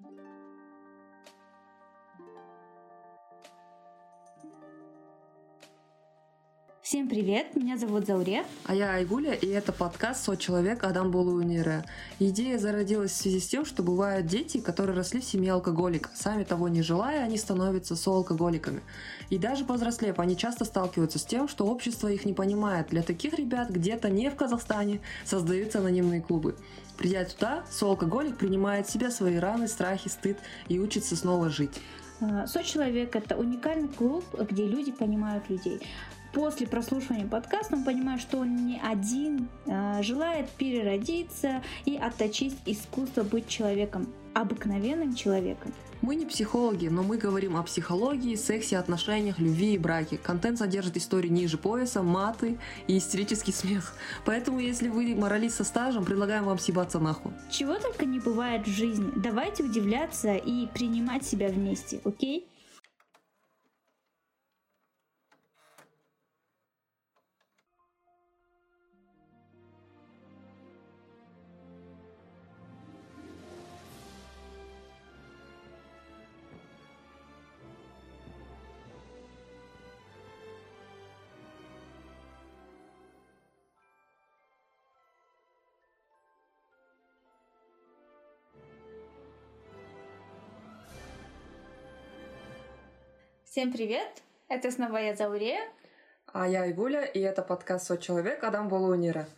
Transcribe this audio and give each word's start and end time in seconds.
Thank 0.00 0.16
you. 0.16 0.47
Всем 6.88 7.06
привет, 7.06 7.54
меня 7.54 7.76
зовут 7.76 8.06
Зауре. 8.06 8.46
А 8.64 8.74
я 8.74 8.94
Айгуля, 8.94 9.34
и 9.34 9.46
это 9.46 9.74
подкаст 9.74 10.24
«Со 10.24 10.38
человек 10.38 10.84
Адам 10.84 11.10
Булунире». 11.10 11.84
Идея 12.18 12.56
зародилась 12.56 13.10
в 13.10 13.14
связи 13.14 13.40
с 13.40 13.46
тем, 13.46 13.66
что 13.66 13.82
бывают 13.82 14.24
дети, 14.24 14.56
которые 14.58 14.96
росли 14.96 15.20
в 15.20 15.24
семье 15.24 15.52
алкоголика. 15.52 16.08
Сами 16.14 16.44
того 16.44 16.68
не 16.68 16.80
желая, 16.80 17.24
они 17.24 17.36
становятся 17.36 17.94
соалкоголиками. 17.94 18.80
И 19.28 19.36
даже 19.36 19.66
повзрослев, 19.66 20.18
они 20.18 20.34
часто 20.34 20.64
сталкиваются 20.64 21.18
с 21.18 21.26
тем, 21.26 21.46
что 21.46 21.66
общество 21.66 22.08
их 22.08 22.24
не 22.24 22.32
понимает. 22.32 22.88
Для 22.88 23.02
таких 23.02 23.34
ребят 23.34 23.68
где-то 23.68 24.08
не 24.08 24.30
в 24.30 24.36
Казахстане 24.36 25.02
создаются 25.26 25.80
анонимные 25.80 26.22
клубы. 26.22 26.56
Придя 26.96 27.22
туда, 27.26 27.64
соалкоголик 27.70 28.38
принимает 28.38 28.86
в 28.86 28.90
себя 28.90 29.10
свои 29.10 29.36
раны, 29.36 29.68
страхи, 29.68 30.08
стыд 30.08 30.38
и 30.68 30.78
учится 30.78 31.16
снова 31.16 31.50
жить. 31.50 31.82
А, 32.22 32.46
Сочеловек— 32.46 33.14
это 33.16 33.36
уникальный 33.36 33.88
клуб, 33.88 34.24
где 34.50 34.66
люди 34.66 34.90
понимают 34.90 35.50
людей 35.50 35.82
после 36.38 36.68
прослушивания 36.68 37.26
подкаста 37.26 37.74
он 37.74 37.82
понимает, 37.82 38.20
что 38.20 38.38
он 38.38 38.64
не 38.64 38.80
один, 38.80 39.48
а, 39.66 40.00
желает 40.04 40.48
переродиться 40.50 41.64
и 41.84 41.96
отточить 41.96 42.54
искусство 42.64 43.24
быть 43.24 43.48
человеком, 43.48 44.06
обыкновенным 44.34 45.16
человеком. 45.16 45.74
Мы 46.00 46.14
не 46.14 46.26
психологи, 46.26 46.86
но 46.86 47.02
мы 47.02 47.16
говорим 47.16 47.56
о 47.56 47.64
психологии, 47.64 48.36
сексе, 48.36 48.78
отношениях, 48.78 49.40
любви 49.40 49.74
и 49.74 49.78
браке. 49.78 50.16
Контент 50.16 50.58
содержит 50.58 50.96
истории 50.96 51.26
ниже 51.26 51.58
пояса, 51.58 52.04
маты 52.04 52.56
и 52.86 52.98
истерический 52.98 53.50
смех. 53.50 53.94
Поэтому, 54.24 54.60
если 54.60 54.86
вы 54.86 55.16
моралист 55.16 55.56
со 55.56 55.64
стажем, 55.64 56.04
предлагаем 56.04 56.44
вам 56.44 56.60
съебаться 56.60 57.00
нахуй. 57.00 57.32
Чего 57.50 57.80
только 57.80 58.04
не 58.04 58.20
бывает 58.20 58.64
в 58.64 58.70
жизни. 58.70 59.10
Давайте 59.16 59.64
удивляться 59.64 60.36
и 60.36 60.68
принимать 60.68 61.24
себя 61.24 61.48
вместе, 61.48 62.00
окей? 62.04 62.46
Всем 93.58 93.72
привет! 93.72 94.22
Это 94.46 94.70
снова 94.70 94.98
я 94.98 95.16
Зауре. 95.16 95.58
А 96.32 96.46
я 96.46 96.70
Игуля, 96.70 97.02
и 97.02 97.18
это 97.18 97.42
подкаст 97.42 97.86
«Со 97.86 97.98
человек» 97.98 98.44
Адам 98.44 98.68
Болунира. 98.68 99.28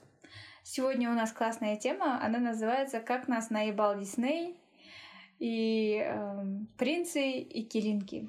Сегодня 0.62 1.10
у 1.10 1.14
нас 1.14 1.32
классная 1.32 1.78
тема, 1.78 2.22
она 2.22 2.38
называется 2.38 3.00
«Как 3.00 3.28
нас 3.28 3.48
наебал 3.48 3.98
Дисней» 3.98 4.60
и 5.38 6.04
э, 6.04 6.44
«Принцы 6.76 7.30
и 7.30 7.64
Киринки». 7.64 8.28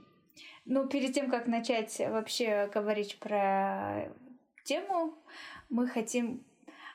Ну, 0.64 0.88
перед 0.88 1.14
тем, 1.14 1.30
как 1.30 1.48
начать 1.48 2.00
вообще 2.00 2.72
говорить 2.74 3.20
про 3.20 4.14
тему, 4.64 5.14
мы 5.68 5.90
хотим 5.90 6.46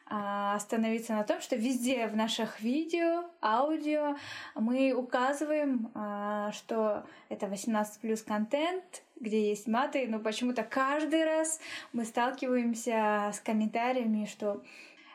остановиться 0.09 1.15
на 1.15 1.25
том, 1.25 1.41
что 1.41 1.57
везде 1.57 2.07
в 2.07 2.17
наших 2.17 2.61
видео, 2.61 3.25
аудио 3.43 4.17
мы 4.55 4.93
указываем, 4.93 5.91
а, 5.94 6.53
что 6.53 7.05
это 7.28 7.47
18 7.47 8.00
плюс 8.00 8.22
контент, 8.22 9.03
где 9.19 9.49
есть 9.49 9.67
маты, 9.67 10.06
но 10.09 10.21
почему-то 10.21 10.62
каждый 10.62 11.25
раз 11.25 11.59
мы 11.93 12.05
сталкиваемся 12.05 13.33
с 13.34 13.41
комментариями, 13.41 14.27
что 14.27 14.62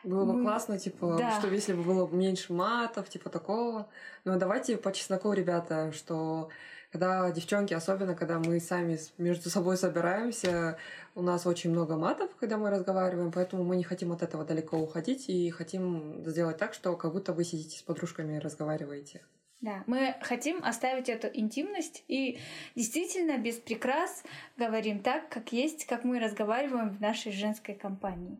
было 0.04 0.24
бы 0.24 0.32
мы... 0.34 0.42
классно, 0.42 0.78
типа, 0.78 1.16
да. 1.18 1.38
что 1.38 1.48
если 1.48 1.72
бы 1.72 1.82
было 1.82 2.08
меньше 2.08 2.52
матов, 2.52 3.08
типа 3.08 3.30
такого. 3.30 3.88
Но 4.24 4.36
давайте 4.36 4.76
по 4.76 4.92
чесноку, 4.92 5.32
ребята, 5.32 5.92
что 5.92 6.48
когда 6.92 7.30
девчонки, 7.30 7.72
особенно 7.72 8.14
когда 8.14 8.38
мы 8.38 8.60
сами 8.60 8.98
между 9.16 9.48
собой 9.48 9.78
собираемся, 9.78 10.76
у 11.14 11.22
нас 11.22 11.46
очень 11.46 11.70
много 11.70 11.96
матов, 11.96 12.30
когда 12.38 12.58
мы 12.58 12.68
разговариваем, 12.70 13.32
поэтому 13.32 13.64
мы 13.64 13.76
не 13.76 13.82
хотим 13.82 14.12
от 14.12 14.22
этого 14.22 14.44
далеко 14.44 14.76
уходить 14.76 15.28
и 15.30 15.50
хотим 15.50 16.22
сделать 16.26 16.58
так, 16.58 16.74
что 16.74 16.94
как 16.96 17.12
будто 17.12 17.32
вы 17.32 17.44
сидите 17.44 17.78
с 17.78 17.82
подружками 17.82 18.36
и 18.36 18.38
разговариваете. 18.38 19.22
Да, 19.62 19.84
мы 19.86 20.16
хотим 20.20 20.62
оставить 20.62 21.08
эту 21.08 21.28
интимность 21.32 22.04
и 22.08 22.38
действительно 22.74 23.38
без 23.38 23.56
прикрас 23.56 24.22
говорим 24.58 25.00
так, 25.00 25.28
как 25.30 25.52
есть, 25.52 25.86
как 25.86 26.04
мы 26.04 26.18
разговариваем 26.18 26.90
в 26.90 27.00
нашей 27.00 27.32
женской 27.32 27.74
компании. 27.74 28.38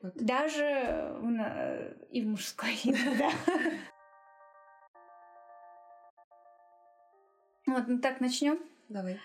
Вот. 0.00 0.14
Даже 0.14 1.12
и 2.10 2.22
в 2.22 2.28
мужской, 2.28 2.78
да. 3.18 3.30
Вот, 7.74 7.88
ну 7.88 7.98
так 7.98 8.20
начнем. 8.20 8.58
Давай. 8.88 9.18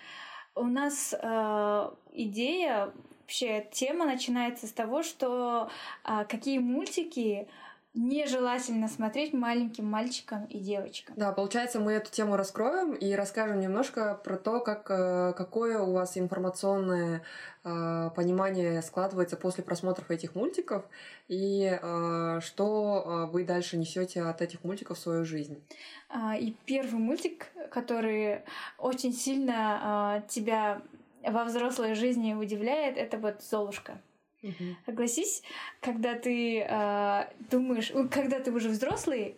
У 0.56 0.66
нас 0.66 1.14
э, 1.20 1.90
идея, 2.14 2.92
вообще 3.22 3.68
тема 3.72 4.06
начинается 4.06 4.68
с 4.68 4.72
того, 4.72 5.04
что 5.04 5.70
э, 6.04 6.26
какие 6.30 6.60
мультики 6.60 7.48
нежелательно 7.96 8.90
смотреть 8.90 9.34
маленьким 9.34 9.86
мальчикам 9.86 10.46
и 10.46 10.60
девочкам. 10.60 11.16
Да, 11.18 11.32
получается, 11.32 11.80
мы 11.80 11.94
эту 11.94 12.12
тему 12.12 12.36
раскроем 12.36 12.94
и 12.94 13.14
расскажем 13.14 13.60
немножко 13.60 14.20
про 14.24 14.38
то, 14.38 14.60
как, 14.60 14.92
э, 14.92 15.34
какое 15.36 15.80
у 15.80 15.94
вас 15.94 16.18
информационное 16.18 17.24
э, 17.64 18.10
понимание 18.16 18.82
складывается 18.82 19.38
после 19.38 19.64
просмотров 19.64 20.12
этих 20.12 20.36
мультиков 20.36 20.84
и 21.30 21.80
э, 21.82 22.40
что 22.42 23.30
вы 23.32 23.46
дальше 23.46 23.78
несете 23.78 24.24
от 24.24 24.42
этих 24.42 24.64
мультиков 24.64 24.98
в 24.98 25.02
свою 25.02 25.24
жизнь. 25.24 25.64
А, 26.10 26.36
и 26.36 26.54
первый 26.66 27.00
мультик, 27.00 27.48
который 27.72 28.42
очень 28.78 29.14
сильно 29.14 30.24
тебя 30.28 30.82
во 31.24 31.46
взрослой 31.46 31.96
жизни 31.96 32.34
удивляет, 32.34 32.98
это 32.98 33.18
вот 33.18 33.42
Золушка. 33.42 34.00
Угу. 34.46 34.76
Согласись, 34.86 35.42
когда 35.82 36.14
ты 36.14 36.60
э, 36.60 37.24
думаешь, 37.50 37.92
когда 38.12 38.40
ты 38.40 38.52
уже 38.52 38.70
взрослый, 38.70 39.38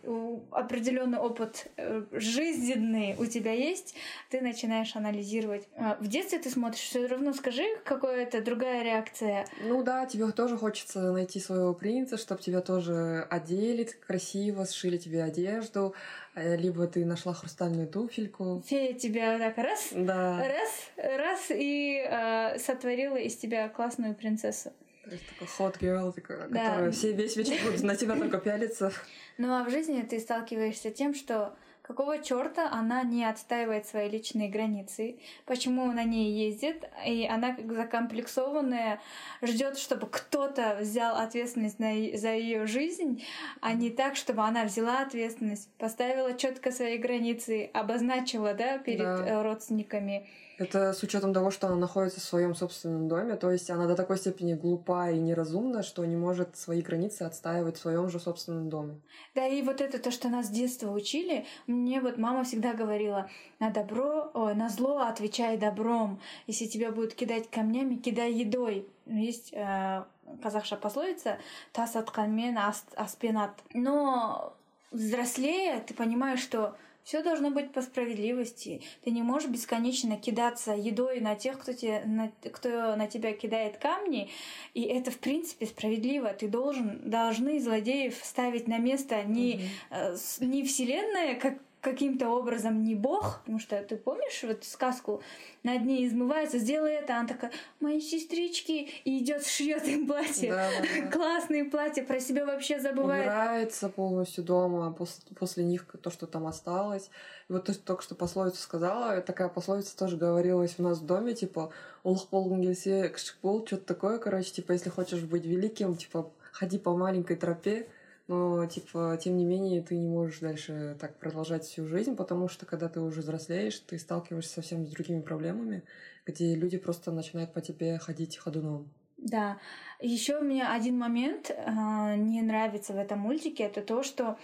определенный 0.51 1.18
опыт 1.18 1.68
э, 1.78 2.03
жизненный 2.12 3.16
у 3.18 3.25
тебя 3.25 3.53
есть, 3.53 3.95
ты 4.29 4.41
начинаешь 4.41 4.95
анализировать. 4.97 5.68
Э, 5.75 5.95
в 6.01 6.07
детстве 6.07 6.40
ты 6.40 6.50
смотришь, 6.50 6.81
все 6.81 7.06
равно 7.07 7.31
скажи, 7.34 7.63
какая-то 7.85 8.41
другая 8.41 8.84
реакция. 8.84 9.45
Ну 9.63 9.81
да, 9.81 10.06
тебе 10.06 10.29
тоже 10.31 10.57
хочется 10.57 11.13
найти 11.13 11.39
своего 11.39 11.74
принца, 11.74 12.18
чтобы 12.18 12.41
тебя 12.41 12.59
тоже 12.59 13.25
одели 13.29 13.85
красиво, 13.85 14.66
сшили 14.66 14.97
тебе 14.97 15.24
одежду, 15.24 15.95
э, 16.35 16.57
либо 16.57 16.85
ты 16.88 17.06
нашла 17.06 17.34
хрустальную 17.34 17.88
туфельку. 17.88 18.62
Фея 18.68 18.94
тебя 18.94 19.39
так 19.39 19.57
раз, 19.57 19.89
да. 19.94 20.38
раз, 20.38 20.91
раз 20.97 21.45
и 21.50 22.06
э, 22.06 22.59
сотворила 22.59 23.16
из 23.16 23.38
тебя 23.38 23.69
классную 23.69 24.13
принцессу. 24.13 24.74
То 25.07 25.13
есть 25.13 25.25
такой 25.28 25.47
hot 25.47 25.79
girl, 25.79 26.12
такая, 26.12 26.47
да. 26.50 26.69
которая 26.69 26.91
все 26.91 27.13
весь 27.13 27.35
вечер 27.38 27.56
будут 27.63 27.84
на 27.84 27.95
тебя 27.95 28.16
только 28.16 28.38
пялиться. 28.40 28.91
Ну 29.40 29.53
а 29.53 29.63
в 29.63 29.69
жизни 29.69 30.01
ты 30.01 30.19
сталкиваешься 30.19 30.90
тем, 30.90 31.13
что 31.13 31.56
какого 31.84 32.22
черта 32.22 32.69
она 32.72 33.03
не 33.03 33.23
отстаивает 33.23 33.85
свои 33.85 34.09
личные 34.09 34.50
границы, 34.50 35.19
почему 35.45 35.91
на 35.91 36.03
ней 36.03 36.31
ездит, 36.50 36.84
и 37.06 37.25
она 37.25 37.56
как 37.56 37.72
закомплексованная 37.72 39.00
ждет, 39.44 39.78
чтобы 39.78 40.07
кто-то 40.07 40.77
взял 40.81 41.15
ответственность 41.15 41.77
на, 41.77 41.94
за 42.18 42.33
ее 42.33 42.65
жизнь, 42.65 43.24
а 43.62 43.74
не 43.74 43.92
так, 43.92 44.15
чтобы 44.15 44.42
она 44.42 44.65
взяла 44.65 45.03
ответственность, 45.03 45.69
поставила 45.77 46.33
четко 46.33 46.71
свои 46.71 46.98
границы, 46.98 47.69
обозначила, 47.74 48.53
да, 48.53 48.80
перед 48.80 49.00
да. 49.00 49.27
Э, 49.27 49.42
родственниками. 49.44 50.27
Это 50.57 50.94
с 50.94 51.04
учетом 51.04 51.33
того, 51.33 51.51
что 51.51 51.68
она 51.68 51.75
находится 51.75 52.19
в 52.19 52.24
своем 52.24 52.56
собственном 52.56 53.07
доме, 53.07 53.36
то 53.36 53.51
есть 53.51 53.69
она 53.69 53.86
до 53.86 53.95
такой 53.95 54.18
степени 54.18 54.56
глупа 54.56 55.12
и 55.12 55.19
неразумна, 55.19 55.83
что 55.83 56.04
не 56.04 56.15
может 56.15 56.57
свои 56.57 56.81
границы 56.81 57.24
отстаивать 57.24 57.77
в 57.77 57.80
своем 57.80 58.09
же 58.09 58.19
собственном 58.19 58.68
доме. 58.68 59.00
Да, 59.36 59.45
и 59.45 59.62
вот 59.62 59.81
это 59.81 60.00
то, 60.00 60.09
что 60.09 60.30
нас 60.30 60.48
с 60.48 60.50
детства 60.50 60.92
учили, 60.92 61.45
мне 61.68 62.01
вот 62.01 62.18
мама 62.18 62.44
всегда 62.44 62.74
говорила, 62.74 63.30
на 63.59 63.69
добро, 63.69 64.31
ой, 64.33 64.56
на 64.56 64.69
зло 64.69 65.01
отвечай 65.01 65.57
добром. 65.57 66.19
Если 66.48 66.65
тебя 66.65 66.92
будут 66.92 67.13
кидать 67.13 67.50
камнями, 67.51 67.95
кидай 67.95 68.33
едой. 68.33 68.88
Есть 69.06 69.53
э, 69.53 70.03
казахша 70.42 70.75
пословица 70.75 71.38
«тас 71.71 71.95
атканмен 71.95 72.57
аспенат». 72.95 73.51
Но 73.74 74.53
взрослея, 74.92 75.81
ты 75.81 75.94
понимаешь, 75.94 76.42
что 76.42 76.75
все 77.07 77.24
должно 77.24 77.51
быть 77.51 77.71
по 77.71 77.81
справедливости. 77.81 78.81
Ты 79.06 79.12
не 79.12 79.21
можешь 79.21 79.48
бесконечно 79.48 80.18
кидаться 80.18 80.74
едой 80.74 81.21
на 81.21 81.36
тех, 81.36 81.57
кто, 81.57 81.71
тебе, 81.71 82.01
на, 82.06 82.33
кто 82.51 82.98
на 82.98 83.07
тебя 83.07 83.31
кидает 83.31 83.77
камни. 83.77 84.30
И 84.74 84.81
это, 84.81 85.09
в 85.09 85.18
принципе, 85.18 85.68
справедливо. 85.68 86.33
Ты 86.33 86.50
должен, 86.50 87.09
должны 87.09 87.62
злодеев 87.62 88.13
ставить 88.21 88.68
на 88.68 88.80
место 88.80 89.24
не, 89.24 89.69
угу. 89.89 90.45
не 90.45 90.65
вселенная, 90.65 91.36
как 91.36 91.54
каким-то 91.81 92.29
образом 92.29 92.83
не 92.83 92.95
бог, 92.95 93.39
потому 93.41 93.59
что 93.59 93.81
ты 93.83 93.97
помнишь 93.97 94.44
вот 94.44 94.63
сказку 94.63 95.21
над 95.63 95.85
ней 95.85 96.07
измывается, 96.07 96.57
сделай 96.57 96.94
это, 96.94 97.18
она 97.18 97.27
такая, 97.27 97.51
мои 97.79 98.01
сестрички, 98.01 98.89
и 99.06 99.19
идет 99.19 99.45
шьет 99.45 99.88
им 99.88 100.07
платье, 100.07 100.51
Да, 100.51 100.69
классные 101.12 101.65
платья, 101.65 102.03
про 102.03 102.19
себя 102.19 102.45
вообще 102.45 102.79
забывает. 102.79 103.25
Убирается 103.25 103.89
полностью 103.89 104.44
дома, 104.44 104.91
после, 104.91 105.35
после 105.35 105.63
них 105.63 105.85
то, 106.01 106.09
что 106.09 106.27
там 106.27 106.47
осталось. 106.47 107.09
И 107.50 107.53
вот 107.53 107.65
ты 107.65 107.74
только 107.74 108.03
что 108.03 108.15
пословицу 108.15 108.57
сказала, 108.57 109.21
такая 109.21 109.50
пословица 109.50 109.95
тоже 109.97 110.18
говорилась 110.18 110.75
у 110.77 110.83
нас 110.83 111.00
в 111.00 111.06
доме, 111.06 111.33
типа, 111.33 111.71
«Улық 112.07 112.29
болғың 112.31 112.62
келсе, 112.63 113.09
кішік 113.12 113.41
бол», 113.44 113.65
что-то 113.65 113.83
такое, 113.83 114.18
короче, 114.18 114.51
типа, 114.51 114.71
если 114.71 114.89
хочешь 114.89 115.24
быть 115.24 115.45
великим, 115.45 115.95
типа, 115.95 116.31
ходи 116.51 116.77
по 116.79 116.95
маленькой 116.95 117.35
тропе, 117.35 117.88
но, 118.27 118.65
типа, 118.65 119.18
тем 119.21 119.38
не 119.38 119.45
менее, 119.45 119.81
ты 119.81 119.95
не 119.97 120.07
можешь 120.07 120.39
дальше 120.39 120.97
так 121.00 121.18
продолжать 121.18 121.63
всю 121.63 121.88
жизнь, 121.88 122.15
потому 122.15 122.50
что, 122.50 122.65
когда 122.65 122.89
ты 122.89 123.00
уже 123.00 123.21
взрослеешь, 123.21 123.79
ты 123.79 123.97
сталкиваешься 123.97 124.56
совсем 124.56 124.85
с 124.85 124.89
другими 124.89 125.21
проблемами, 125.21 125.83
где 126.25 126.56
люди 126.56 126.77
просто 126.77 127.12
начинают 127.12 127.53
по 127.53 127.62
тебе 127.62 127.97
ходить 128.00 128.38
ходуном. 128.38 128.89
Да. 129.18 129.57
Еще 130.00 130.39
мне 130.41 130.68
один 130.68 130.97
момент 130.97 131.51
а, 131.57 132.15
не 132.15 132.41
нравится 132.41 132.94
в 132.94 132.97
этом 132.97 133.19
мультике, 133.19 133.63
это 133.63 133.81
то, 133.81 134.03
что 134.03 134.38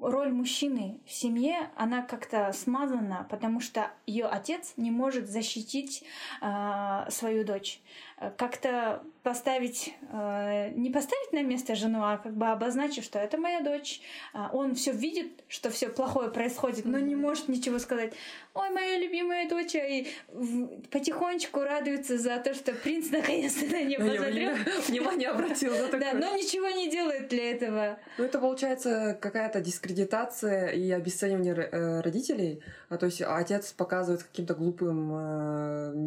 роль 0.00 0.32
мужчины 0.32 1.00
в 1.06 1.12
семье, 1.12 1.70
она 1.76 2.02
как-то 2.02 2.52
смазана, 2.52 3.26
потому 3.30 3.60
что 3.60 3.90
ее 4.06 4.26
отец 4.26 4.74
не 4.76 4.90
может 4.90 5.28
защитить 5.28 6.04
а, 6.40 7.08
свою 7.10 7.44
дочь. 7.44 7.80
Э, 8.22 8.30
Как-то 8.36 9.02
поставить, 9.22 9.94
э, 10.12 10.70
не 10.74 10.90
поставить 10.90 11.32
на 11.32 11.42
место 11.42 11.76
жену, 11.76 12.00
а 12.02 12.16
как 12.18 12.34
бы 12.36 12.46
обозначив, 12.48 13.04
что 13.04 13.20
это 13.20 13.38
моя 13.38 13.60
дочь. 13.60 14.00
А, 14.34 14.50
Он 14.52 14.74
все 14.74 14.90
видит, 14.92 15.44
что 15.48 15.70
все 15.70 15.88
плохое 15.88 16.28
происходит, 16.28 16.84
но 16.86 16.98
не 16.98 17.14
может 17.14 17.48
ничего 17.48 17.78
сказать. 17.78 18.14
Ой, 18.54 18.70
моя 18.70 18.98
любимая 18.98 19.48
дочь, 19.48 19.74
и 19.76 20.08
в- 20.32 20.66
потихонечку 20.90 21.60
радуется 21.60 22.18
за 22.18 22.38
то, 22.38 22.52
что 22.52 22.72
принц 22.72 23.10
наконец-то 23.10 23.64
на 23.66 23.82
нее 23.84 23.98
Я 23.98 23.98
посмотрел. 24.00 24.56
внимание 24.88 25.28
обратил 25.34 25.72
Да, 25.72 25.86
такое. 25.86 26.14
но 26.14 26.36
ничего 26.36 26.68
не 26.70 26.90
делает 26.90 27.28
для 27.28 27.52
этого. 27.52 27.98
Ну, 28.18 28.24
это 28.24 28.40
получается 28.40 29.16
какая-то 29.20 29.60
дискредитация 29.60 30.68
и 30.70 30.90
обесценивание 30.90 31.54
э, 31.54 32.00
родителей. 32.00 32.60
А, 32.88 32.96
то 32.98 33.06
есть 33.06 33.22
отец 33.22 33.72
показывает 33.72 34.24
каким-то 34.24 34.54
глупым, 34.54 35.12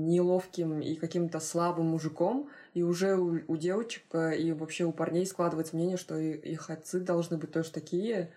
неловким 0.07 0.81
и 0.81 0.95
каким-то 0.95 1.39
слабым 1.39 1.95
мужиком, 2.05 2.49
и 2.73 2.83
уже 2.83 3.15
у, 3.15 3.39
у 3.47 3.57
девочек 3.57 4.03
э, 4.13 4.37
и 4.37 4.51
вообще 4.51 4.85
у 4.85 4.91
парней 4.91 5.25
складывается 5.25 5.75
мнение, 5.75 5.97
что 5.97 6.17
их 6.17 6.69
отцы 6.69 6.99
должны 6.99 7.37
быть 7.37 7.51
тоже 7.51 7.71
такие. 7.71 8.31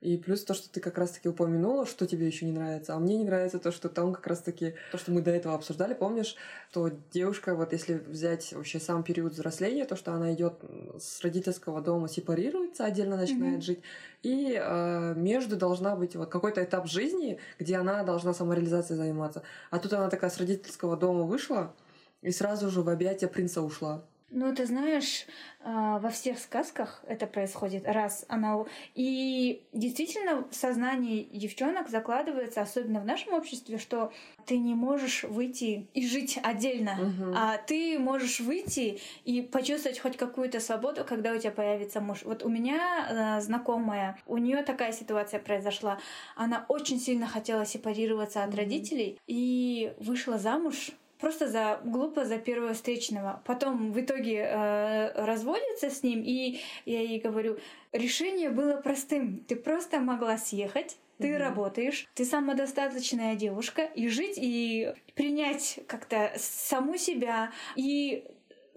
И 0.00 0.16
плюс 0.16 0.44
то, 0.44 0.54
что 0.54 0.70
ты 0.70 0.78
как 0.78 0.96
раз-таки 0.96 1.28
упомянула, 1.28 1.84
что 1.84 2.06
тебе 2.06 2.28
еще 2.28 2.46
не 2.46 2.52
нравится. 2.52 2.94
А 2.94 3.00
мне 3.00 3.16
не 3.16 3.24
нравится 3.24 3.58
то, 3.58 3.72
что 3.72 3.88
там 3.88 4.12
как 4.12 4.28
раз-таки, 4.28 4.74
то, 4.92 4.98
что 4.98 5.10
мы 5.10 5.22
до 5.22 5.32
этого 5.32 5.56
обсуждали, 5.56 5.92
помнишь, 5.92 6.36
что 6.70 6.92
девушка, 7.12 7.56
вот 7.56 7.72
если 7.72 7.94
взять 7.94 8.52
вообще 8.52 8.78
сам 8.78 9.02
период 9.02 9.32
взросления, 9.32 9.84
то, 9.84 9.96
что 9.96 10.12
она 10.12 10.32
идет 10.34 10.54
с 11.00 11.20
родительского 11.20 11.80
дома, 11.80 12.08
сепарируется, 12.08 12.84
отдельно 12.84 13.16
начинает 13.16 13.54
Мгм. 13.54 13.62
жить, 13.62 13.80
и 14.22 14.56
э, 14.56 15.14
между 15.16 15.56
должна 15.56 15.96
быть 15.96 16.14
вот 16.14 16.28
какой-то 16.28 16.62
этап 16.62 16.86
жизни, 16.86 17.40
где 17.58 17.74
она 17.74 18.04
должна 18.04 18.32
самореализацией 18.34 18.98
заниматься. 18.98 19.42
А 19.70 19.80
тут 19.80 19.92
она 19.94 20.08
такая 20.08 20.30
с 20.30 20.38
родительского 20.38 20.96
дома 20.96 21.24
вышла 21.24 21.74
и 22.22 22.30
сразу 22.30 22.70
же 22.70 22.82
в 22.82 22.88
объятия 22.88 23.28
принца 23.28 23.62
ушла. 23.62 24.04
Ну, 24.30 24.54
ты 24.54 24.66
знаешь, 24.66 25.24
а, 25.60 25.98
во 26.00 26.10
всех 26.10 26.38
сказках 26.38 27.02
это 27.06 27.26
происходит 27.26 27.84
раз 27.86 28.26
она... 28.28 28.62
И 28.94 29.62
действительно 29.72 30.46
в 30.50 30.54
сознании 30.54 31.30
девчонок 31.32 31.88
закладывается, 31.88 32.60
особенно 32.60 33.00
в 33.00 33.06
нашем 33.06 33.32
обществе, 33.32 33.78
что 33.78 34.12
ты 34.44 34.58
не 34.58 34.74
можешь 34.74 35.24
выйти 35.24 35.88
и 35.94 36.06
жить 36.06 36.38
отдельно, 36.42 36.96
Мгм. 36.96 37.34
а 37.34 37.56
ты 37.56 37.98
можешь 37.98 38.40
выйти 38.40 39.00
и 39.24 39.40
почувствовать 39.40 39.98
хоть 39.98 40.18
какую-то 40.18 40.60
свободу, 40.60 41.06
когда 41.06 41.32
у 41.32 41.38
тебя 41.38 41.52
появится 41.52 42.02
муж. 42.02 42.22
Вот 42.24 42.42
у 42.42 42.50
меня 42.50 43.38
э, 43.38 43.40
знакомая, 43.40 44.18
у 44.26 44.36
нее 44.36 44.62
такая 44.62 44.92
ситуация 44.92 45.40
произошла. 45.40 45.98
Она 46.36 46.66
очень 46.68 47.00
сильно 47.00 47.26
хотела 47.26 47.64
сепарироваться 47.64 48.42
от 48.44 48.50
Мгм. 48.50 48.58
родителей 48.58 49.18
и 49.26 49.94
вышла 49.98 50.36
замуж 50.36 50.92
просто 51.20 51.48
за 51.48 51.80
глупо 51.84 52.24
за 52.24 52.38
первого 52.38 52.74
встречного. 52.74 53.42
Потом 53.44 53.92
в 53.92 54.00
итоге 54.00 54.36
э, 54.48 55.24
разводится 55.24 55.90
с 55.90 56.02
ним, 56.02 56.22
и 56.24 56.60
я 56.84 57.00
ей 57.00 57.20
говорю, 57.20 57.58
решение 57.92 58.50
было 58.50 58.76
простым. 58.76 59.44
Ты 59.46 59.56
просто 59.56 60.00
могла 60.00 60.38
съехать, 60.38 60.98
ты 61.20 61.32
Мгм. 61.32 61.38
работаешь, 61.38 62.06
ты 62.14 62.24
самодостаточная 62.24 63.34
девушка, 63.34 63.82
и 63.82 64.08
жить, 64.08 64.38
и 64.38 64.94
принять 65.14 65.80
как-то 65.86 66.32
саму 66.36 66.96
себя, 66.96 67.50
и 67.76 68.24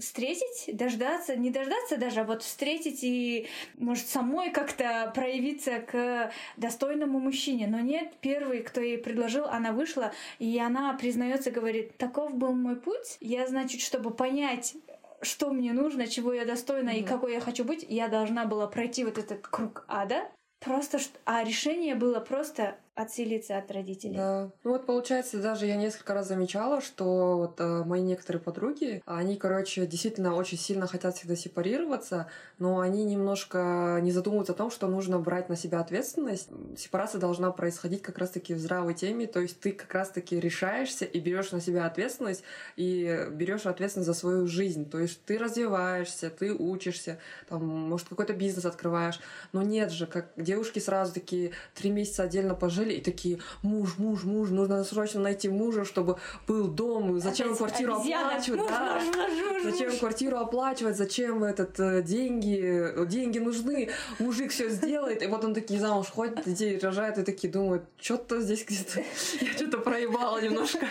встретить, 0.01 0.75
дождаться, 0.75 1.35
не 1.35 1.49
дождаться 1.49 1.97
даже, 1.97 2.21
а 2.21 2.23
вот 2.23 2.43
встретить 2.43 2.99
и, 3.03 3.47
может, 3.77 4.07
самой 4.07 4.51
как-то 4.51 5.11
проявиться 5.15 5.79
к 5.79 6.31
достойному 6.57 7.19
мужчине. 7.19 7.67
Но 7.67 7.79
нет, 7.79 8.13
первый, 8.21 8.61
кто 8.63 8.81
ей 8.81 8.97
предложил, 8.97 9.45
она 9.45 9.71
вышла, 9.71 10.11
и 10.39 10.59
она 10.59 10.93
признается, 10.93 11.51
говорит, 11.51 11.97
таков 11.97 12.35
был 12.35 12.53
мой 12.53 12.75
путь. 12.75 13.17
Я, 13.21 13.47
значит, 13.47 13.81
чтобы 13.81 14.11
понять, 14.11 14.75
что 15.21 15.51
мне 15.51 15.71
нужно, 15.73 16.07
чего 16.07 16.33
я 16.33 16.45
достойна 16.45 16.89
и 16.89 17.01
Мгм. 17.01 17.07
какой 17.07 17.33
я 17.33 17.39
хочу 17.39 17.63
быть, 17.63 17.85
я 17.87 18.07
должна 18.07 18.45
была 18.45 18.67
пройти 18.67 19.03
вот 19.03 19.17
этот 19.17 19.47
круг 19.47 19.85
ада. 19.87 20.29
Просто, 20.59 20.99
а 21.25 21.43
решение 21.43 21.95
было 21.95 22.19
просто 22.19 22.75
отселиться 22.93 23.57
от 23.57 23.71
родителей. 23.71 24.17
Да. 24.17 24.51
Ну 24.63 24.71
вот 24.71 24.85
получается, 24.85 25.41
даже 25.41 25.65
я 25.65 25.77
несколько 25.77 26.13
раз 26.13 26.27
замечала, 26.27 26.81
что 26.81 27.37
вот 27.37 27.59
э, 27.59 27.83
мои 27.85 28.01
некоторые 28.01 28.41
подруги, 28.41 29.01
они, 29.05 29.37
короче, 29.37 29.85
действительно 29.85 30.35
очень 30.35 30.57
сильно 30.57 30.87
хотят 30.87 31.15
всегда 31.15 31.35
сепарироваться, 31.35 32.27
но 32.59 32.79
они 32.79 33.05
немножко 33.05 33.99
не 34.01 34.11
задумываются 34.11 34.53
о 34.53 34.55
том, 34.55 34.71
что 34.71 34.87
нужно 34.87 35.19
брать 35.19 35.47
на 35.47 35.55
себя 35.55 35.79
ответственность. 35.79 36.49
Сепарация 36.77 37.19
должна 37.19 37.51
происходить 37.51 38.01
как 38.01 38.17
раз-таки 38.17 38.53
в 38.53 38.59
здравой 38.59 38.93
теме, 38.93 39.25
то 39.25 39.39
есть 39.39 39.59
ты 39.61 39.71
как 39.71 39.93
раз-таки 39.93 40.39
решаешься 40.39 41.05
и 41.05 41.19
берешь 41.19 41.51
на 41.51 41.61
себя 41.61 41.85
ответственность 41.85 42.43
и 42.75 43.27
берешь 43.31 43.65
ответственность 43.65 44.07
за 44.07 44.13
свою 44.13 44.47
жизнь. 44.47 44.89
То 44.89 44.99
есть 44.99 45.23
ты 45.23 45.37
развиваешься, 45.37 46.29
ты 46.29 46.53
учишься, 46.53 47.19
там, 47.47 47.65
может, 47.65 48.09
какой-то 48.09 48.33
бизнес 48.33 48.65
открываешь, 48.65 49.19
но 49.53 49.61
нет 49.61 49.91
же, 49.91 50.07
как 50.07 50.31
девушки 50.35 50.79
сразу 50.79 51.13
такие 51.13 51.51
три 51.73 51.89
месяца 51.89 52.23
отдельно 52.23 52.53
пожили 52.81 52.97
и 52.97 53.01
такие 53.01 53.39
муж, 53.61 53.97
муж, 53.97 54.23
муж, 54.23 54.49
нужно 54.49 54.83
срочно 54.83 55.21
найти 55.21 55.49
мужа, 55.49 55.85
чтобы 55.85 56.17
был 56.47 56.67
дом, 56.67 57.19
зачем 57.19 57.47
Опять 57.47 57.57
квартиру 57.57 57.95
обезьяна. 57.95 58.27
оплачивать, 58.29 58.59
Муж, 58.61 58.69
да. 58.69 58.95
муж, 58.95 59.15
муж, 59.15 59.63
муж, 59.63 59.63
Зачем 59.63 59.97
квартиру 59.99 60.37
оплачивать, 60.37 60.97
зачем 60.97 61.43
этот 61.43 61.79
э, 61.79 62.01
деньги, 62.01 63.05
деньги 63.07 63.39
нужны, 63.39 63.89
мужик 64.19 64.51
все 64.51 64.69
сделает, 64.69 65.21
и 65.23 65.27
вот 65.27 65.43
он 65.45 65.53
такие 65.53 65.79
замуж 65.79 66.07
ходит, 66.07 66.43
детей 66.45 66.79
рожает, 66.79 67.17
и 67.17 67.23
такие 67.23 67.51
думают, 67.51 67.83
что-то 67.99 68.41
здесь 68.41 68.65
где-то, 68.65 69.01
я 69.41 69.51
что-то 69.53 69.77
проебала 69.77 70.41
немножко. 70.41 70.87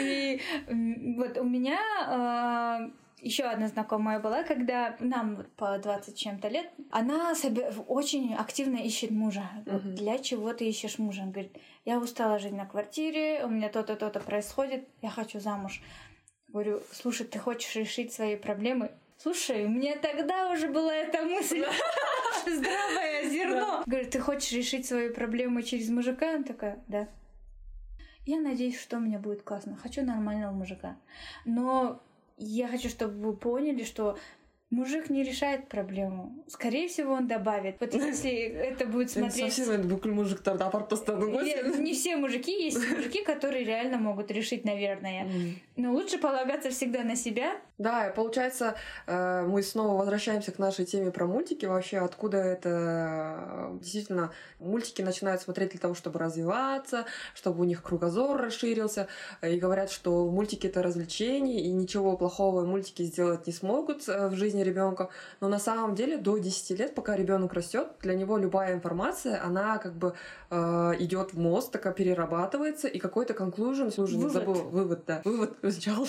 И 0.00 0.40
вот 1.16 1.38
у 1.38 1.44
меня 1.44 2.90
еще 3.22 3.44
одна 3.44 3.68
знакомая 3.68 4.18
была, 4.18 4.42
когда 4.42 4.96
нам 4.98 5.46
по 5.56 5.78
20 5.78 6.18
чем-то 6.18 6.48
лет, 6.48 6.70
она 6.90 7.32
очень 7.86 8.34
активно 8.34 8.76
ищет 8.76 9.10
мужа. 9.10 9.48
Мгм. 9.64 9.94
Для 9.94 10.18
чего 10.18 10.52
ты 10.52 10.68
ищешь 10.68 10.98
мужа? 10.98 11.22
Он 11.22 11.30
говорит, 11.30 11.56
я 11.84 11.98
устала 11.98 12.38
жить 12.38 12.52
на 12.52 12.66
квартире, 12.66 13.44
у 13.44 13.48
меня 13.48 13.68
то-то, 13.68 13.94
то-то 13.96 14.20
происходит, 14.20 14.88
я 15.00 15.08
хочу 15.08 15.38
замуж. 15.38 15.80
Говорю, 16.48 16.82
слушай, 16.90 17.24
ты 17.24 17.38
хочешь 17.38 17.74
решить 17.76 18.12
свои 18.12 18.36
проблемы? 18.36 18.90
Слушай, 19.16 19.64
у 19.64 19.68
меня 19.68 19.96
тогда 19.96 20.50
уже 20.50 20.68
была 20.68 20.92
эта 20.92 21.22
мысль. 21.22 21.64
Здравое 22.44 23.30
зерно. 23.30 23.84
Говорю, 23.86 24.10
ты 24.10 24.18
хочешь 24.18 24.52
решить 24.52 24.84
свою 24.84 25.14
проблему 25.14 25.62
через 25.62 25.88
мужика? 25.90 26.34
Она 26.34 26.42
такая, 26.42 26.82
да. 26.88 27.08
Я 28.26 28.40
надеюсь, 28.40 28.80
что 28.80 28.96
у 28.96 29.00
меня 29.00 29.20
будет 29.20 29.42
классно. 29.42 29.76
Хочу 29.76 30.02
нормального 30.02 30.52
мужика. 30.52 30.96
Но 31.44 32.02
я 32.44 32.68
хочу, 32.68 32.88
чтобы 32.88 33.14
вы 33.14 33.36
поняли, 33.36 33.84
что 33.84 34.16
мужик 34.72 35.10
не 35.10 35.22
решает 35.22 35.68
проблему. 35.68 36.44
Скорее 36.48 36.88
всего, 36.88 37.12
он 37.12 37.28
добавит. 37.28 37.76
Вот 37.80 37.94
если 37.94 38.30
это 38.30 38.86
будет 38.86 39.10
смотреть... 39.10 39.52
Совсем 39.52 39.66
ғой 41.30 41.50
Или 41.50 41.72
сен. 41.72 41.84
Не 41.84 41.92
все 41.92 42.16
мужики, 42.16 42.64
есть 42.64 42.90
мужики, 42.90 43.22
которые 43.22 43.64
реально 43.64 43.98
могут 43.98 44.30
решить, 44.30 44.64
наверное. 44.64 45.26
Но 45.76 45.92
лучше 45.92 46.18
полагаться 46.18 46.70
всегда 46.70 47.04
на 47.04 47.16
себя. 47.16 47.60
Да, 47.82 48.06
и 48.06 48.14
получается, 48.14 48.76
э, 49.08 49.42
мы 49.42 49.60
снова 49.64 49.98
возвращаемся 49.98 50.52
к 50.52 50.60
нашей 50.60 50.84
теме 50.84 51.10
про 51.10 51.26
мультики. 51.26 51.66
Вообще, 51.66 51.98
откуда 51.98 52.36
это 52.36 52.68
э, 52.68 53.78
действительно 53.80 54.30
мультики 54.60 55.02
начинают 55.02 55.42
смотреть 55.42 55.72
для 55.72 55.80
того, 55.80 55.94
чтобы 55.94 56.20
развиваться, 56.20 57.06
чтобы 57.34 57.62
у 57.62 57.64
них 57.64 57.82
кругозор 57.82 58.40
расширился. 58.40 59.08
И 59.42 59.56
говорят, 59.56 59.90
что 59.90 60.30
мультики 60.30 60.68
это 60.68 60.80
развлечение, 60.80 61.60
и 61.60 61.72
ничего 61.72 62.16
плохого 62.16 62.64
мультики 62.64 63.02
сделать 63.02 63.48
не 63.48 63.52
смогут 63.52 64.08
э, 64.08 64.28
в 64.28 64.36
жизни 64.36 64.62
ребенка. 64.62 65.10
Но 65.40 65.48
на 65.48 65.58
самом 65.58 65.96
деле 65.96 66.18
до 66.18 66.38
10 66.38 66.78
лет, 66.78 66.94
пока 66.94 67.16
ребенок 67.16 67.52
растет, 67.52 67.88
для 68.00 68.14
него 68.14 68.38
любая 68.38 68.74
информация, 68.74 69.42
она 69.44 69.78
как 69.78 69.94
бы 69.94 70.14
идет 70.50 71.32
в 71.32 71.38
мозг, 71.38 71.70
такая 71.70 71.94
перерабатывается, 71.94 72.86
и 72.86 72.98
какой-то 72.98 73.32
conclusion, 73.32 73.90
слушай, 73.90 74.16
не 74.16 74.28
забыл, 74.28 74.52
вывод, 74.52 75.04
да, 75.06 75.22
вывод 75.24 75.56
сначала 75.62 76.04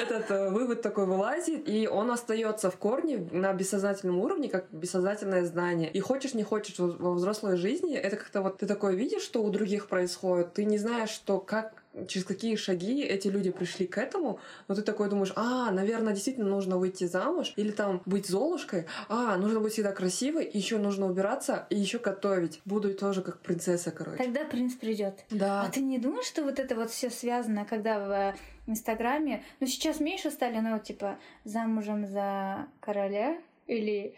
этот 0.00 0.30
э, 0.30 0.50
вывод 0.50 0.82
такой 0.82 1.06
вылазит, 1.06 1.68
и 1.68 1.88
он 1.88 2.10
остается 2.10 2.70
в 2.70 2.76
корне 2.76 3.28
на 3.32 3.52
бессознательном 3.52 4.18
уровне, 4.18 4.48
как 4.48 4.66
бессознательное 4.70 5.44
знание. 5.44 5.90
И 5.90 6.00
хочешь, 6.00 6.34
не 6.34 6.42
хочешь, 6.42 6.74
во 6.78 7.12
взрослой 7.14 7.56
жизни, 7.56 7.96
это 7.96 8.16
как-то 8.16 8.42
вот 8.42 8.58
ты 8.58 8.66
такое 8.66 8.94
видишь, 8.94 9.22
что 9.22 9.42
у 9.42 9.50
других 9.50 9.88
происходит, 9.88 10.54
ты 10.54 10.64
не 10.64 10.78
знаешь, 10.78 11.10
что 11.10 11.38
как 11.38 11.82
через 12.06 12.24
какие 12.26 12.56
шаги 12.56 13.02
эти 13.02 13.28
люди 13.28 13.50
пришли 13.50 13.86
к 13.86 13.98
этому, 13.98 14.40
но 14.68 14.74
ты 14.74 14.82
такой 14.82 15.08
думаешь, 15.08 15.32
а, 15.36 15.70
наверное, 15.70 16.12
действительно 16.12 16.48
нужно 16.48 16.78
выйти 16.78 17.04
замуж, 17.04 17.52
или 17.56 17.70
там 17.70 18.02
быть 18.06 18.26
золушкой, 18.26 18.86
а, 19.08 19.36
нужно 19.36 19.60
быть 19.60 19.72
всегда 19.72 19.92
красивой, 19.92 20.48
еще 20.52 20.78
нужно 20.78 21.06
убираться, 21.06 21.66
и 21.70 21.76
еще 21.76 21.98
готовить. 21.98 22.60
Буду 22.64 22.94
тоже 22.94 23.22
как 23.22 23.40
принцесса, 23.40 23.90
короче. 23.90 24.22
Тогда 24.22 24.44
принц 24.44 24.74
придет. 24.74 25.24
Да. 25.30 25.62
А 25.62 25.70
ты 25.70 25.80
не 25.80 25.98
думаешь, 25.98 26.26
что 26.26 26.42
вот 26.44 26.58
это 26.58 26.74
вот 26.74 26.90
все 26.90 27.10
связано, 27.10 27.64
когда 27.64 27.98
в 27.98 28.10
э, 28.10 28.34
Инстаграме, 28.66 29.42
ну 29.60 29.66
сейчас 29.66 30.00
меньше 30.00 30.30
стали, 30.30 30.58
ну 30.58 30.78
типа 30.78 31.18
замужем 31.44 32.06
за 32.06 32.66
короля 32.80 33.38
или 33.66 34.14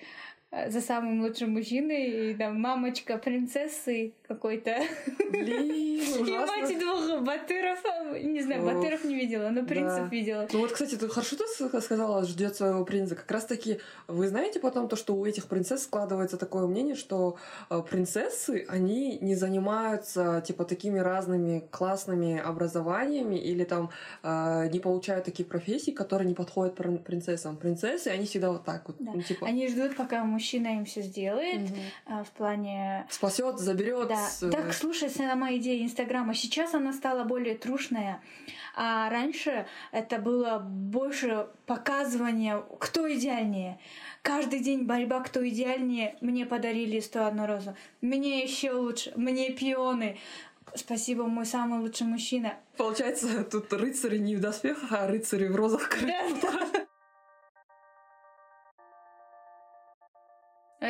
Э, 0.50 0.68
за 0.70 0.80
самым 0.80 1.22
лучшим 1.22 1.52
мужчиной, 1.52 2.30
и 2.32 2.34
там 2.34 2.60
мамочка 2.60 3.18
принцессы 3.18 4.12
какой-то. 4.30 4.76
И 5.32 6.02
мать 6.46 6.78
двух 6.78 7.20
батыров, 7.22 7.78
не 8.22 8.42
знаю, 8.42 8.64
Ох, 8.64 8.74
батыров 8.74 9.04
не 9.04 9.16
видела, 9.16 9.48
но 9.48 9.64
принцев 9.64 10.04
да. 10.04 10.06
видела. 10.06 10.48
Ну 10.52 10.60
вот, 10.60 10.70
кстати, 10.70 10.94
ты 10.94 11.08
хорошо 11.08 11.36
ты 11.36 11.80
сказала, 11.80 12.24
ждет 12.24 12.54
своего 12.54 12.84
принца. 12.84 13.16
Как 13.16 13.28
раз 13.30 13.44
таки, 13.44 13.80
вы 14.06 14.28
знаете 14.28 14.60
потом 14.60 14.88
то, 14.88 14.94
что 14.94 15.14
у 15.14 15.26
этих 15.26 15.46
принцесс 15.46 15.82
складывается 15.82 16.36
такое 16.36 16.66
мнение, 16.66 16.94
что 16.94 17.38
э, 17.70 17.82
принцессы, 17.90 18.64
они 18.68 19.18
не 19.20 19.34
занимаются, 19.34 20.42
типа, 20.46 20.64
такими 20.64 21.00
разными 21.00 21.64
классными 21.70 22.38
образованиями 22.38 23.36
или 23.36 23.64
там 23.64 23.90
э, 24.22 24.68
не 24.72 24.78
получают 24.78 25.24
такие 25.24 25.44
профессии, 25.44 25.90
которые 25.90 26.28
не 26.28 26.34
подходят 26.34 26.76
принцессам. 27.04 27.56
Принцессы, 27.56 28.08
они 28.08 28.26
всегда 28.26 28.52
вот 28.52 28.64
так 28.64 28.86
вот. 28.86 28.96
Да. 29.00 29.10
Ну, 29.12 29.22
типа... 29.22 29.46
Они 29.46 29.68
ждут, 29.68 29.96
пока 29.96 30.22
мужчина 30.22 30.68
им 30.68 30.84
все 30.84 31.02
сделает 31.02 31.62
угу. 31.62 31.80
а, 32.06 32.22
в 32.22 32.30
плане... 32.30 33.06
Спасет, 33.10 33.58
заберет. 33.58 34.08
Да. 34.08 34.19
Так, 34.40 34.72
слушай, 34.72 35.08
сама 35.10 35.54
идея 35.56 35.84
Инстаграма. 35.84 36.34
Сейчас 36.34 36.74
она 36.74 36.92
стала 36.92 37.24
более 37.24 37.56
трушная. 37.56 38.22
А 38.76 39.10
раньше 39.10 39.66
это 39.92 40.18
было 40.18 40.58
больше 40.58 41.48
показывание, 41.66 42.62
кто 42.78 43.12
идеальнее. 43.12 43.78
Каждый 44.22 44.60
день 44.60 44.84
борьба, 44.84 45.20
кто 45.20 45.46
идеальнее. 45.48 46.16
Мне 46.20 46.46
подарили 46.46 47.00
101 47.00 47.44
розу. 47.44 47.76
Мне 48.00 48.42
еще 48.42 48.72
лучше. 48.72 49.12
Мне 49.16 49.50
пионы. 49.50 50.18
Спасибо, 50.74 51.26
мой 51.26 51.46
самый 51.46 51.80
лучший 51.80 52.06
мужчина. 52.06 52.54
Получается, 52.76 53.44
тут 53.44 53.72
рыцари 53.72 54.18
не 54.18 54.36
в 54.36 54.40
доспехах, 54.40 54.92
а 54.92 55.06
рыцари 55.06 55.48
в 55.48 55.56
розах. 55.56 55.90
Да. 56.02 56.69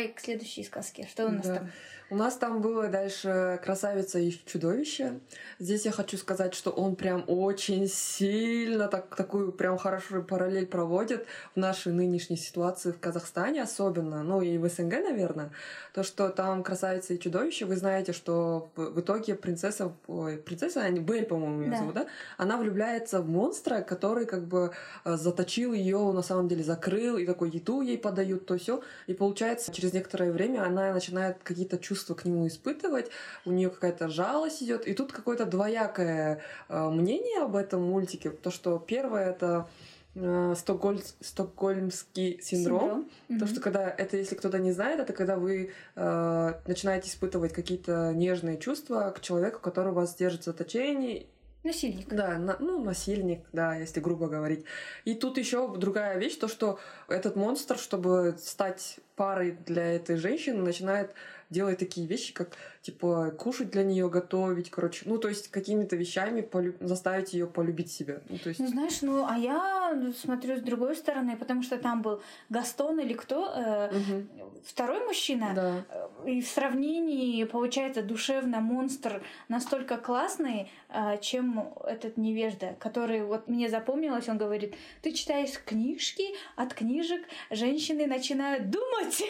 Ой, 0.00 0.08
к 0.08 0.20
следующей 0.20 0.64
сказке. 0.64 1.06
Что 1.10 1.26
у 1.26 1.30
нас 1.30 1.46
да. 1.46 1.56
там? 1.56 1.70
У 2.12 2.16
нас 2.16 2.34
там 2.34 2.60
было 2.60 2.88
дальше 2.88 3.60
«Красавица 3.62 4.18
и 4.18 4.32
чудовище». 4.32 5.20
Здесь 5.60 5.84
я 5.84 5.92
хочу 5.92 6.16
сказать, 6.16 6.54
что 6.54 6.72
он 6.72 6.96
прям 6.96 7.22
очень 7.28 7.86
сильно 7.86 8.88
так, 8.88 9.14
такую 9.14 9.52
прям 9.52 9.78
хорошую 9.78 10.24
параллель 10.24 10.66
проводит 10.66 11.24
в 11.54 11.56
нашей 11.56 11.92
нынешней 11.92 12.36
ситуации 12.36 12.90
в 12.90 12.98
Казахстане 12.98 13.62
особенно, 13.62 14.24
ну 14.24 14.42
и 14.42 14.58
в 14.58 14.68
СНГ, 14.68 14.94
наверное. 15.04 15.52
То, 15.94 16.02
что 16.02 16.30
там 16.30 16.64
«Красавица 16.64 17.14
и 17.14 17.18
чудовище», 17.20 17.64
вы 17.64 17.76
знаете, 17.76 18.12
что 18.12 18.72
в, 18.74 18.98
итоге 18.98 19.36
принцесса, 19.36 19.92
ой, 20.08 20.36
принцесса, 20.36 20.80
они 20.80 20.98
Бель, 20.98 21.26
по-моему, 21.26 21.62
ее 21.62 21.70
да. 21.70 21.76
зовут, 21.76 21.94
да? 21.94 22.06
Она 22.38 22.56
влюбляется 22.56 23.22
в 23.22 23.28
монстра, 23.28 23.82
который 23.82 24.26
как 24.26 24.48
бы 24.48 24.72
э, 25.04 25.16
заточил 25.16 25.72
ее, 25.72 26.10
на 26.10 26.22
самом 26.22 26.48
деле 26.48 26.64
закрыл, 26.64 27.18
и 27.18 27.24
такой 27.24 27.50
еду 27.50 27.82
ей 27.82 27.98
подают, 27.98 28.46
то 28.46 28.58
все. 28.58 28.82
И 29.06 29.14
получается, 29.14 29.72
через 29.72 29.89
некоторое 29.92 30.32
время 30.32 30.64
она 30.64 30.92
начинает 30.92 31.38
какие-то 31.42 31.78
чувства 31.78 32.14
к 32.14 32.24
нему 32.24 32.46
испытывать, 32.46 33.10
у 33.44 33.52
нее 33.52 33.70
какая-то 33.70 34.08
жалость 34.08 34.62
идет, 34.62 34.86
и 34.86 34.94
тут 34.94 35.12
какое-то 35.12 35.44
двоякое 35.46 36.40
э, 36.68 36.88
мнение 36.88 37.42
об 37.42 37.56
этом 37.56 37.82
мультике, 37.82 38.30
то 38.30 38.50
что 38.50 38.78
первое 38.78 39.30
это 39.30 39.68
э, 40.14 40.54
Стокгольм, 40.56 41.00
стокгольмский 41.20 42.40
синдром. 42.42 43.08
синдром. 43.28 43.38
То, 43.40 43.46
что 43.46 43.60
когда 43.60 43.88
это, 43.88 44.16
если 44.16 44.34
кто-то 44.34 44.58
не 44.58 44.72
знает, 44.72 45.00
это 45.00 45.12
когда 45.12 45.36
вы 45.36 45.72
э, 45.96 46.52
начинаете 46.66 47.08
испытывать 47.08 47.52
какие-то 47.52 48.12
нежные 48.14 48.58
чувства 48.58 49.12
к 49.16 49.20
человеку, 49.20 49.60
который 49.60 49.92
вас 49.92 50.14
держит 50.14 50.42
в 50.42 50.44
заточении. 50.44 51.26
Насильник. 51.62 52.08
Да, 52.08 52.38
на, 52.38 52.56
ну, 52.58 52.82
насильник, 52.82 53.44
да, 53.52 53.74
если 53.76 54.00
грубо 54.00 54.28
говорить. 54.28 54.64
И 55.04 55.14
тут 55.14 55.36
еще 55.36 55.76
другая 55.76 56.18
вещь, 56.18 56.36
то, 56.36 56.48
что 56.48 56.78
этот 57.06 57.36
монстр, 57.36 57.76
чтобы 57.76 58.36
стать 58.38 58.98
парой 59.14 59.58
для 59.66 59.84
этой 59.94 60.16
женщины, 60.16 60.62
начинает 60.62 61.12
делать 61.50 61.78
такие 61.78 62.06
вещи, 62.06 62.32
как 62.32 62.56
типа 62.82 63.30
кушать 63.38 63.70
для 63.70 63.84
нее 63.84 64.08
готовить, 64.08 64.70
короче, 64.70 65.02
ну 65.04 65.18
то 65.18 65.28
есть 65.28 65.48
какими-то 65.48 65.96
вещами 65.96 66.40
полю... 66.40 66.74
заставить 66.80 67.34
ее 67.34 67.46
полюбить 67.46 67.92
себя. 67.92 68.20
Ну, 68.28 68.38
то 68.38 68.48
есть... 68.48 68.60
ну 68.60 68.68
знаешь, 68.68 69.02
ну 69.02 69.26
а 69.28 69.36
я 69.36 70.12
смотрю 70.18 70.56
с 70.56 70.62
другой 70.62 70.96
стороны, 70.96 71.36
потому 71.36 71.62
что 71.62 71.76
там 71.76 72.00
был 72.00 72.22
Гастон 72.48 72.98
или 73.00 73.12
кто, 73.12 73.52
э, 73.54 73.88
угу. 73.88 74.60
второй 74.64 75.04
мужчина, 75.04 75.52
да. 75.54 76.30
и 76.30 76.40
в 76.40 76.46
сравнении 76.46 77.44
получается 77.44 78.02
душевно 78.02 78.60
монстр 78.60 79.22
настолько 79.48 79.98
классный, 79.98 80.70
э, 80.88 81.18
чем 81.20 81.74
этот 81.84 82.16
невежда, 82.16 82.76
который 82.78 83.22
вот 83.24 83.46
мне 83.46 83.68
запомнилось, 83.68 84.28
он 84.28 84.38
говорит, 84.38 84.74
ты 85.02 85.12
читаешь 85.12 85.62
книжки, 85.66 86.24
от 86.56 86.72
книжек 86.72 87.20
женщины 87.50 88.06
начинают 88.06 88.70
думать. 88.70 89.22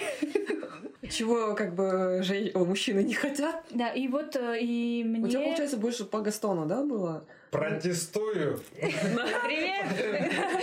Чего 1.11 1.55
как 1.57 1.75
бы 1.75 2.21
жен... 2.23 2.51
Мужчины 2.55 3.03
не 3.03 3.15
хотят. 3.15 3.40
Да, 3.71 3.89
и 3.91 4.09
вот 4.09 4.37
э, 4.37 4.61
и 4.61 5.05
мне... 5.05 5.25
У 5.25 5.29
тебя, 5.29 5.45
получается, 5.45 5.77
больше 5.77 6.05
по 6.05 6.21
Гастону, 6.21 6.67
да, 6.67 6.83
было? 6.83 7.25
Протестую. 7.51 8.61
Привет! 8.81 9.87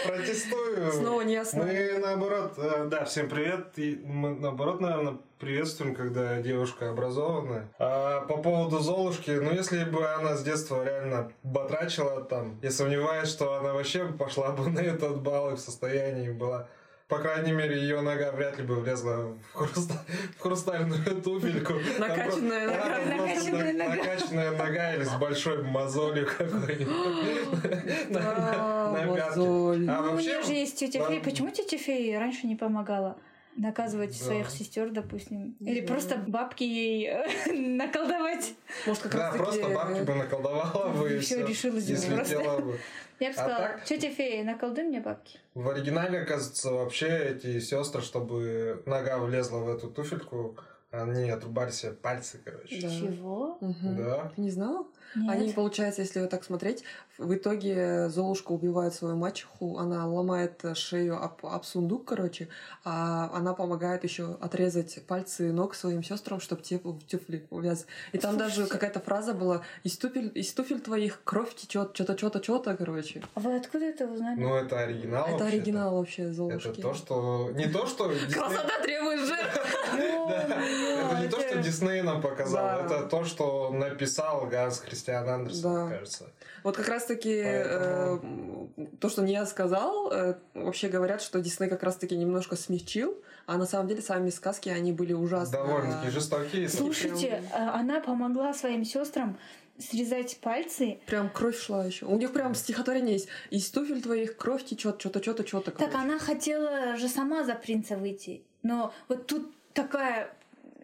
Протестую. 0.05 0.91
Снова 0.91 1.21
не 1.21 1.33
ясно. 1.33 1.63
Мы 1.63 1.97
наоборот, 1.99 2.53
э, 2.57 2.87
да, 2.89 3.03
всем 3.05 3.29
привет. 3.29 3.73
Мы 4.05 4.35
наоборот, 4.35 4.79
наверное, 4.79 5.17
приветствуем, 5.39 5.95
когда 5.95 6.41
девушка 6.41 6.89
образованная. 6.89 7.69
А 7.77 8.21
по 8.21 8.37
поводу 8.37 8.79
Золушки, 8.79 9.31
ну 9.31 9.51
если 9.51 9.83
бы 9.83 10.07
она 10.07 10.37
с 10.37 10.43
детства 10.43 10.83
реально 10.83 11.31
батрачила 11.43 12.23
там, 12.23 12.57
я 12.61 12.71
сомневаюсь, 12.71 13.29
что 13.29 13.55
она 13.55 13.73
вообще 13.73 14.05
пошла 14.05 14.51
бы 14.51 14.69
на 14.69 14.79
этот 14.79 15.21
бал 15.21 15.51
и 15.51 15.55
в 15.55 15.59
состоянии 15.59 16.29
была 16.29 16.67
по 17.07 17.19
крайней 17.19 17.53
мере, 17.53 17.79
ее 17.79 18.01
нога 18.01 18.31
вряд 18.31 18.57
ли 18.57 18.63
бы 18.65 18.75
влезла 18.75 19.33
в, 19.53 19.53
хруста... 19.53 19.93
в 20.37 20.41
хрустальную 20.41 21.21
туфельку. 21.23 21.73
Накачанная 21.99 22.67
нога. 22.67 22.99
Накачанная 23.05 23.73
нога. 23.73 23.95
Накачанная 23.95 24.51
нога 24.51 24.93
или 24.95 25.03
с 25.03 25.15
большой 25.15 25.63
мозолью 25.63 26.27
какой-нибудь 26.27 28.09
на 28.09 28.19
пятке. 28.19 28.57
А 28.59 30.01
вообще... 30.01 30.11
У 30.11 30.17
меня 30.17 30.41
же 30.41 30.53
есть 30.53 30.77
тетя 30.77 31.07
Фея. 31.07 31.21
Почему 31.21 31.49
тетя 31.49 31.77
Фея 31.77 32.19
раньше 32.19 32.45
не 32.45 32.57
помогала? 32.57 33.17
Наказывать 33.57 34.17
да. 34.17 34.25
своих 34.25 34.49
сестер, 34.49 34.91
допустим. 34.91 35.55
Или 35.59 35.81
да. 35.81 35.87
просто 35.87 36.17
бабки 36.17 36.63
ей 36.63 37.07
э, 37.07 37.53
наколдовать. 37.53 38.53
Может, 38.85 39.03
как 39.03 39.11
да, 39.13 39.29
раз 39.31 39.37
просто 39.37 39.69
бабки 39.69 40.01
бы 40.01 40.15
наколдовала 40.15 40.93
бы 40.97 41.15
и 41.15 41.19
все. 41.19 41.45
решилась 41.45 41.89
бы 41.89 42.15
просто. 42.15 42.39
бы. 42.61 42.79
Я 43.19 43.29
бы 43.29 43.33
а 43.33 43.33
сказала, 43.33 43.67
так, 43.67 43.85
тетя 43.85 44.09
фея, 44.11 44.43
наколдуй 44.43 44.83
мне 44.83 45.01
бабки. 45.01 45.39
В 45.55 45.67
оригинале, 45.67 46.19
оказывается, 46.19 46.71
вообще 46.71 47.07
эти 47.07 47.59
сестры, 47.59 48.03
чтобы 48.03 48.83
нога 48.85 49.17
влезла 49.17 49.57
в 49.57 49.69
эту 49.69 49.89
туфельку, 49.89 50.55
Они 50.91 51.29
отрубали 51.29 51.71
себе 51.71 51.93
пальцы, 51.93 52.39
короче. 52.45 52.79
Да. 52.79 52.89
Чего? 52.89 53.57
Мгм. 53.59 53.97
Да. 53.97 54.31
Ты 54.35 54.41
не 54.41 54.51
знала? 54.51 54.85
Нет. 55.15 55.29
Они, 55.29 55.53
получается, 55.53 56.01
если 56.01 56.19
вот 56.19 56.29
так 56.29 56.43
смотреть, 56.43 56.83
в 57.17 57.33
итоге 57.33 58.09
Золушка 58.09 58.51
убивает 58.51 58.93
свою 58.93 59.15
мачеху, 59.15 59.77
она 59.77 60.05
ломает 60.07 60.63
шею 60.75 61.21
об, 61.23 61.45
об 61.45 61.63
сундук, 61.63 62.05
короче, 62.05 62.47
а 62.83 63.31
она 63.33 63.53
помогает 63.53 64.03
еще 64.03 64.37
отрезать 64.39 65.03
пальцы 65.07 65.51
ног 65.51 65.73
своим 65.73 66.03
сестрам, 66.03 66.39
чтобы 66.39 66.61
те 66.61 66.77
в 66.77 66.99
тюфли 67.07 67.47
увяз. 67.49 67.85
И 68.11 68.17
там 68.17 68.37
даже 68.37 68.67
какая-то 68.67 68.99
фраза 68.99 69.33
была 69.33 69.61
из 69.83 69.97
туфель, 69.97 70.31
из 70.35 70.53
туфель 70.53 70.79
твоих 70.79 71.23
кровь 71.23 71.55
течет, 71.55 71.91
что-то, 71.95 72.17
что-то, 72.17 72.43
что-то, 72.43 72.75
короче. 72.77 73.23
А 73.33 73.39
вы 73.39 73.55
откуда 73.55 73.85
это 73.85 74.05
узнали? 74.05 74.39
Ну, 74.39 74.55
это 74.55 74.79
оригинал 74.79 75.23
Это 75.23 75.31
вообще-то. 75.31 75.45
оригинал 75.47 75.95
вообще 75.97 76.31
Золушки. 76.31 76.67
Это 76.67 76.81
то, 76.81 76.93
что... 76.93 77.51
Не 77.55 77.67
то, 77.67 77.87
что... 77.87 78.13
Красота 78.31 78.81
требует 78.83 79.19
жертв! 79.21 79.61
Это 79.97 81.21
не 81.21 81.29
то, 81.29 81.39
что 81.41 81.57
Дисней 81.61 82.01
нам 82.01 82.21
показал, 82.21 82.81
это 82.81 83.03
то, 83.03 83.23
что 83.23 83.71
написал 83.71 84.45
Ганс 84.47 84.79
Христиан 84.79 84.96
Андерсон, 85.07 85.73
Да. 85.89 85.89
кажется. 85.89 86.31
Вот 86.63 86.75
как 86.77 86.87
раз-таки 86.87 87.41
Поэтому- 87.43 88.69
э, 88.77 88.85
то, 88.99 89.09
что 89.09 89.21
не 89.21 89.33
я 89.33 89.45
сказал, 89.45 90.11
э, 90.11 90.35
вообще 90.53 90.89
говорят, 90.89 91.21
что 91.21 91.39
Дисней 91.39 91.69
как 91.69 91.83
раз-таки 91.83 92.15
немножко 92.15 92.55
смягчил, 92.55 93.15
а 93.45 93.57
на 93.57 93.65
самом 93.65 93.87
деле 93.87 94.01
сами 94.01 94.29
сказки, 94.29 94.69
они 94.69 94.91
были 94.91 95.13
ужасно... 95.13 95.57
Довольно-таки 95.59 96.09
жестокие. 96.11 96.67
Слушайте, 96.69 97.43
а, 97.53 97.79
она 97.79 97.99
помогла 98.01 98.53
своим 98.53 98.83
сестрам 98.83 99.37
срезать 99.77 100.39
пальцы. 100.41 100.99
Прям 101.05 101.29
кровь 101.29 101.57
шла 101.59 101.85
еще. 101.85 102.05
У 102.05 102.17
них 102.17 102.33
прям 102.33 102.55
стихотворение 102.55 103.13
есть. 103.13 103.27
Из 103.51 103.69
туфель 103.69 104.01
твоих 104.01 104.35
кровь 104.35 104.65
течет, 104.65 104.99
что-то, 104.99 105.21
что-то, 105.21 105.45
что-то. 105.45 105.71
Так 105.71 105.91
короче. 105.91 105.97
она 105.97 106.19
хотела 106.19 106.97
же 106.97 107.07
сама 107.07 107.43
за 107.43 107.53
принца 107.53 107.95
выйти. 107.95 108.41
Но 108.63 108.91
вот 109.07 109.27
тут 109.27 109.51
такая 109.73 110.33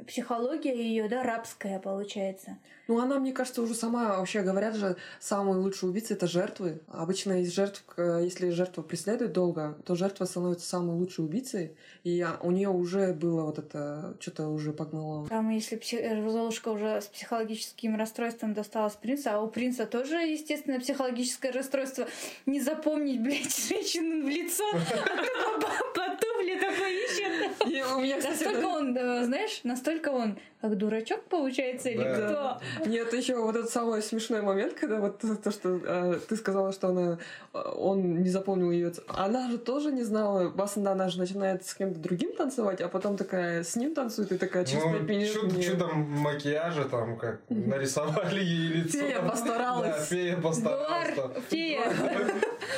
психология 0.08 0.76
ее, 0.76 1.08
да, 1.08 1.24
рабская 1.24 1.80
получается. 1.80 2.58
Ну, 2.90 3.00
она, 3.00 3.18
мне 3.18 3.32
кажется, 3.32 3.62
уже 3.62 3.76
сама, 3.76 4.18
вообще 4.18 4.42
говорят 4.42 4.76
же, 4.76 4.98
самые 5.22 5.56
лучшие 5.58 5.90
убийцы— 5.90 6.14
это 6.16 6.28
жертвы. 6.28 6.82
Обычно 6.90 7.42
из 7.42 7.54
жертв, 7.54 7.82
если 7.98 8.50
жертва 8.50 8.82
преследует 8.82 9.32
долго, 9.32 9.78
то 9.86 9.96
жертва 9.96 10.26
становится 10.26 10.68
самой 10.68 10.98
лучшей 10.98 11.24
убийцей, 11.24 11.78
и 12.04 12.20
а, 12.20 12.38
у 12.42 12.52
нее 12.52 12.68
уже 12.68 13.14
было 13.14 13.44
вот 13.44 13.58
это, 13.60 14.18
что-то 14.20 14.48
уже 14.50 14.74
погнало. 14.74 15.28
Там, 15.30 15.50
если 15.50 15.78
пси- 15.78 16.02
э, 16.02 16.30
Золушка 16.30 16.70
уже 16.70 17.00
с 17.00 17.06
психологическим 17.06 17.96
расстройством 17.96 18.54
досталась 18.54 18.96
принца, 18.96 19.36
а 19.36 19.40
у 19.42 19.48
принца 19.48 19.86
тоже, 19.86 20.16
естественно, 20.18 20.78
психологическое 20.82 21.52
расстройство. 21.52 22.06
Не 22.46 22.60
запомнить, 22.60 23.22
блядь, 23.22 23.56
женщину 23.70 24.26
в 24.26 24.28
лицо, 24.28 24.66
а 24.74 24.80
то 25.08 25.60
по- 25.62 25.94
по 25.94 26.18
туфле 26.18 26.60
такой 26.60 26.96
ищет. 27.06 27.33
И 27.66 27.82
у 27.82 28.00
меня, 28.00 28.18
кстати, 28.20 28.44
Настолько 28.44 28.66
он, 28.68 28.98
э, 28.98 29.24
знаешь, 29.26 29.62
настолько 29.64 30.10
он 30.10 30.38
как 30.62 30.78
дурачок 30.78 31.24
получается 31.26 31.90
или 31.90 32.04
Да. 32.04 32.60
кто? 32.80 32.90
Нет, 32.90 33.14
еще 33.14 33.36
вот 33.36 33.56
этот 33.56 33.70
самый 33.70 34.02
смешной 34.02 34.42
момент, 34.42 34.74
когда 34.74 35.00
вот 35.02 35.20
то, 35.44 35.52
что 35.52 35.80
э, 35.86 36.20
ты 36.30 36.36
сказала, 36.38 36.72
что 36.72 36.88
она, 36.88 37.20
э, 37.54 37.58
он 37.76 38.22
не 38.24 38.30
запомнил 38.30 38.72
ее. 38.72 38.94
Она 39.08 39.50
же 39.50 39.58
тоже 39.58 39.92
не 39.92 40.04
знала. 40.04 40.50
Басанда, 40.50 40.92
она 40.92 41.10
же 41.10 41.20
начинает 41.20 41.66
с 41.66 41.74
кем-то 41.74 42.00
другим 42.00 42.34
танцевать, 42.34 42.80
а 42.82 42.88
потом 42.88 43.18
такая 43.18 43.64
с 43.64 43.76
ним 43.76 43.94
танцует 43.94 44.32
и 44.32 44.38
такая 44.38 44.64
через 44.66 44.84
пять 44.84 45.02
Ну, 45.02 45.08
минут 45.08 45.34
чудо, 45.34 45.54
мне- 45.54 45.64
чудо 45.64 45.88
макияжа 45.88 46.86
там 46.86 47.18
как 47.18 47.42
нарисовали 47.50 48.40
ей 48.42 48.68
лицо. 48.70 49.00
Фея 49.00 49.22
постаралась. 49.22 49.90
Да, 49.98 50.00
фея 50.06 50.38
постаралась. 50.38 51.16
Буар, 51.16 51.32
фея. 51.50 51.82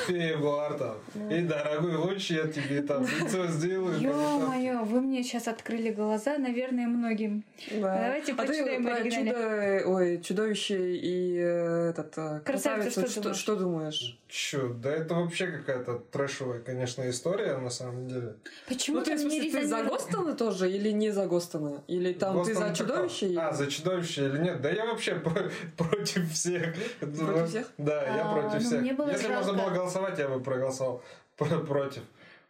Фея 0.06 0.36
Буар 0.38 0.74
там. 0.74 0.96
И, 1.30 1.40
дорогой, 1.42 1.96
лучше 1.96 2.34
я 2.34 2.46
тебе 2.48 2.82
там 2.82 3.02
лицо 3.20 3.46
сделаю. 3.46 4.00
там, 4.00 4.60
Ё-моё, 4.66 4.84
вы 4.84 5.00
мне 5.00 5.22
сейчас 5.22 5.48
открыли 5.48 5.90
глаза, 5.90 6.38
наверное, 6.38 6.86
многим. 6.86 7.44
Да. 7.70 7.98
Давайте 8.06 8.32
а 8.32 8.36
ты 8.36 8.46
почитаем 8.46 8.84
про 8.84 8.94
оригинале. 8.94 9.80
чудо, 9.80 9.82
ой, 9.96 10.20
чудовище 10.22 10.96
и 10.96 11.36
э, 11.38 11.90
этот 11.90 12.12
э, 12.18 12.40
Красавица, 12.44 13.00
красавицу, 13.00 13.00
что 13.00 13.06
что, 13.10 13.20
думаешь? 13.22 13.38
что 13.38 13.56
думаешь? 13.56 14.18
Чё, 14.28 14.68
да 14.74 14.90
это 14.92 15.14
вообще 15.14 15.46
какая-то 15.46 15.98
трэшевая, 16.10 16.60
конечно, 16.60 17.08
история 17.08 17.56
на 17.58 17.70
самом 17.70 18.08
деле. 18.08 18.34
Почему 18.68 18.98
Ну, 18.98 19.04
ты, 19.04 19.16
в 19.16 19.20
смысле, 19.20 19.50
ты 19.50 19.66
за? 19.66 19.84
Гостона 19.84 20.34
тоже 20.34 20.70
или 20.70 20.90
не 20.90 21.10
за 21.10 21.26
Гостона? 21.26 21.82
Или 21.86 22.12
там 22.12 22.32
ты 22.44 22.52
Гостон 22.52 22.54
за 22.54 22.60
какой? 22.62 22.76
чудовище? 22.76 23.26
или- 23.26 23.38
А, 23.38 23.52
за 23.52 23.66
чудовище 23.70 24.26
или 24.26 24.38
нет? 24.38 24.60
Да 24.60 24.70
я 24.70 24.84
вообще 24.86 25.14
про- 25.14 25.50
против 25.76 26.32
всех. 26.32 26.74
Против 27.00 27.48
всех? 27.48 27.70
Да, 27.78 28.02
я 28.04 28.24
А, 28.30 28.32
против 28.34 28.54
ну, 28.54 28.60
всех. 28.60 28.82
Если 29.12 29.28
можно 29.28 29.52
было 29.52 29.70
голосовать, 29.70 30.18
я 30.18 30.28
бы 30.28 30.40
проголосовал 30.40 31.02
про- 31.36 31.58
против. 31.60 32.02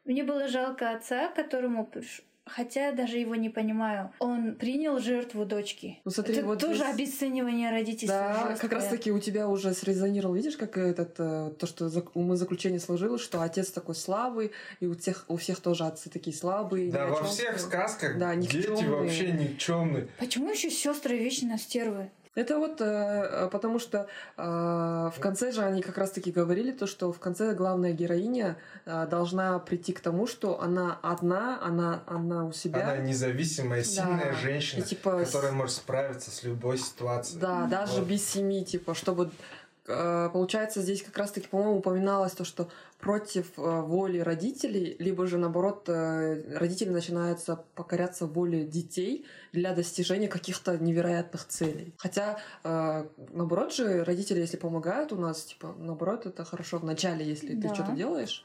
Мне 0.07 0.25
было 0.25 0.49
жалко 0.49 0.91
отца, 0.93 1.29
которому... 1.29 1.89
Хотя 2.49 2.93
даже 2.93 3.19
его 3.19 3.35
не 3.35 3.51
понимаю. 3.51 4.13
Он 4.21 4.55
принял 4.55 5.01
жертву 5.01 5.45
дочки. 5.45 5.99
Ну, 6.05 6.13
смотри, 6.13 6.37
Это 6.37 6.47
вот 6.47 6.61
тоже 6.61 6.77
здесь- 6.85 6.95
обесценивание 6.95 7.73
родительства. 7.73 8.17
Да, 8.17 8.35
жесткое. 8.51 8.57
как 8.57 8.73
раз 8.73 8.87
таки 8.87 9.11
у 9.11 9.19
тебя 9.19 9.49
уже 9.49 9.75
срезонировал, 9.75 10.33
видишь, 10.37 10.57
как 10.57 10.79
этот, 10.79 11.17
э, 11.19 11.51
то, 11.59 11.67
что 11.67 11.87
зак- 11.87 12.11
умозаключение 12.15 12.79
сложилось, 12.79 13.21
что 13.21 13.41
отец 13.43 13.73
такой 13.73 13.97
слабый, 13.97 14.53
и 14.79 14.87
у 14.87 14.97
всех, 14.97 15.25
у 15.27 15.37
всех 15.39 15.59
тоже 15.59 15.87
отцы 15.87 16.09
такие 16.09 16.37
слабые. 16.37 16.93
Да, 16.93 17.07
во 17.07 17.25
всех 17.25 17.59
сказках 17.59 18.17
Да, 18.17 18.37
дети 18.37 18.69
вообще 18.85 19.33
никчемные. 19.33 20.07
Почему 20.21 20.49
еще 20.49 20.71
сестры 20.71 21.17
вечно 21.19 21.59
стервы? 21.59 22.13
Это 22.37 22.59
вот 22.59 22.81
э, 22.83 23.49
потому 23.51 23.79
что 23.79 24.07
э, 24.37 24.43
в 24.43 25.19
конце 25.21 25.53
же 25.53 25.63
они 25.63 25.81
как 25.81 25.97
раз 25.97 26.11
таки 26.11 26.31
говорили 26.31 26.71
то, 26.71 26.87
что 26.87 27.11
в 27.11 27.19
конце 27.19 27.55
главная 27.55 27.93
героиня 27.93 28.57
э, 28.85 29.07
должна 29.11 29.59
прийти 29.59 29.95
к 29.95 30.01
тому, 30.01 30.27
что 30.27 30.61
она 30.61 30.99
одна, 31.03 31.59
она, 31.63 32.03
она 32.07 32.45
у 32.45 32.53
себя. 32.53 32.83
Она 32.93 32.99
независимая, 32.99 33.83
сильная 33.83 34.33
Да. 34.33 34.35
женщина, 34.35 34.81
И 34.81 34.85
типа 34.85 35.25
с- 35.25 35.31
которая 35.33 35.53
может 35.53 35.77
справиться 35.77 36.31
с 36.31 36.43
любой 36.43 36.77
ситуацией. 36.77 37.41
Да, 37.41 37.67
даже 37.67 38.01
Вот. 38.01 38.09
без 38.09 38.25
семьи, 38.29 38.63
типа, 38.65 38.95
чтобы 38.95 39.25
э, 39.25 39.29
получается, 39.87 40.81
здесь 40.83 41.03
как 41.03 41.17
раз-таки, 41.19 41.49
по-моему, 41.49 41.79
упоминалось 41.79 42.33
то, 42.33 42.45
что 42.45 42.69
против 42.99 43.59
э, 43.59 43.81
воли 43.83 44.19
родителей, 44.19 44.97
либо 44.99 45.27
же, 45.27 45.39
наоборот, 45.39 45.89
э, 45.89 46.57
родители 46.59 46.89
начинаются 46.91 47.65
покоряться 47.75 48.27
воле 48.27 48.65
детей 48.65 49.27
для 49.53 49.75
достижения 49.75 50.29
каких-то 50.29 50.79
невероятных 50.79 51.47
целей. 51.47 51.95
Хотя, 51.99 52.39
э, 52.65 53.07
наоборот 53.33 53.73
же, 53.75 54.03
родители, 54.05 54.41
если 54.41 54.57
помогают 54.57 55.13
у 55.13 55.17
нас, 55.17 55.45
типа, 55.45 55.75
наоборот, 55.79 56.27
это 56.27 56.45
хорошо 56.45 56.79
в 56.79 56.85
начале, 56.85 57.25
если 57.25 57.55
Да. 57.55 57.69
ты 57.69 57.75
что-то 57.75 57.93
делаешь. 57.93 58.45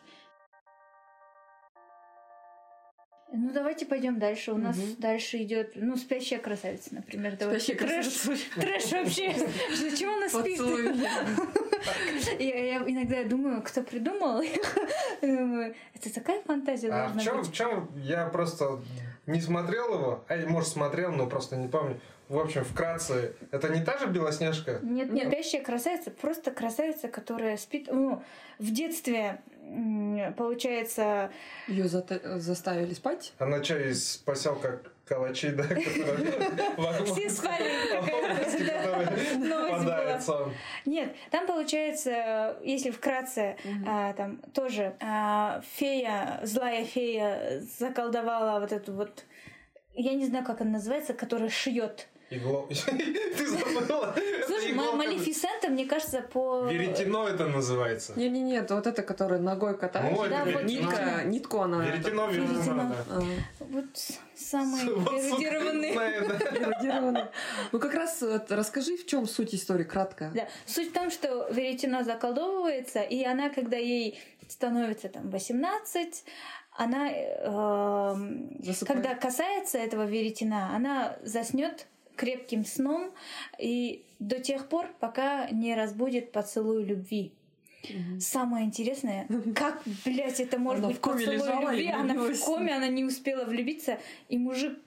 Ну, 3.34 3.52
давайте 3.54 3.86
пойдем 3.86 4.20
дальше. 4.20 4.52
У 4.52 4.58
нас 4.58 4.76
Мгм. 4.76 4.96
дальше 5.00 5.38
идет, 5.41 5.72
ну, 5.76 5.96
спящая 5.96 6.39
красавица, 6.39 6.94
например. 6.94 7.36
Спящая 7.36 7.78
трэш. 7.78 8.06
красавица. 8.06 8.44
Трэш 8.60 8.91
вообще. 8.91 9.34
Зачем 9.76 10.10
она 10.10 10.28
спит? 10.30 10.60
Я, 12.39 12.65
я 12.65 12.78
иногда 12.86 13.24
думаю, 13.24 13.62
кто 13.63 13.82
придумал. 13.84 14.41
Я 14.41 14.52
думаю, 15.22 15.76
Это 15.96 16.13
такая 16.13 16.41
фантазия 16.44 16.89
А 16.91 17.08
в 17.10 17.20
чем, 17.22 17.38
быть. 17.39 17.48
в 17.48 17.54
чем 17.54 17.89
я 17.96 18.28
просто 18.28 18.80
не 19.28 19.41
смотрел 19.41 19.94
его, 19.94 20.24
а 20.28 20.38
может 20.48 20.70
смотрел, 20.70 21.12
но 21.12 21.26
просто 21.28 21.56
не 21.56 21.67
помню. 21.67 22.00
В 22.30 22.38
общем, 22.38 22.63
вкратце, 22.63 23.34
это 23.52 23.67
не 23.70 23.84
та 23.84 23.98
же 23.98 24.08
Белоснежка? 24.08 24.80
Нет, 24.84 25.12
нет, 25.12 25.28
спящая 25.28 25.62
красавица, 25.63 26.12
просто 26.12 26.52
красавица, 26.52 27.08
которая 27.10 27.58
спит. 27.58 27.88
Ну, 27.91 28.24
в 28.58 28.72
детстве, 28.72 29.41
получается, 30.38 31.32
Ее 31.68 31.88
заставили 31.88 32.94
спать. 32.94 33.34
Она 33.40 33.64
что, 33.64 33.78
из 33.78 34.18
поселка 34.18 34.80
Калачи, 35.12 35.50
да? 35.50 35.64
все 37.06 37.30
спали. 37.30 37.98
Ловкости, 37.98 38.64
какая-то, 38.64 38.66
да, 38.66 38.82
которая 38.82 39.38
новость 39.38 39.72
была. 39.72 39.80
попадает 39.80 40.24
сон. 40.24 40.54
Нет, 40.86 41.16
там 41.32 41.48
получается, 41.48 42.58
если 42.64 42.92
вкратце, 42.92 43.58
а, 43.86 44.14
там 44.14 44.38
тоже 44.54 44.96
а, 45.02 45.62
фея, 45.76 46.40
злая 46.44 46.86
фея 46.86 47.62
заколдовала 47.78 48.62
вот 48.62 48.72
эту 48.72 48.94
вот, 48.94 49.26
я 49.94 50.14
не 50.14 50.28
знаю, 50.28 50.46
как 50.46 50.62
она 50.62 50.72
называется, 50.72 51.14
которая 51.14 51.50
шьет. 51.50 52.08
Игло. 52.32 52.65
Ты 52.70 53.48
забыла? 53.48 54.15
Слушай, 54.48 54.72
Малефисента, 54.72 55.67
мне 55.67 55.86
кажется, 55.86 56.22
по... 56.22 56.65
Веретено 56.65 57.28
это 57.28 57.48
называется. 57.48 58.13
Не, 58.15 58.30
не, 58.30 58.41
нет, 58.41 58.72
вот 58.72 58.88
это, 58.88 59.04
которая 59.04 59.41
ногой 59.41 59.78
катаешь. 59.78 60.17
Это 60.17 60.30
Да. 60.30 60.62
Нитка, 60.63 61.24
нитку 61.26 61.60
она. 61.60 61.86
Веретено, 61.86 62.28
Веретено. 62.30 62.96
А. 63.10 63.22
Вот 63.60 63.86
самые 64.34 64.86
эрудированные. 64.86 65.91
Ну 67.74 67.80
как 67.80 67.94
раз 67.94 68.24
расскажи, 68.48 68.96
в 68.96 69.06
чем 69.06 69.28
суть 69.28 69.54
истории, 69.54 69.84
кратко. 69.84 70.32
Да. 70.34 70.48
Суть 70.65 70.91
в 70.91 70.94
том, 70.94 71.12
что 71.12 71.50
веретено 71.50 72.04
заколдовывается, 72.04 73.02
и 73.02 73.26
она, 73.26 73.50
когда 73.50 73.76
ей 73.76 74.17
становится 74.48 75.10
там 75.10 75.30
18, 75.30 76.24
она, 76.78 77.10
Засыпает. 78.60 78.88
когда 78.88 79.15
касается 79.15 79.78
этого 79.78 80.06
веретена, 80.06 80.74
она 80.76 81.17
заснет 81.24 81.88
крепким 82.22 82.66
сном 82.66 83.12
и 83.58 84.06
до 84.20 84.40
тех 84.40 84.68
пор, 84.70 84.88
пока 85.00 85.50
не 85.50 85.74
разбудит 85.76 86.32
поцелуй 86.32 86.84
любви. 86.86 87.34
Самое 88.20 88.68
интересное, 88.68 89.28
как, 89.56 89.82
блядь, 90.06 90.40
это 90.40 90.60
может 90.60 90.82
Она 90.84 90.90
быть 90.90 90.98
в 90.98 91.02
коме 91.02 91.26
поцелуй 91.26 91.62
любви? 91.62 91.88
Она 91.88 92.14
в 92.14 92.40
коме, 92.40 92.76
она 92.76 92.88
не 92.90 93.04
успела 93.04 93.44
влюбиться, 93.46 93.98
и 94.30 94.38
мужик 94.38 94.78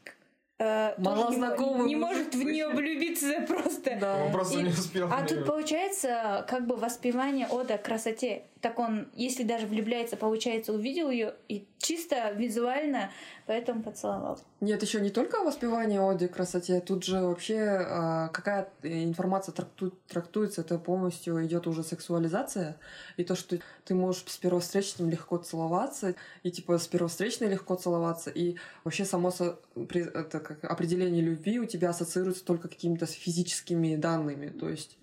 э, 0.61 0.95
Мало 0.99 1.31
не 1.31 1.37
знакомый 1.37 1.89
не 1.89 1.97
мужик 1.97 2.17
может 2.19 2.35
в 2.37 2.43
нее 2.45 2.69
влюбиться 2.69 3.41
просто. 3.49 3.99
Да. 4.01 4.25
Он 4.27 4.31
просто 4.33 4.61
И- 4.61 4.63
не 4.63 4.69
успел. 4.69 5.09
А 5.13 5.27
тут 5.27 5.45
получается 5.45 6.47
как 6.49 6.69
бы 6.69 6.77
воспевание 6.77 7.49
ода 7.49 7.79
красоте. 7.79 8.45
Так 8.65 8.79
он, 8.79 9.09
если 9.15 9.43
даже 9.43 9.67
влюбляется, 9.67 10.17
получается, 10.17 10.73
увидел 10.73 11.11
ее 11.11 11.35
и 11.49 11.69
чисто 11.77 12.31
визуально, 12.33 13.11
поэтому 13.47 13.83
поцеловал. 13.83 14.39
Нет, 14.63 14.83
еще 14.83 15.03
не 15.03 15.11
только 15.11 15.41
воспевание 15.41 16.01
оде 16.01 16.29
красоте, 16.29 16.81
тут 16.81 17.05
же 17.05 17.21
вообще 17.21 17.59
а, 17.61 18.29
какая 18.29 18.71
информация 18.83 19.53
тракту- 19.53 19.93
трактуется, 20.09 20.63
это 20.63 20.79
полностью 20.79 21.45
идет 21.45 21.67
уже 21.67 21.85
сексуализация, 21.85 22.79
и 23.19 23.25
то, 23.25 23.37
что 23.37 23.59
ты 23.85 23.95
можешь 23.95 24.25
с 24.29 24.39
первовстречным 24.39 25.11
легко 25.11 25.37
целоваться, 25.37 26.15
и 26.43 26.51
типа 26.51 26.79
с 26.79 26.87
первовстречной 26.89 27.49
легко 27.49 27.75
целоваться, 27.75 28.31
и 28.31 28.57
вообще 28.83 29.05
само 29.05 29.31
со- 29.31 29.59
это 29.77 30.41
как 30.41 30.65
определение 30.65 31.21
любви 31.21 31.61
у 31.61 31.67
тебя 31.67 31.91
ассоциируется 31.91 32.47
только 32.47 32.69
какими-то 32.69 33.05
физическими 33.05 33.97
данными, 33.97 34.49
то 34.49 34.71
есть 34.71 34.97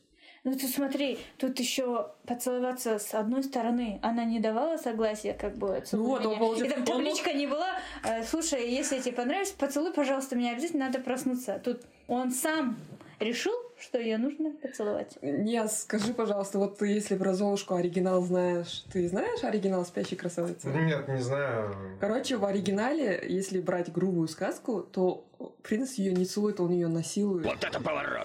Ну 0.43 0.55
ты 0.55 0.67
смотри, 0.67 1.19
тут 1.37 1.59
еще 1.59 2.07
поцеловаться 2.25 2.97
с 2.97 3.13
одной 3.13 3.43
стороны. 3.43 3.99
Она 4.01 4.25
не 4.25 4.39
давала 4.39 4.77
согласия, 4.77 5.33
как 5.33 5.55
бы 5.55 5.83
Ну 5.91 6.03
вот, 6.03 6.25
он 6.25 6.39
получается- 6.39 6.65
И 6.65 6.69
там 6.69 6.79
он 6.79 6.85
табличка 7.03 7.33
не 7.33 7.45
была. 7.45 7.69
э, 8.03 8.23
Слушай, 8.23 8.67
если 8.71 8.99
тебе 8.99 9.13
понравится, 9.13 9.53
поцелуй, 9.55 9.93
пожалуйста, 9.93 10.35
меня 10.35 10.53
обязательно 10.53 10.85
надо 10.87 10.99
проснуться. 10.99 11.61
Тут 11.63 11.81
он 12.07 12.31
сам 12.31 12.75
решил, 13.19 13.53
что 13.81 13.99
ее 13.99 14.17
нужно 14.17 14.51
поцеловать. 14.51 15.17
Не, 15.21 15.67
скажи, 15.67 16.13
пожалуйста, 16.13 16.59
вот 16.59 16.77
ты 16.77 16.87
если 16.87 17.17
про 17.17 17.33
Золушку 17.33 17.75
оригинал 17.75 18.21
знаешь, 18.21 18.83
ты 18.91 19.07
знаешь 19.07 19.43
оригинал 19.43 19.85
«Спящей 19.85 20.15
красавицы»? 20.15 20.67
Нет, 20.69 21.07
не 21.07 21.21
знаю. 21.21 21.75
Короче, 21.99 22.37
в 22.37 22.45
оригинале, 22.45 23.23
если 23.27 23.59
брать 23.59 23.91
грубую 23.91 24.27
сказку, 24.27 24.81
то 24.81 25.25
принц 25.63 25.93
ее 25.93 26.13
не 26.13 26.25
целует, 26.25 26.59
он 26.59 26.71
ее 26.71 26.87
насилует. 26.87 27.45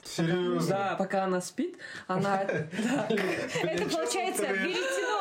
Серьезно. 0.05 0.69
Да, 0.69 0.97
пока 0.99 1.25
она 1.25 1.41
спит, 1.41 1.77
она... 2.07 2.43
Это 3.63 3.89
получается 3.91 4.47
веретено 4.47 5.17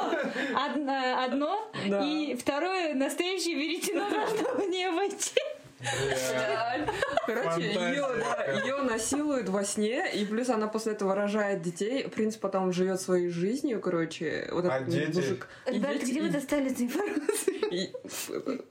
одно, 1.23 1.71
и 2.03 2.35
второе 2.39 2.93
настоящее 2.93 3.55
веретено 3.55 4.09
должно 4.09 4.55
в 4.55 4.69
нее 4.69 4.91
войти. 4.91 5.39
Короче, 7.25 7.61
ее, 7.61 7.73
Фантазия. 7.73 8.63
ее 8.65 8.81
насилуют 8.83 9.49
во 9.49 9.63
сне, 9.63 10.11
и 10.13 10.25
плюс 10.25 10.49
она 10.49 10.67
после 10.67 10.93
этого 10.93 11.15
рожает 11.15 11.61
детей. 11.61 12.07
Принц 12.07 12.35
потом 12.35 12.71
живет 12.71 13.01
своей 13.01 13.29
жизнью, 13.29 13.81
короче. 13.81 14.47
Вот 14.51 14.65
А 14.65 14.77
этот 14.77 14.89
дети? 14.89 15.15
мужик. 15.15 15.47
Ребята, 15.65 15.93
дети- 15.99 16.11
где 16.11 16.21
вы 16.21 16.29
достали 16.29 16.71
эту 16.71 16.83
информацию? 16.83 17.55
и- 17.71 17.91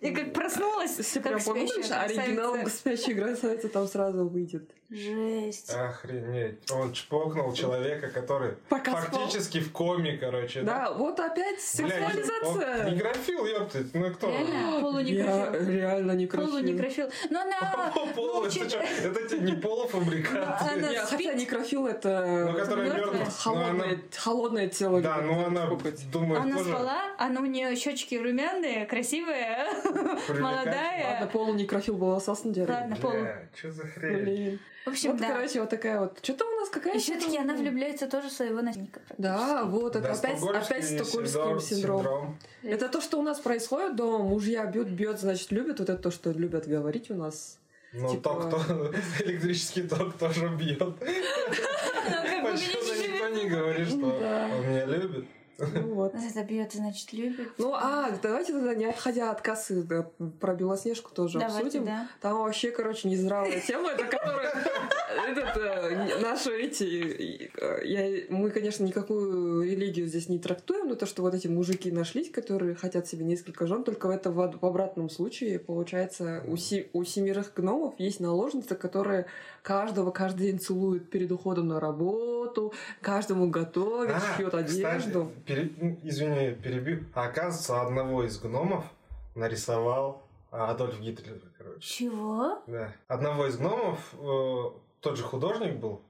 Я 0.00 0.14
как 0.14 0.32
проснулась, 0.32 0.96
Если 0.98 1.20
как 1.20 1.32
прям 1.32 1.40
спящая 1.40 2.00
оригинал 2.02 2.52
красавица. 2.54 2.76
«Спящей 2.76 3.14
красавицы» 3.14 3.68
там 3.68 3.88
сразу 3.88 4.28
выйдет. 4.28 4.70
Жесть. 4.90 5.70
Охренеть. 5.74 6.70
Он 6.70 6.92
чпокнул 6.92 7.52
человека, 7.54 8.08
который 8.10 8.52
Пока 8.68 8.92
спал. 9.02 9.20
фактически 9.20 9.58
в 9.60 9.72
коме, 9.72 10.16
короче. 10.18 10.62
Да, 10.62 10.92
вот 10.92 11.18
опять 11.18 11.56
Бля, 11.78 11.96
он 12.06 12.12
сексуализация. 12.12 12.90
Некрофил, 12.90 13.46
ёптать. 13.46 13.94
Ну 13.94 14.12
кто? 14.12 14.28
Реально? 14.28 14.74
Я 14.74 14.80
Полунекрофил. 14.80 15.68
реально 15.70 16.12
не 16.12 16.26
Полунекрофил. 16.26 17.10
Но 17.30 17.40
она... 17.40 17.92
Полу, 18.14 18.42
ну, 18.44 18.50
это? 18.50 18.78
Это 19.02 19.28
тебе 19.28 19.40
не 19.40 19.56
полуфабрикат. 19.56 20.62
Она 20.62 20.88
Не, 20.90 20.98
спит. 21.06 21.08
хотя 21.08 21.34
некрофил 21.34 21.86
это 21.86 22.48
Ну, 22.52 22.58
которая 22.58 22.86
мёртвая? 22.86 23.06
мертвая. 23.12 23.30
холодное, 23.30 23.98
холодное 24.16 24.68
тело. 24.68 25.00
Да, 25.00 25.16
ну 25.22 25.44
она 25.46 25.66
чпокать. 25.66 26.10
думает 26.12 26.42
Она 26.42 26.58
тоже. 26.58 26.70
спала, 26.70 27.02
она 27.18 27.40
у 27.40 27.46
нее 27.46 27.74
щечки 27.74 28.14
румяные, 28.16 28.86
красивые, 28.86 29.66
молодая. 30.40 31.10
Ладно, 31.12 31.26
полунекрофил 31.32 31.96
был 31.96 32.12
деле. 32.52 32.72
Ладно, 32.72 32.96
полу. 32.96 33.14
Бля, 33.14 33.48
что 33.56 33.72
за 33.72 33.86
хрень? 33.86 34.16
Блин. 34.22 34.60
В 34.84 34.88
общем, 34.88 35.12
Вот, 35.12 35.20
да. 35.20 35.28
короче, 35.32 35.60
вот 35.60 35.70
такая 35.70 36.00
вот. 36.00 36.18
Что-то 36.22 36.44
у 36.44 36.60
нас 36.60 36.68
какая 36.68 36.94
И 36.94 36.98
все-таки 36.98 37.38
она 37.38 37.54
влюбляется 37.54 38.06
тоже 38.06 38.28
в 38.28 38.32
своего 38.32 38.60
наследника. 38.60 39.00
Да, 39.16 39.64
вот, 39.64 39.96
это 39.96 40.08
Да, 40.08 40.12
опять, 40.12 40.42
опять 40.42 40.84
стокгольмский 40.84 41.32
синдром- 41.32 41.60
синдром. 41.60 42.38
Это 42.62 42.88
то, 42.88 43.00
что 43.00 43.18
у 43.18 43.22
нас 43.22 43.38
происходит 43.40 43.96
дома. 43.96 44.18
Мужья 44.24 44.66
бьют, 44.66 44.88
бьет, 44.88 45.18
значит, 45.20 45.50
любят. 45.52 45.78
Вот 45.78 45.88
это 45.88 46.02
то, 46.02 46.10
что 46.10 46.30
любят 46.32 46.66
говорить 46.68 47.10
у 47.10 47.14
нас. 47.14 47.58
Ну, 47.94 48.10
Типа- 48.10 48.22
ток, 48.34 48.50
то, 48.50 48.92
электрический 49.24 49.82
ток 49.84 50.18
тоже 50.18 50.48
бьет. 50.48 50.80
Ну, 50.80 50.96
видите, 52.52 53.08
никто 53.12 53.28
не 53.28 53.48
говорит, 53.48 53.88
что 53.88 53.96
он 53.96 54.68
меня 54.68 54.84
любит. 54.84 55.24
Ну 55.58 55.94
вот. 55.94 56.14
Это 56.14 56.42
бьет, 56.44 56.72
значит, 56.72 57.12
любит. 57.12 57.48
Ну, 57.58 57.72
а, 57.74 58.10
давайте 58.22 58.52
тогда, 58.52 58.74
не 58.74 58.86
отходя 58.86 59.30
от 59.30 59.40
кассы, 59.40 59.82
да, 59.82 60.08
про 60.40 60.54
Белоснежку 60.54 61.12
тоже 61.14 61.38
Давайте, 61.38 61.58
обсудим. 61.60 61.84
да. 61.86 62.08
Там 62.20 62.38
вообще, 62.38 62.70
короче, 62.70 63.08
нездравая 63.08 63.60
тема, 63.60 63.90
это 63.90 64.04
которая... 64.04 64.52
Этот, 65.28 65.56
э, 65.56 66.18
наши 66.20 66.50
эти... 66.60 67.50
э, 67.56 67.80
я- 67.84 68.24
Мы, 68.30 68.50
конечно, 68.50 68.84
никакую 68.84 69.62
религию 69.62 70.06
здесь 70.08 70.28
не 70.28 70.38
трактуем, 70.38 70.88
но 70.88 70.96
то, 70.96 71.06
что 71.06 71.22
вот 71.22 71.34
эти 71.34 71.46
мужики 71.46 71.90
нашлись, 71.92 72.30
которые 72.30 72.74
хотят 72.74 73.06
себе 73.06 73.24
несколько 73.24 73.66
жен, 73.66 73.84
только 73.84 74.08
в 74.08 74.10
это 74.10 74.30
в 74.32 74.40
обратном 74.64 75.08
случае, 75.08 75.58
получается, 75.60 76.42
у, 76.48 76.56
се- 76.56 76.88
у 76.92 77.04
семерых 77.04 77.52
гномов 77.54 77.94
есть 77.98 78.18
наложница, 78.20 78.74
которая 78.74 79.26
каждого 79.62 80.10
каждый 80.10 80.48
день 80.50 80.58
целует 80.58 81.08
перед 81.10 81.30
уходом 81.32 81.68
на 81.68 81.80
работу, 81.80 82.72
каждому 83.00 83.48
готовит, 83.48 84.10
А, 84.16 84.36
шьет 84.36 84.52
одежду. 84.54 85.30
Пере- 85.46 85.98
извини, 86.02 86.54
перебью. 86.54 87.04
А 87.14 87.24
оказывается, 87.24 87.80
одного 87.82 88.24
из 88.24 88.38
гномов 88.38 88.84
нарисовал 89.34 90.22
а, 90.50 90.70
Адольф 90.70 91.00
Гитлер, 91.00 91.40
короче. 91.58 91.80
Чего? 91.80 92.62
Да. 92.66 92.92
Одного 93.08 93.46
из 93.46 93.56
гномов, 93.56 93.98
э, 94.14 94.62
тот 95.00 95.16
же 95.16 95.24
художник 95.24 95.76
был, 95.80 96.00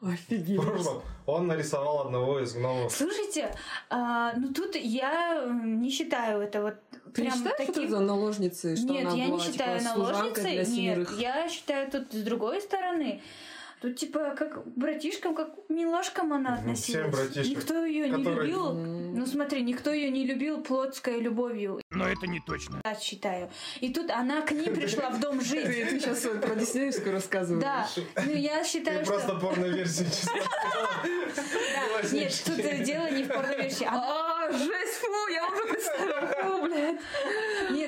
в 0.00 0.08
Офигеть. 0.08 0.60
прошлом, 0.60 1.02
он 1.26 1.46
нарисовал 1.46 2.00
одного 2.02 2.40
из 2.40 2.52
гномов. 2.54 2.92
Слушайте, 2.92 3.54
а, 3.88 4.34
ну 4.36 4.52
тут 4.52 4.76
я 4.76 5.44
не 5.64 5.90
считаю 5.90 6.42
это 6.42 6.62
вот 6.62 6.74
Ты 7.14 7.22
не 7.22 7.28
прям 7.30 7.38
считаешь, 7.38 7.56
что 7.56 7.66
таким... 7.72 7.82
это 7.84 7.90
за 7.92 8.00
наложницей? 8.00 8.76
Что 8.76 8.92
Нет, 8.92 9.06
она 9.06 9.16
я 9.16 9.26
была, 9.28 9.36
не 9.38 9.44
считаю 9.44 9.78
типа, 9.80 9.90
наложницей. 9.94 10.66
Нет, 10.66 11.10
я 11.18 11.48
считаю 11.48 11.90
тут 11.90 12.12
с 12.12 12.22
другой 12.22 12.60
стороны. 12.60 13.22
Тут 13.80 13.96
типа 13.96 14.34
как 14.36 14.62
к 14.62 14.66
братишкам, 14.76 15.34
как 15.34 15.54
к 15.66 15.70
милашкам 15.70 16.32
она 16.34 16.50
Ну, 16.50 16.56
относилась. 16.58 16.82
всем 17.00 17.10
братишкам, 17.10 17.50
Никто 17.50 17.84
ее 17.86 18.10
не 18.10 18.16
которые- 18.18 18.46
любил. 18.46 18.66
М. 18.68 19.14
Ну 19.18 19.26
смотри, 19.26 19.62
никто 19.62 19.90
ее 19.92 20.10
не 20.10 20.26
любил 20.26 20.60
плотской 20.62 21.18
любовью. 21.20 21.80
Но 21.90 22.06
это 22.06 22.26
не 22.26 22.40
точно. 22.40 22.80
Я 22.84 22.94
считаю. 22.94 23.50
И 23.80 23.92
тут 23.92 24.10
она 24.10 24.42
к 24.42 24.52
ним 24.52 24.74
пришла 24.74 25.08
в 25.10 25.18
дом 25.20 25.40
жить. 25.40 25.64
Ты, 25.64 25.98
сейчас 25.98 26.20
про 26.20 26.54
Диснеевскую 26.56 27.12
рассказываешь. 27.12 27.64
Да, 27.64 27.88
ну 28.24 28.32
я 28.32 28.62
считаю, 28.64 29.02
что... 29.04 29.14
просто 29.14 29.34
порно-версию 29.36 30.08
чисто 30.10 30.32
Да, 31.36 32.08
Нет, 32.12 32.42
тут 32.44 32.56
дело 32.84 33.10
не 33.10 33.24
в 33.24 33.28
порноверсии. 33.28 33.86
А, 33.90 34.50
жесть, 34.52 34.94
фу, 35.00 35.28
я 35.32 35.46
уже 35.48 35.64
представила, 35.72 36.26
фу, 36.26 36.62
блядь. 36.66 36.96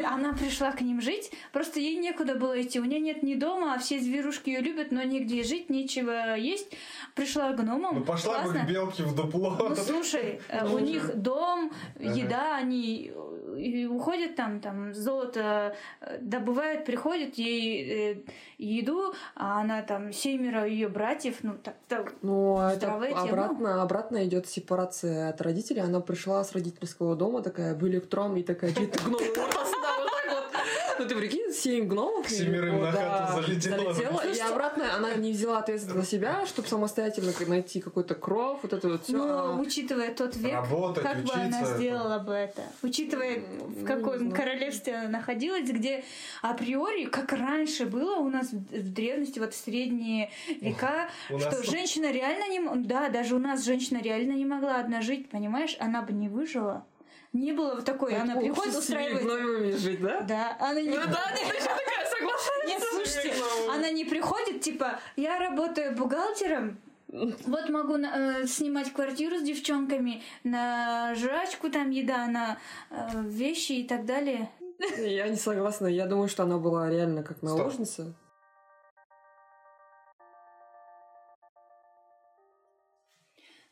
Она 0.04 0.32
пришла 0.32 0.72
к 0.72 0.80
ним 0.80 1.00
жить, 1.00 1.32
просто 1.52 1.80
ей 1.80 1.96
некуда 1.96 2.34
было 2.34 2.60
идти. 2.60 2.80
У 2.80 2.84
нее 2.84 3.00
нет 3.00 3.22
ни 3.22 3.34
дома, 3.34 3.74
а 3.74 3.78
все 3.78 4.00
зверушки 4.00 4.50
ее 4.50 4.60
любят, 4.60 4.90
но 4.90 5.02
нигде 5.02 5.42
жить, 5.42 5.70
нечего 5.70 6.36
есть. 6.36 6.72
Пришла 7.14 7.52
к 7.52 7.56
гномам. 7.56 7.98
Ну 7.98 8.04
пошла 8.04 8.38
бы 8.38 8.44
классно. 8.44 8.64
к 8.64 8.68
белке 8.68 9.02
в 9.04 9.14
дупло. 9.14 9.56
Ну 9.58 9.76
слушай, 9.76 10.40
э, 10.48 10.66
у 10.66 10.78
них 10.78 11.14
дом, 11.16 11.72
еда, 11.98 12.56
они 12.56 13.12
э, 13.14 13.51
и 13.56 13.86
уходят 13.86 14.36
там, 14.36 14.60
там 14.60 14.94
золото 14.94 15.74
э, 16.00 16.18
добывают, 16.20 16.84
приходят 16.84 17.34
ей 17.34 18.12
э, 18.12 18.16
еду, 18.58 19.14
а 19.34 19.60
она 19.60 19.82
там 19.82 20.12
семеро 20.12 20.66
ее 20.66 20.88
братьев, 20.88 21.38
ну 21.42 21.54
так, 21.62 21.76
так 21.88 22.14
Ну, 22.22 22.58
а 22.58 22.70
это 22.72 22.86
Здравая 22.86 23.10
тема. 23.10 23.22
обратно, 23.22 23.82
обратно 23.82 24.24
идет 24.24 24.46
сепарация 24.48 25.28
от 25.30 25.40
родителей. 25.40 25.80
Она 25.80 26.00
пришла 26.00 26.42
с 26.44 26.52
родительского 26.52 27.16
дома, 27.16 27.42
такая, 27.42 27.74
были 27.74 27.98
тром, 28.00 28.36
и 28.36 28.42
такая, 28.42 28.72
чьи-то 28.72 28.98
гномы 29.04 29.18
вот 29.18 29.26
сюда, 29.26 29.46
вот 29.46 29.66
так 29.66 30.26
вот. 30.28 30.91
Ну, 31.02 31.08
ты 31.08 31.16
прикинь, 31.16 31.52
семь 31.52 31.86
гномов. 31.86 32.28
Семерым 32.28 32.80
на 32.80 32.92
хату 32.92 33.42
залетела, 33.42 34.32
И 34.32 34.38
обратно 34.38 34.94
она 34.94 35.14
не 35.14 35.32
взяла 35.32 35.58
ответственность 35.58 36.10
за 36.10 36.16
себя, 36.16 36.46
чтобы 36.46 36.68
самостоятельно 36.68 37.32
найти 37.46 37.80
какой-то 37.80 38.14
кров, 38.14 38.60
вот 38.62 38.72
это 38.72 38.88
вот 38.88 39.04
все. 39.04 39.16
Ну, 39.16 39.60
учитывая 39.60 40.14
тот 40.14 40.36
век, 40.36 40.54
Работать, 40.54 41.02
как 41.02 41.22
бы 41.24 41.32
она 41.32 41.64
сделала 41.64 42.18
бы 42.18 42.32
это? 42.32 42.62
Учитывая, 42.82 43.40
в 43.40 43.80
не 43.80 43.84
каком 43.84 44.30
королевстве 44.30 44.94
она 44.94 45.08
находилась, 45.08 45.68
где 45.68 46.04
априори, 46.40 47.06
как 47.06 47.32
раньше 47.32 47.86
было 47.86 48.16
у 48.16 48.28
нас 48.28 48.52
в 48.52 48.82
в 48.82 48.92
древности, 48.92 49.38
вот 49.38 49.54
в 49.54 49.56
средние 49.56 50.30
века, 50.60 51.08
что 51.26 51.62
женщина 51.62 52.10
реально 52.10 52.48
не... 52.48 52.84
Да, 52.86 53.08
даже 53.08 53.34
у 53.34 53.38
нас 53.38 53.64
женщина 53.64 54.00
реально 54.02 54.32
не 54.32 54.44
могла 54.44 54.80
одна 54.80 55.00
жить, 55.00 55.28
понимаешь? 55.30 55.76
Она 55.78 56.02
бы 56.02 56.12
не 56.12 56.28
выжила 56.28 56.84
не 57.32 57.52
было 57.52 57.76
вот 57.76 57.84
такой. 57.84 58.14
Она 58.16 58.36
приходит, 58.36 58.76
устраивает... 58.76 59.78
Жить, 59.78 60.00
да? 60.00 60.20
Да, 60.20 60.56
она 60.60 60.80
не... 60.80 60.90
Ну 60.90 60.96
да, 60.96 61.32
ты 61.34 61.46
такая 61.46 62.06
согласна. 62.10 62.52
Нет, 62.66 62.82
слушайте, 62.90 63.34
она 63.70 63.90
не 63.90 64.04
приходит, 64.04 64.60
типа, 64.60 65.00
я 65.16 65.38
работаю 65.38 65.96
бухгалтером, 65.96 66.78
вот 67.12 67.68
могу 67.68 67.98
э, 67.98 68.46
снимать 68.46 68.90
квартиру 68.92 69.36
с 69.36 69.42
девчонками 69.42 70.22
на 70.44 71.14
жрачку, 71.14 71.68
там 71.68 71.90
еда, 71.90 72.26
на 72.26 72.58
э, 72.90 73.22
вещи 73.24 73.72
и 73.72 73.84
так 73.86 74.06
далее. 74.06 74.50
Я 74.98 75.28
не 75.28 75.36
согласна. 75.36 75.86
Я 75.86 76.06
думаю, 76.06 76.28
что 76.28 76.44
она 76.44 76.56
была 76.56 76.88
реально 76.88 77.22
как 77.22 77.42
наложница. 77.42 78.14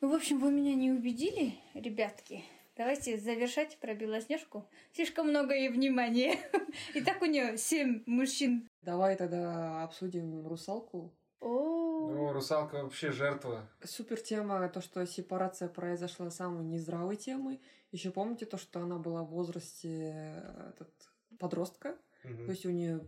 Ну, 0.02 0.10
в 0.10 0.14
общем, 0.14 0.38
вы 0.38 0.50
меня 0.50 0.74
не 0.74 0.92
убедили, 0.92 1.54
ребятки. 1.74 2.44
Давайте 2.80 3.18
завершать 3.18 3.76
про 3.76 3.92
Белоснежку. 3.92 4.66
Слишком 4.94 5.28
много 5.28 5.52
ей 5.54 5.68
внимания. 5.68 6.38
И 6.94 7.02
так 7.02 7.20
у 7.20 7.26
нее 7.26 7.58
семь 7.58 8.02
мужчин. 8.06 8.66
Давай 8.80 9.16
тогда 9.16 9.82
обсудим 9.82 10.48
русалку. 10.48 11.12
О, 11.40 12.08
Ну, 12.10 12.32
русалка 12.32 12.82
вообще 12.82 13.12
жертва. 13.12 13.68
Супер 13.84 14.18
тема, 14.18 14.66
то, 14.70 14.80
что 14.80 15.04
сепарация 15.04 15.68
произошла 15.68 16.30
самой 16.30 16.64
нездравой 16.64 17.16
темой. 17.16 17.60
Еще 17.92 18.10
помните 18.10 18.46
то, 18.46 18.56
что 18.56 18.80
она 18.80 18.96
была 18.96 19.24
в 19.24 19.28
возрасте 19.28 20.14
э, 20.14 20.70
этот, 20.70 20.90
подростка? 21.38 21.98
Мгм. 22.24 22.44
То 22.44 22.50
есть 22.50 22.66
у 22.66 22.70
нее 22.70 23.00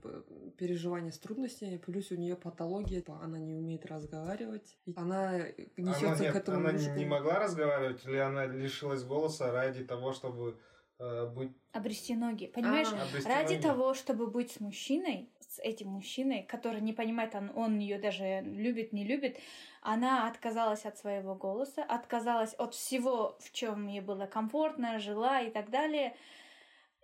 переживания 0.57 1.11
с 1.11 1.19
трудностями, 1.19 1.77
плюс 1.77 2.11
у 2.11 2.17
нее 2.17 2.37
патология, 2.37 3.05
она 3.23 3.39
не 3.39 3.55
умеет 3.55 3.85
разговаривать. 3.87 4.79
И 4.87 4.95
Она 4.97 5.31
Она, 5.31 5.45
несется 5.77 6.23
нет, 6.23 6.33
к 6.33 6.37
этому 6.37 6.59
она 6.59 6.73
мужику. 6.73 6.97
не 6.97 7.05
могла 7.05 7.39
разговаривать, 7.39 8.05
или 8.07 8.17
она 8.17 8.47
лишилась 8.47 9.05
голоса 9.05 9.53
ради 9.53 9.85
того, 9.85 10.13
чтобы 10.13 10.59
э, 10.99 11.27
быть... 11.35 11.53
обрести 11.73 12.15
ноги. 12.15 12.47
Понимаешь, 12.47 12.89
А, 12.93 13.03
обрести 13.03 13.29
ради 13.29 13.55
ноги? 13.55 13.63
того, 13.63 13.95
чтобы 13.95 14.27
быть 14.29 14.51
с 14.53 14.61
мужчиной, 14.61 15.29
с 15.41 15.59
этим 15.59 15.89
мужчиной, 15.89 16.45
который 16.45 16.81
не 16.81 16.95
понимает, 16.95 17.35
он, 17.35 17.51
он 17.55 17.79
ее 17.79 17.99
даже 17.99 18.41
любит, 18.41 18.95
не 18.95 19.05
любит, 19.05 19.37
она 19.83 20.27
отказалась 20.29 20.87
от 20.87 20.97
своего 20.97 21.35
голоса, 21.35 21.83
отказалась 21.85 22.55
от 22.55 22.73
всего, 22.75 23.37
в 23.41 23.53
чем 23.53 23.89
ей 23.89 24.01
было 24.01 24.25
комфортно, 24.27 24.99
жила 24.99 25.43
и 25.43 25.51
так 25.51 25.69
далее. 25.71 26.15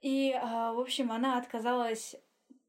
И, 0.02 0.32
а, 0.40 0.72
в 0.72 0.80
общем, 0.80 1.10
она 1.12 1.38
отказалась 1.38 2.16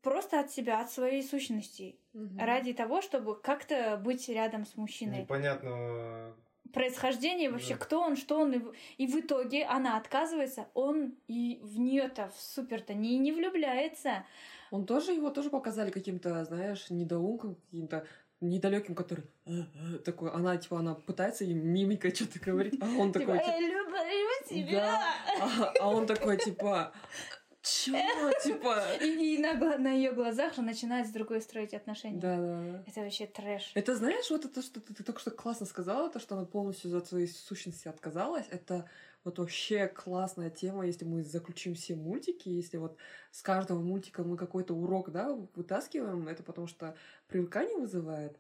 просто 0.02 0.40
от 0.40 0.52
себя, 0.52 0.80
от 0.82 0.92
своей 0.92 1.24
сущности, 1.24 1.96
Мгм. 2.14 2.40
ради 2.40 2.74
того, 2.74 3.02
чтобы 3.02 3.36
как-то 3.40 3.98
быть 4.04 4.28
рядом 4.30 4.66
с 4.66 4.76
мужчиной. 4.76 5.22
непонятного... 5.22 6.36
Происхождение 6.74 7.50
вообще, 7.50 7.74
Да. 7.74 7.80
кто 7.80 8.00
он, 8.02 8.16
что 8.16 8.40
он, 8.40 8.54
и 8.54 8.58
в- 8.60 8.74
и 8.98 9.08
в 9.08 9.16
итоге 9.20 9.66
она 9.66 9.98
отказывается, 9.98 10.68
он 10.76 11.16
и 11.28 11.60
в 11.64 11.80
нее-то 11.80 12.32
супер-то 12.38 12.94
не, 12.94 13.18
не 13.18 13.32
влюбляется. 13.32 14.24
Он 14.70 14.86
тоже, 14.86 15.14
его 15.14 15.32
тоже 15.32 15.50
показали 15.50 15.90
каким-то, 15.90 16.46
знаешь, 16.46 16.92
недоумком, 16.92 17.56
каким-то 17.72 18.06
недалеким, 18.40 18.94
который 18.94 19.24
«Э, 19.48 19.64
э», 19.96 19.98
такой, 20.06 20.30
она 20.32 20.56
типа, 20.58 20.78
она 20.80 20.94
пытается 20.94 21.44
им 21.44 21.58
мимикой 21.74 22.14
что-то 22.14 22.40
говорить, 22.40 22.76
а 22.82 22.86
он 22.86 23.12
Типа, 23.12 23.26
такой, 23.26 23.40
типа, 23.40 23.50
«Я 24.52 24.62
люблю 24.62 24.78
тебя! 24.78 25.00
а, 25.42 25.74
а 25.80 25.90
он 25.90 26.06
такой, 26.08 26.38
типа, 26.38 26.94
чё, 27.62 28.32
типа, 28.44 28.84
И, 29.02 29.36
и 29.36 29.38
на, 29.38 29.78
на 29.78 29.92
ее 29.92 30.12
глазах 30.12 30.56
же 30.56 30.62
начинает 30.62 31.08
с 31.08 31.12
другой 31.12 31.42
строить 31.42 31.74
отношения. 31.74 32.20
да, 32.20 32.38
да, 32.38 32.62
да. 32.62 32.84
Это 32.88 33.02
вообще 33.02 33.28
трэш. 33.28 33.72
Это 33.76 33.96
знаешь, 33.96 34.30
вот 34.30 34.46
это, 34.46 34.62
что 34.62 34.80
ты, 34.80 34.94
ты 34.94 35.04
только 35.04 35.20
что 35.20 35.32
классно 35.32 35.66
сказала, 35.66 36.10
то, 36.10 36.20
что 36.20 36.36
она 36.36 36.46
полностью 36.46 36.96
от 36.98 37.08
своей 37.08 37.28
сущности 37.28 37.88
отказалась, 37.88 38.46
это 38.50 38.90
вот 39.24 39.38
вообще 39.38 39.88
классная 39.88 40.50
тема, 40.50 40.86
если 40.86 41.06
мы 41.06 41.24
заключим 41.24 41.76
все 41.76 41.96
мультики, 41.96 42.50
если 42.50 42.78
вот 42.78 42.98
с 43.32 43.42
каждого 43.42 43.82
мультика 43.82 44.24
мы 44.24 44.38
какой-то 44.38 44.74
урок, 44.74 45.12
да, 45.12 45.34
вытаскиваем, 45.56 46.28
это 46.28 46.42
потому 46.44 46.68
что 46.68 46.96
привыкание 47.28 47.78
вызывает. 47.78 48.38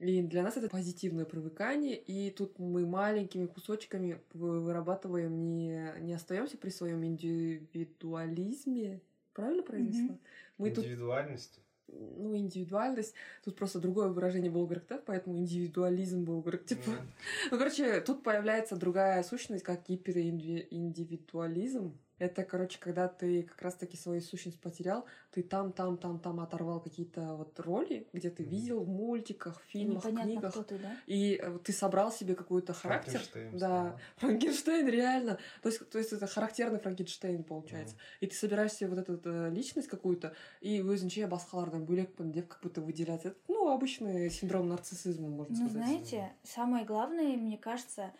И 0.00 0.22
для 0.22 0.42
нас 0.42 0.56
это 0.56 0.68
позитивное 0.70 1.26
привыкание, 1.26 1.94
и 1.94 2.30
тут 2.30 2.58
мы 2.58 2.86
маленькими 2.86 3.44
кусочками 3.44 4.18
вы- 4.32 4.60
вырабатываем, 4.60 5.54
не, 5.54 5.92
не 6.00 6.14
остаемся 6.14 6.56
при 6.56 6.70
своем 6.70 7.04
индивидуализме. 7.04 9.02
Правильно 9.34 9.62
произнесла? 9.62 10.14
Мгм. 10.14 10.20
Мы 10.56 10.70
тут 10.70 10.84
Индивидуальность. 10.84 11.60
ну, 11.88 12.34
индивидуальность. 12.34 13.12
Тут 13.44 13.56
просто 13.56 13.78
другое 13.78 14.08
выражение 14.08 14.50
был 14.50 14.66
да, 14.88 15.02
поэтому 15.04 15.36
индивидуализм 15.36 16.24
был 16.24 16.40
говорит, 16.40 16.64
типа. 16.64 16.88
Мгм. 16.90 17.12
Ну, 17.50 17.58
короче, 17.58 18.00
тут 18.00 18.22
появляется 18.22 18.76
другая 18.76 19.22
сущность, 19.22 19.64
как 19.64 19.86
гипериндивидуализм. 19.86 21.92
Это, 22.20 22.44
короче, 22.44 22.78
когда 22.78 23.08
ты 23.08 23.42
как 23.42 23.62
раз-таки 23.62 23.96
свою 23.96 24.20
сущность 24.20 24.60
потерял, 24.60 25.04
ты 25.32 25.42
там, 25.42 25.72
там, 25.72 25.96
там, 25.96 26.18
там 26.20 26.38
оторвал 26.40 26.80
какие-то 26.80 27.34
вот 27.34 27.58
роли, 27.60 28.06
где 28.12 28.28
ты 28.30 28.42
видел 28.44 28.80
в 28.84 28.88
мультиках, 28.88 29.60
в 29.60 29.64
фильмах, 29.72 30.04
Непонятно, 30.04 30.30
книгах. 30.32 30.52
кто 30.52 30.62
ты, 30.62 30.78
да? 30.78 30.96
И 31.06 31.40
э, 31.42 31.58
ты 31.64 31.72
собрал 31.72 32.12
себе 32.12 32.34
какой-то 32.34 32.72
характер. 32.74 33.20
Франкенштейн 33.20 33.58
Да. 33.58 33.96
Франкенштейн, 34.16 34.86
реально. 34.88 35.38
То 35.62 35.68
есть, 35.70 35.88
то 35.90 35.98
есть 35.98 36.12
это 36.12 36.26
характерный 36.26 36.78
Франкенштейн 36.78 37.42
получается. 37.42 37.96
И 38.20 38.26
ты 38.26 38.34
собираешь 38.36 38.72
себе 38.72 38.90
вот 38.90 38.98
эту 38.98 39.18
э, 39.24 39.50
личность 39.50 39.88
какую-то, 39.88 40.34
и 40.60 40.82
өзінше 40.82 41.26
басқалардан 41.30 41.86
бөлекпін 41.88 42.32
деп 42.32 42.48
как 42.48 42.60
будто 42.62 42.80
выделять. 42.82 43.24
Это, 43.24 43.36
ну, 43.48 43.70
обычный 43.72 44.28
синдром 44.30 44.68
нарциссизма, 44.68 45.28
можно 45.28 45.56
Ну, 45.56 45.68
сказать. 45.68 45.86
знаете, 45.86 46.32
самое 46.42 46.84
главное, 46.84 47.36
мне 47.36 47.56
кажется, 47.56 48.12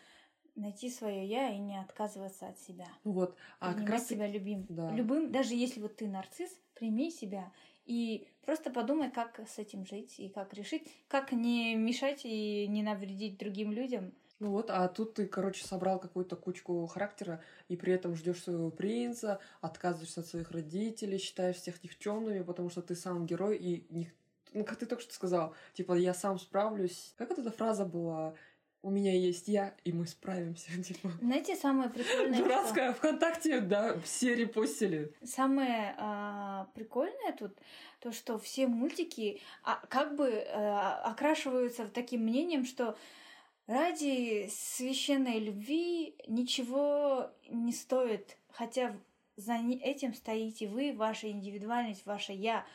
найти 0.56 0.90
свое 0.90 1.26
я 1.26 1.50
и 1.50 1.58
не 1.58 1.78
отказываться 1.78 2.48
от 2.48 2.58
себя. 2.58 2.86
Ну 3.04 3.12
вот, 3.12 3.36
а 3.58 3.74
как 3.74 3.88
раз 3.88 4.08
себя 4.08 4.26
любим. 4.26 4.66
да. 4.68 4.90
Любым, 4.90 5.30
даже 5.32 5.54
если 5.54 5.80
вот 5.80 5.96
ты 5.96 6.08
нарцисс, 6.08 6.50
прими 6.74 7.10
себя. 7.10 7.52
И 7.86 8.28
просто 8.44 8.70
подумай, 8.70 9.10
как 9.10 9.40
с 9.48 9.58
этим 9.58 9.84
жить 9.86 10.14
и 10.18 10.28
как 10.28 10.54
решить, 10.54 10.88
как 11.08 11.32
не 11.32 11.74
мешать 11.74 12.20
и 12.24 12.66
не 12.68 12.82
навредить 12.82 13.38
другим 13.38 13.72
людям. 13.72 14.12
Ну 14.40 14.52
вот, 14.52 14.70
а 14.70 14.88
тут 14.88 15.14
ты, 15.14 15.26
короче, 15.26 15.66
собрал 15.66 16.00
какую-то 16.00 16.34
кучку 16.34 16.86
характера, 16.86 17.42
и 17.68 17.76
при 17.76 17.92
этом 17.92 18.16
ждешь 18.16 18.42
своего 18.42 18.70
принца, 18.70 19.38
отказываешься 19.60 20.20
от 20.20 20.28
своих 20.28 20.50
родителей, 20.50 21.18
считаешь 21.18 21.56
всех 21.56 21.82
никчемными, 21.84 22.42
потому 22.42 22.70
что 22.70 22.80
ты 22.80 22.94
сам 22.94 23.26
герой, 23.26 23.58
и 23.58 23.84
них... 23.94 24.08
ну, 24.54 24.64
как 24.64 24.78
ты 24.78 24.86
только 24.86 25.02
что 25.02 25.12
сказал, 25.12 25.54
типа, 25.74 25.92
я 25.92 26.14
сам 26.14 26.38
справлюсь. 26.38 27.12
Как 27.18 27.28
вот 27.28 27.38
эта 27.38 27.50
фраза 27.50 27.84
была? 27.84 28.34
У 28.82 28.90
меня 28.90 29.12
есть 29.12 29.48
я, 29.48 29.74
и 29.84 29.92
мы 29.92 30.06
справимся. 30.06 30.70
Типа, 30.82 31.10
Знаете, 31.20 31.54
самое 31.54 31.90
прикольное, 31.90 32.34
что- 32.34 32.44
дурацкая 32.44 32.92
ВКонтакте, 32.94 33.60
да, 33.60 33.98
все 34.00 34.34
репостили. 34.34 35.12
Самое 35.22 35.94
а, 35.98 36.68
прикольное 36.74 37.32
тут 37.38 37.52
то, 38.00 38.12
что 38.12 38.38
все 38.38 38.66
мультики 38.66 39.40
а, 39.62 39.76
как 39.88 40.16
бы 40.16 40.30
а, 40.48 41.02
окрашиваются 41.04 41.88
таким 41.88 42.22
мнением, 42.22 42.64
что 42.64 42.96
ради 43.66 44.48
священной 44.50 45.40
любви 45.40 46.14
ничего 46.26 47.30
не 47.50 47.72
стоит, 47.72 48.38
хотя 48.48 48.96
за 49.36 49.54
этим 49.54 50.14
стоите 50.14 50.68
вы, 50.68 50.94
ваша 50.94 51.30
индивидуальность, 51.30 52.06
ваше 52.06 52.32
я. 52.32 52.66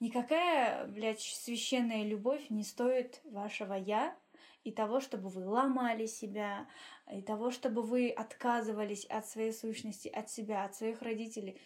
Никакая, 0.00 0.86
блядь, 0.86 1.20
священная 1.20 2.02
любовь 2.04 2.50
не 2.50 2.64
стоит 2.64 3.20
вашего 3.24 3.74
я 3.74 4.16
и 4.64 4.72
того, 4.72 5.00
чтобы 5.00 5.28
вы 5.28 5.46
ломали 5.46 6.06
себя, 6.06 6.68
и 7.12 7.22
того, 7.22 7.50
чтобы 7.50 7.82
вы 7.82 8.10
отказывались 8.10 9.04
от 9.06 9.26
своей 9.26 9.52
сущности, 9.52 10.08
от 10.08 10.30
себя, 10.30 10.64
от 10.64 10.74
своих 10.74 11.02
родителей. 11.02 11.60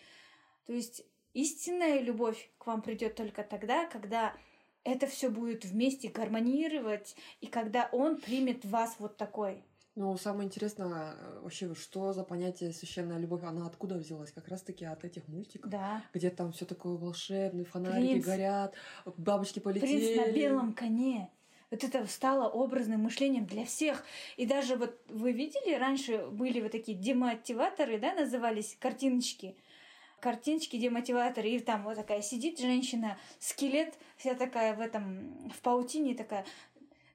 То 0.67 0.73
есть 0.73 1.05
истинная 1.35 2.01
любовь 2.01 2.51
к 2.59 2.67
вам 2.67 2.83
придет 2.83 3.15
только 3.15 3.43
тогда, 3.43 3.87
когда 3.87 4.35
это 4.85 5.07
все 5.07 5.31
будет 5.31 5.65
вместе 5.65 6.09
гармонировать, 6.09 7.17
и 7.41 7.47
когда 7.47 7.89
он 7.93 8.19
примет 8.19 8.65
вас 8.65 8.97
вот 8.99 9.17
такой. 9.17 9.65
Ну, 9.97 10.15
самое 10.19 10.47
интересное, 10.47 11.15
э, 11.15 11.41
вообще, 11.41 11.75
что 11.75 12.13
за 12.13 12.23
понятие 12.23 12.73
священная 12.73 13.17
любовь, 13.19 13.43
она 13.45 13.67
откуда 13.67 13.95
взялась? 13.97 14.31
Как 14.31 14.47
раз-таки 14.49 14.85
от 14.85 15.05
этих 15.05 15.27
мультиков. 15.27 15.71
Да. 15.71 16.05
где 16.13 16.29
там 16.29 16.53
все 16.53 16.67
такое 16.67 16.99
волшебное, 16.99 17.65
фонарики 17.65 18.13
Принц. 18.13 18.27
горят, 18.27 18.75
бабочки 19.17 19.59
полетели. 19.59 20.15
Принц 20.15 20.27
на 20.27 20.33
белом 20.33 20.75
коне. 20.75 21.31
Вот 21.71 21.83
это 21.83 22.07
стало 22.07 22.49
образным 22.49 23.03
мышлением 23.03 23.47
для 23.47 23.65
всех. 23.65 24.05
И 24.37 24.47
даже 24.47 24.77
вот 24.77 24.97
вы 25.09 25.33
видели, 25.33 25.75
раньше 25.75 26.19
были 26.31 26.61
вот 26.61 26.73
такие 26.73 26.97
демотиваторы, 26.97 27.99
да, 27.99 28.15
назывались 28.15 28.77
картиночки. 28.79 29.57
Картиночки, 30.21 30.77
демотиваторы. 30.77 31.49
И 31.49 31.59
там 31.59 31.83
вот 31.83 31.97
такая 31.97 32.23
сидит 32.23 32.61
женщина, 32.61 33.19
скелет, 33.41 33.95
вся 34.17 34.35
такая 34.35 34.75
в 34.75 34.81
этом, 34.81 35.51
в 35.51 35.61
паутине 35.61 36.15
такая, 36.15 36.47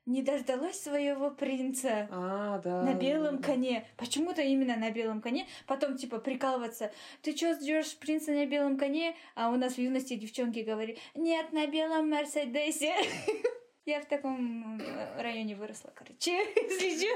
не 0.06 0.22
дождалась 0.22 0.82
своего 0.82 1.32
принца. 1.32 2.10
А, 2.12 2.60
да. 2.60 2.82
На 2.82 2.94
белом 2.94 3.38
да. 3.38 3.44
коне. 3.44 3.88
Почему-то 3.98 4.42
именно 4.42 4.76
на 4.76 4.92
белом 4.92 5.22
коне. 5.22 5.48
Потом, 5.66 5.96
типа, 5.96 6.20
прикалываться. 6.20 6.92
Ты 7.22 7.34
чё 7.34 7.54
ждешь 7.54 7.96
принца 7.98 8.32
на 8.32 8.46
белом 8.46 8.78
коне? 8.78 9.16
А 9.36 9.50
у 9.50 9.56
нас 9.56 9.76
в 9.76 9.78
юности 9.78 10.16
девчонки 10.16 10.60
говорили, 10.60 10.98
нет, 11.16 11.54
на 11.54 11.68
белом 11.68 12.10
Мерседесе. 12.10 12.94
Я 13.86 14.02
в 14.02 14.06
таком 14.06 14.80
э, 14.80 15.22
районе 15.22 15.56
выросла, 15.56 15.92
короче. 15.96 16.32
Если. 16.56 17.10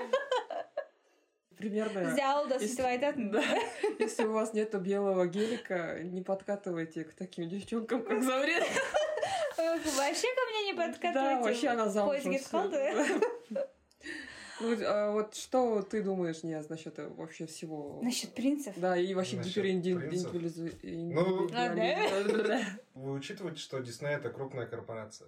Примерно. 1.57 2.11
Взял 2.11 2.47
да 2.47 2.55
Если-. 2.55 3.13
Да. 3.31 3.43
Если 3.99 4.25
у 4.25 4.33
вас 4.33 4.53
нету 4.53 4.79
белого 4.79 5.27
гелика, 5.27 5.99
не 6.03 6.21
подкатывайте 6.21 7.03
к 7.03 7.13
таким 7.13 7.47
девчонкам, 7.49 8.03
как 8.03 8.23
Завред. 8.23 8.63
Вообще 9.57 10.27
ко 10.27 10.41
мне 10.51 10.65
не 10.65 10.73
подкатывайте. 10.73 11.13
Да, 11.13 11.41
вообще 11.41 11.67
она 11.69 11.89
замуж. 11.89 12.21
Поиск 12.23 12.47
всё. 12.47 12.63
Гетхалта. 12.67 13.21
Ну, 14.61 14.77
а 14.85 15.11
вот 15.11 15.35
что 15.35 15.81
ты 15.81 16.01
думаешь, 16.01 16.43
Нияз, 16.43 16.69
насчет 16.69 16.97
вообще 16.97 17.45
всего? 17.45 17.99
Насчет 18.01 18.33
принцев. 18.33 18.73
Да, 18.77 18.97
и 18.97 19.13
вообще 19.13 19.37
Насчёт 19.37 19.53
гипериндивидуализм. 19.55 20.71
Ну, 21.13 21.49
А, 21.53 22.61
Вы 22.93 23.11
учитываете, 23.11 23.59
что 23.59 23.79
Дисней 23.79 24.15
это 24.15 24.29
крупная 24.29 24.65
корпорация. 24.65 25.27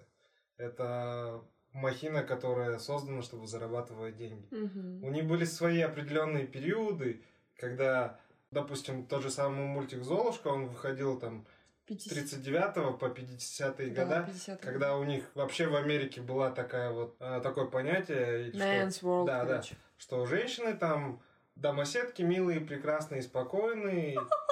Это 0.58 1.42
махина, 1.74 2.24
которая 2.24 2.80
создана, 2.80 3.22
чтобы 3.22 3.48
зарабатывать 3.48 4.18
деньги. 4.18 4.48
Мгм. 4.52 5.04
У 5.04 5.10
них 5.10 5.26
были 5.26 5.46
свои 5.46 5.82
определенные 5.82 6.46
периоды, 6.46 7.22
когда, 7.56 8.20
допустим, 8.52 9.06
тот 9.06 9.22
же 9.22 9.30
самый 9.30 9.66
мультик 9.66 10.04
Золушка, 10.04 10.48
он 10.48 10.68
выходил 10.68 11.20
там 11.20 11.46
с 11.86 11.88
50 11.88 12.14
39 12.14 13.00
по 13.00 13.06
50-е 13.06 13.92
да, 13.92 14.04
года, 14.04 14.24
50 14.28 14.60
когда 14.62 14.98
у 14.98 15.04
них 15.04 15.24
вообще 15.36 15.68
в 15.68 15.76
Америке 15.76 16.22
была 16.22 16.52
такая 16.52 16.92
вот 16.92 17.16
а, 17.20 17.40
такое 17.40 17.66
понятие, 17.66 18.50
и 18.50 18.52
что- 18.52 18.60
Man's 18.60 19.02
World, 19.02 19.26
да, 19.26 19.46
да, 19.46 19.64
что 19.98 20.26
женщины 20.26 20.74
там 20.76 21.22
домоседки 21.56 22.22
милые, 22.24 22.60
прекрасные, 22.60 23.22
спокойные, 23.22 24.18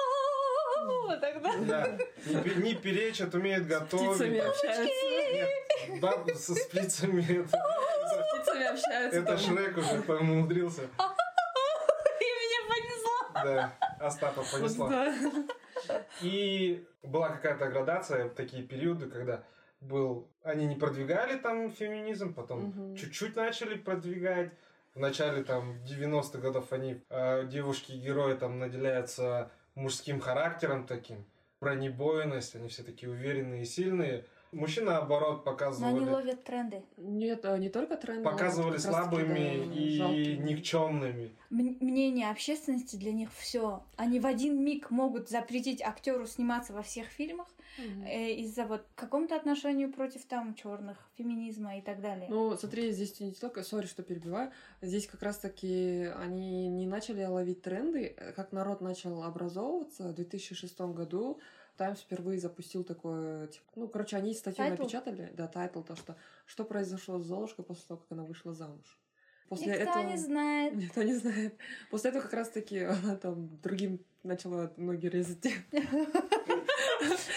Вот 0.84 1.20
тогда. 1.20 1.52
да, 1.58 1.98
не, 2.26 2.62
не 2.62 2.74
перечат, 2.74 3.34
умеют 3.34 3.64
С 3.64 3.80
птицами 3.80 4.38
готовить. 4.38 4.48
общаются. 4.48 6.34
Со 6.34 6.54
спицами, 6.54 7.22
это, 7.40 7.48
С 7.48 8.32
птицами 8.32 8.64
общаются. 8.66 9.18
это. 9.20 9.38
Шрек 9.38 9.76
уже 9.78 10.18
умудрился. 10.18 10.82
И 12.20 12.24
меня 12.24 12.60
понесло. 12.68 13.44
Да, 13.44 13.72
Остапа 14.00 14.42
понесла. 14.52 14.88
Да. 14.88 15.14
И 16.22 16.84
была 17.02 17.28
какая-то 17.28 17.68
градация, 17.68 18.28
такие 18.28 18.62
периоды, 18.62 19.08
когда 19.08 19.42
был... 19.80 20.28
Они 20.42 20.66
не 20.66 20.74
продвигали 20.76 21.36
там 21.38 21.70
феминизм, 21.70 22.34
потом 22.34 22.64
Мгм. 22.68 22.96
чуть-чуть 22.96 23.36
начали 23.36 23.76
продвигать. 23.76 24.50
В 24.94 24.98
начале 24.98 25.44
там 25.44 25.76
90-х 25.84 26.38
годов 26.38 26.72
они, 26.72 27.02
э, 27.10 27.44
девушки-герои 27.46 28.34
там 28.34 28.58
наделяются 28.58 29.50
мужским 29.76 30.20
характером 30.20 30.86
таким, 30.86 31.24
бронебойность, 31.60 32.56
они 32.56 32.68
все 32.68 32.82
такие 32.82 33.10
уверенные 33.10 33.62
и 33.62 33.66
сильные. 33.66 34.24
Мужчины, 34.52 34.86
наоборот, 34.86 35.44
Но 35.44 35.50
они 35.50 35.56
показывали, 35.56 36.10
ловят 36.10 36.44
тренды. 36.44 36.82
Нет, 36.96 37.44
а 37.44 37.58
не 37.58 37.68
только 37.68 37.96
тренды. 37.96 38.22
но 38.22 38.30
показывали 38.30 38.78
слабыми 38.78 39.34
да, 39.68 39.74
и 39.80 39.96
жалкими. 39.98 40.42
никчемными. 40.52 41.30
М- 41.50 41.76
мнение 41.80 42.30
общественности 42.30 42.96
для 42.96 43.12
них 43.12 43.30
все. 43.34 43.82
Они 43.96 44.20
в 44.20 44.26
один 44.26 44.62
миг 44.64 44.90
могут 44.90 45.28
запретить 45.28 45.82
актеру 45.82 46.26
сниматься 46.26 46.72
во 46.72 46.82
всех 46.82 47.06
фильмах 47.08 47.48
Мгм. 47.78 48.04
э, 48.04 48.32
из-за 48.36 48.64
вот 48.64 48.86
какому-то 48.94 49.36
отношению 49.36 49.92
против 49.92 50.24
там 50.24 50.54
черных, 50.54 50.96
феминизма 51.18 51.76
и 51.78 51.82
так 51.82 52.00
далее. 52.00 52.26
Ну, 52.30 52.56
смотри, 52.56 52.90
здесь 52.92 53.18
не 53.20 53.32
только, 53.32 53.62
сори, 53.62 53.86
что 53.86 54.02
перебиваю, 54.02 54.50
здесь 54.80 55.06
как 55.06 55.22
раз-таки 55.22 56.10
они 56.18 56.68
не 56.68 56.86
начали 56.86 57.24
ловить 57.24 57.60
тренды, 57.62 58.14
э, 58.16 58.32
как 58.32 58.52
народ 58.52 58.80
начал 58.80 59.22
образовываться 59.24 60.08
в 60.08 60.14
2006 60.14 60.92
году. 60.94 61.38
Таймс 61.76 62.00
впервые 62.00 62.38
запустил 62.38 62.84
такое, 62.84 63.48
типа, 63.48 63.64
ну, 63.74 63.88
короче, 63.88 64.16
они 64.16 64.34
статью 64.34 64.64
Title? 64.64 64.82
напечатали, 64.82 65.30
да, 65.34 65.46
title, 65.46 65.82
то, 65.82 65.94
что 65.96 66.16
что 66.46 66.64
произошло 66.64 67.18
с 67.18 67.24
Золушкой 67.26 67.64
после 67.64 67.84
того, 67.86 68.00
как 68.00 68.12
она 68.12 68.24
вышла 68.24 68.52
замуж. 68.54 68.98
После 69.48 69.68
Никто 69.68 69.82
этого... 69.82 70.02
не 70.02 70.16
знает. 70.16 70.74
Никто 70.76 71.02
не 71.02 71.14
знает. 71.14 71.54
После 71.90 72.10
этого 72.10 72.22
как 72.22 72.32
раз-таки 72.32 72.80
она 72.80 73.16
там 73.16 73.60
другим 73.60 74.00
начала 74.22 74.72
ноги 74.76 75.06
резать. 75.06 75.46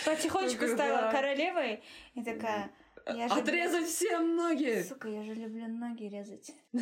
Потихонечку 0.05 0.67
стала 0.67 1.11
королевой 1.11 1.83
и 2.15 2.23
такая... 2.23 2.71
Я 3.05 3.27
же- 3.27 3.35
Отрезать 3.35 3.87
всем 3.87 4.35
ноги! 4.35 4.83
Сука, 4.83 5.07
я 5.07 5.23
же 5.23 5.33
люблю 5.33 5.67
ноги 5.67 6.03
резать. 6.03 6.51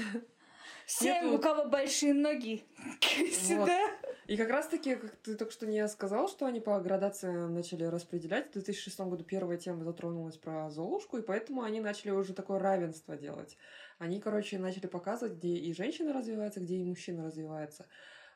Всем, 0.85 1.33
у 1.33 1.39
кого 1.39 1.65
большие 1.65 2.13
ноги, 2.13 2.63
сюда. 3.31 3.77
И 4.27 4.35
как 4.35 4.49
раз-таки, 4.49 4.95
как 4.95 5.15
ты 5.17 5.35
только 5.35 5.53
что 5.53 5.65
не 5.65 5.87
сказал, 5.87 6.27
что 6.27 6.45
они 6.45 6.59
по 6.59 6.77
градациям 6.81 7.53
начали 7.53 7.85
распределять. 7.85 8.49
В 8.49 8.53
2006 8.53 8.99
году 8.99 9.23
первая 9.23 9.57
тема 9.57 9.85
затронулась 9.85 10.35
про 10.35 10.69
Золушку, 10.69 11.17
и 11.17 11.21
поэтому 11.21 11.63
они 11.63 11.79
начали 11.79 12.11
уже 12.11 12.33
такое 12.33 12.59
равенство 12.59 13.15
делать. 13.15 13.57
Они, 13.99 14.19
короче, 14.19 14.59
начали 14.59 14.87
показывать, 14.87 15.37
где 15.37 15.55
и 15.55 15.73
женщина 15.73 16.11
развивается, 16.11 16.59
где 16.59 16.75
и 16.75 16.83
мужчина 16.83 17.25
развивается. 17.25 17.85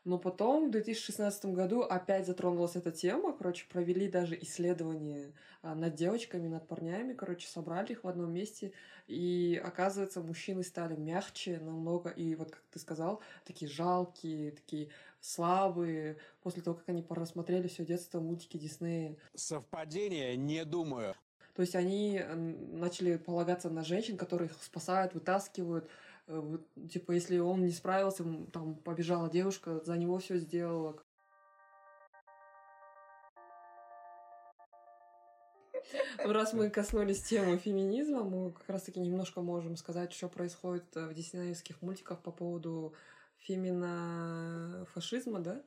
Но 0.03 0.17
потом, 0.17 0.69
в 0.69 0.71
2016 0.71 1.45
году, 1.45 1.81
опять 1.81 2.25
затронулась 2.25 2.75
эта 2.75 2.91
тема. 2.91 3.33
Короче, 3.33 3.65
провели 3.69 4.07
даже 4.07 4.35
исследование 4.41 5.31
а, 5.61 5.75
над 5.75 5.93
девочками, 5.93 6.47
над 6.47 6.67
парнями. 6.67 7.13
Короче, 7.13 7.47
собрали 7.47 7.91
их 7.91 8.03
в 8.03 8.07
одном 8.07 8.33
месте. 8.33 8.71
И, 9.07 9.61
оказывается, 9.63 10.21
мужчины 10.21 10.63
стали 10.63 10.95
мягче 10.95 11.59
намного. 11.59 12.09
И 12.09 12.33
вот, 12.33 12.49
как 12.49 12.63
ты 12.71 12.79
сказал, 12.79 13.21
такие 13.45 13.69
жалкие, 13.69 14.51
такие 14.51 14.89
слабые. 15.21 16.17
После 16.43 16.61
того, 16.61 16.75
как 16.75 16.89
они 16.89 17.01
просмотрели 17.01 17.67
все 17.67 17.85
детство 17.85 18.19
мультики 18.19 18.57
Диснея. 18.57 19.15
Совпадение? 19.35 20.35
Не 20.35 20.65
думаю. 20.65 21.15
То 21.55 21.61
есть 21.61 21.75
они 21.75 22.17
м, 22.17 22.79
начали 22.79 23.17
полагаться 23.17 23.69
на 23.69 23.83
женщин, 23.83 24.17
которые 24.17 24.49
их 24.49 24.55
спасают, 24.61 25.13
вытаскивают. 25.13 25.89
Э, 26.27 26.57
Типа, 26.91 27.11
если 27.11 27.37
он 27.39 27.65
не 27.65 27.71
справился, 27.71 28.23
там 28.51 28.75
побежала 28.75 29.29
девушка, 29.29 29.81
за 29.85 29.97
него 29.97 30.17
все 30.19 30.37
сделала. 30.37 30.97
Ну, 36.23 36.31
Раз 36.31 36.53
мы 36.53 36.69
коснулись 36.69 37.21
темы 37.23 37.57
феминизма, 37.57 38.23
мы 38.23 38.51
как 38.51 38.69
раз-таки 38.69 38.99
немножко 38.99 39.41
можем 39.41 39.75
сказать, 39.75 40.13
что 40.13 40.29
происходит 40.29 40.85
э, 40.95 41.07
в 41.07 41.13
диснеевских 41.13 41.81
мультиках 41.81 42.19
по 42.21 42.31
поводу 42.31 42.93
феминофашизма, 43.41 45.39
да? 45.39 45.61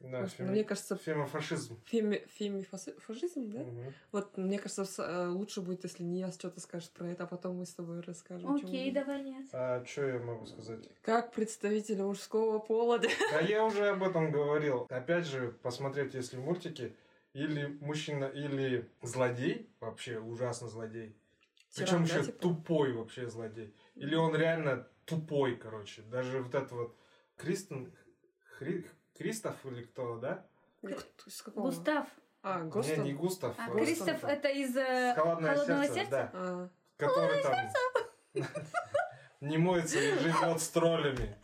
Да, 0.00 0.26
что, 0.26 0.38
феми- 0.42 0.48
Мне 0.50 0.64
кажется, 0.64 0.96
фемофашизм. 0.96 1.80
феми, 1.84 2.26
фемифашизм, 2.34 3.50
да? 3.50 3.60
Мгм. 3.60 3.94
Вот 4.10 4.36
мне 4.36 4.58
кажется, 4.58 4.84
с- 4.84 4.98
э, 4.98 5.28
лучше 5.28 5.60
будет, 5.60 5.84
если 5.84 6.02
не 6.02 6.18
я 6.18 6.32
что-то 6.32 6.58
скажет 6.60 6.90
про 6.90 7.06
это, 7.06 7.22
а 7.22 7.26
потом 7.28 7.58
мы 7.58 7.66
с 7.66 7.74
тобой 7.74 8.00
расскажем. 8.00 8.52
Окей, 8.52 8.90
давай 8.90 9.22
нет. 9.22 9.46
А 9.52 9.84
что 9.84 10.04
я 10.08 10.18
могу 10.18 10.44
сказать? 10.46 10.88
Как 11.02 11.32
представитель 11.32 12.02
мужского 12.02 12.58
пола. 12.58 12.98
да? 12.98 13.08
Я 13.42 13.64
уже 13.64 13.90
об 13.90 14.02
этом 14.02 14.32
говорил. 14.32 14.86
Опять 14.90 15.26
же, 15.26 15.52
посмотреть, 15.62 16.14
если 16.14 16.36
мультики, 16.36 16.96
или 17.32 17.66
мужчина, 17.80 18.24
или 18.24 18.90
злодей, 19.02 19.70
вообще 19.78 20.18
ужасно 20.18 20.66
злодей. 20.68 21.16
Причем 21.76 22.02
еще 22.02 22.24
типа? 22.24 22.38
тупой 22.40 22.92
вообще 22.92 23.28
злодей. 23.30 23.72
Или 23.94 24.16
он 24.16 24.34
реально 24.34 24.88
тупой, 25.04 25.54
короче. 25.56 26.02
Даже 26.02 26.42
вот 26.42 26.54
это 26.56 26.74
вот 26.74 26.96
Кристен, 27.36 27.92
Хри- 28.58 28.86
Кристоф 29.16 29.54
или 29.66 29.82
кто, 29.82 30.18
да? 30.18 30.44
Кто- 30.82 31.30
С 31.30 31.42
какого? 31.42 31.66
Густав. 31.66 32.06
А, 32.42 32.60
Не, 32.62 32.70
Гостов. 32.70 32.98
не 32.98 33.12
Густав. 33.12 33.54
А 33.58 33.70
Кристоф 33.70 34.24
это 34.24 34.48
из 34.48 34.76
э, 34.76 35.14
Холодное, 35.14 35.52
холодного 35.54 35.84
сердце, 35.84 35.94
сердца? 36.00 36.10
да. 36.10 36.30
А, 36.34 36.68
Который 36.96 37.42
там 37.42 37.54
не 39.40 39.58
моется 39.58 39.98
и 40.00 40.18
живет 40.18 40.60
с 40.60 40.68
троллями. 40.68 41.36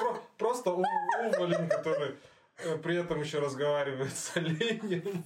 Про- 0.00 0.22
Просто 0.36 0.70
у- 0.72 0.84
уволень, 1.26 1.68
который 1.68 2.16
э, 2.58 2.76
при 2.78 2.96
этом 2.96 3.20
еще 3.20 3.38
разговаривает 3.38 4.14
с 4.16 4.36
оленем. 4.36 5.24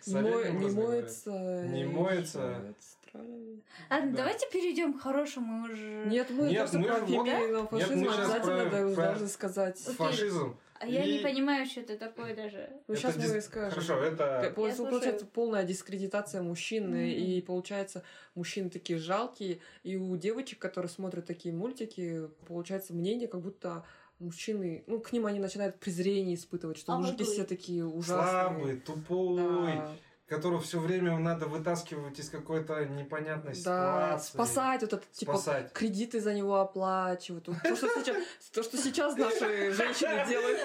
С 0.00 0.06
не, 0.08 0.20
не 0.52 0.70
моется. 0.70 1.30
Не 1.30 1.84
моется. 1.84 2.74
Троллями. 3.12 3.62
Ладно, 3.90 4.10
Да. 4.10 4.16
давайте 4.18 4.46
перейдем 4.50 4.94
к 4.94 5.02
хорошему 5.02 5.64
уже. 5.64 6.04
Нет, 6.06 6.30
мы 6.30 6.48
Нет, 6.48 6.58
просто 6.60 6.78
мы 6.78 6.84
про 6.86 6.94
феминизм, 6.96 7.24
нет, 7.24 7.68
фашизм 7.70 7.94
мы 7.98 8.04
щас 8.06 8.18
обязательно 8.18 8.70
про- 8.70 8.94
про- 8.94 9.04
должны 9.04 9.28
сказать. 9.28 9.78
Фашизм. 9.78 10.56
А 10.80 10.86
я 10.86 11.04
не 11.04 11.18
И- 11.18 11.22
понимаю, 11.22 11.64
что 11.66 11.80
это 11.80 11.96
такое 11.96 12.34
даже. 12.34 12.68
Ну, 12.88 12.94
Это 12.94 13.02
сейчас 13.02 13.16
мы 13.16 13.22
дис- 13.22 13.40
скажем. 13.42 13.70
Хорошо, 13.70 14.02
это... 14.02 14.52
Получается 14.56 15.26
полная 15.26 15.62
дискредитация 15.62 16.42
мужчин, 16.42 16.88
Мгм. 16.88 16.96
и 16.96 17.40
получается 17.40 18.02
мужчины 18.34 18.68
такие 18.68 18.98
жалкие, 18.98 19.60
и 19.84 19.96
у 19.96 20.16
девочек, 20.16 20.58
которые 20.58 20.88
смотрят 20.90 21.24
такие 21.24 21.54
мультики, 21.54 22.28
получается 22.48 22.94
мнение, 22.94 23.28
как 23.28 23.42
будто 23.42 23.84
мужчины, 24.18 24.82
ну, 24.88 24.98
к 24.98 25.12
ним 25.12 25.26
они 25.26 25.38
начинают 25.38 25.78
презрение 25.78 26.34
испытывать, 26.34 26.78
что 26.78 26.92
А 26.94 26.98
мужики 26.98 27.22
вот 27.22 27.32
все 27.32 27.42
вы. 27.42 27.46
такие 27.46 27.84
ужасные. 27.86 28.30
Слабый, 28.30 28.76
тупой, 28.80 29.36
Да, 29.76 29.92
которого 30.32 30.60
все 30.60 30.78
время 30.80 31.18
надо 31.18 31.46
вытаскивать 31.46 32.18
из 32.18 32.30
какой-то 32.30 32.86
непонятной 32.86 33.52
да, 33.52 34.18
ситуации. 34.18 34.32
спасать 34.32 34.80
вот 34.82 34.92
это, 34.94 35.04
типа, 35.12 35.34
Спасать. 35.34 35.72
кредиты 35.72 36.20
за 36.20 36.32
него 36.32 36.56
оплачивают. 36.56 37.48
Вот 37.48 37.56
То, 37.62 37.76
что 37.76 37.88
сейчас, 37.88 38.16
то, 38.52 38.62
что 38.62 38.76
сейчас 38.78 39.16
наши 39.16 39.72
женщины 39.72 40.24
делают. 40.28 40.60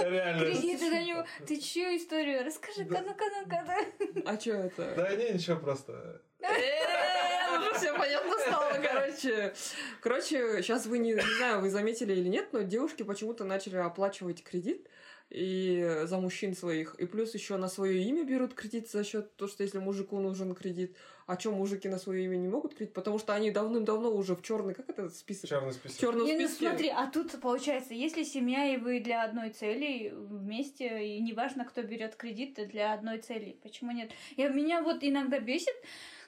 Реально. 0.00 0.44
Кредиты 0.44 0.88
за 0.90 1.00
него. 1.00 1.24
Ты 1.46 1.60
чью 1.60 1.96
историю? 1.96 2.44
Расскажи-ка, 2.44 3.02
ну-ка, 3.06 3.24
ну-ка, 3.36 3.64
да. 3.66 4.32
А 4.32 4.40
что 4.40 4.52
это? 4.52 4.94
Да 4.96 5.14
не, 5.14 5.30
ничего 5.34 5.56
просто. 5.56 6.22
Э, 6.40 7.58
Уже 7.58 7.74
все 7.74 7.94
понятно 7.96 8.32
стало, 8.38 8.72
короче. 8.82 9.54
Короче, 10.00 10.62
сейчас 10.62 10.86
вы 10.86 10.98
не, 10.98 11.12
не 11.12 11.36
знаю, 11.38 11.60
вы 11.60 11.70
заметили 11.70 12.12
или 12.14 12.28
нет, 12.28 12.48
но 12.52 12.62
девушки 12.62 13.02
почему-то 13.02 13.44
начали 13.44 13.76
оплачивать 13.76 14.42
кредит 14.42 14.86
и 15.30 16.02
за 16.04 16.18
мужчин 16.18 16.54
своих. 16.54 16.94
И 16.94 17.06
плюс 17.06 17.34
еще 17.34 17.56
на 17.56 17.68
свое 17.68 18.02
имя 18.02 18.24
берут 18.24 18.54
кредит 18.54 18.90
за 18.90 19.04
счет 19.04 19.34
того, 19.36 19.50
что 19.50 19.62
если 19.62 19.78
мужику 19.78 20.18
нужен 20.20 20.54
кредит, 20.54 20.96
а 21.26 21.38
что 21.38 21.52
мужики 21.52 21.88
на 21.88 21.98
свое 21.98 22.24
имя 22.24 22.36
не 22.36 22.48
могут 22.48 22.74
кредит? 22.74 22.94
Потому 22.94 23.18
что 23.18 23.34
они 23.34 23.50
давным-давно 23.50 24.10
уже 24.10 24.34
в 24.34 24.42
черный, 24.42 24.72
как 24.72 24.88
это 24.88 25.10
список? 25.10 25.50
Черный 25.50 25.72
список. 25.74 26.00
черном 26.00 26.26
Не, 26.26 26.38
ну 26.38 26.48
смотри, 26.48 26.88
а 26.88 27.06
тут 27.10 27.38
получается, 27.40 27.92
если 27.92 28.22
семья 28.22 28.74
и 28.74 28.78
вы 28.78 29.00
для 29.00 29.24
одной 29.24 29.50
цели 29.50 30.12
вместе, 30.14 31.06
и 31.06 31.20
неважно, 31.20 31.66
кто 31.66 31.82
берет 31.82 32.16
кредит 32.16 32.58
для 32.68 32.94
одной 32.94 33.18
цели, 33.18 33.58
почему 33.62 33.92
нет? 33.92 34.10
Я, 34.36 34.48
меня 34.48 34.82
вот 34.82 34.98
иногда 35.02 35.38
бесит, 35.38 35.74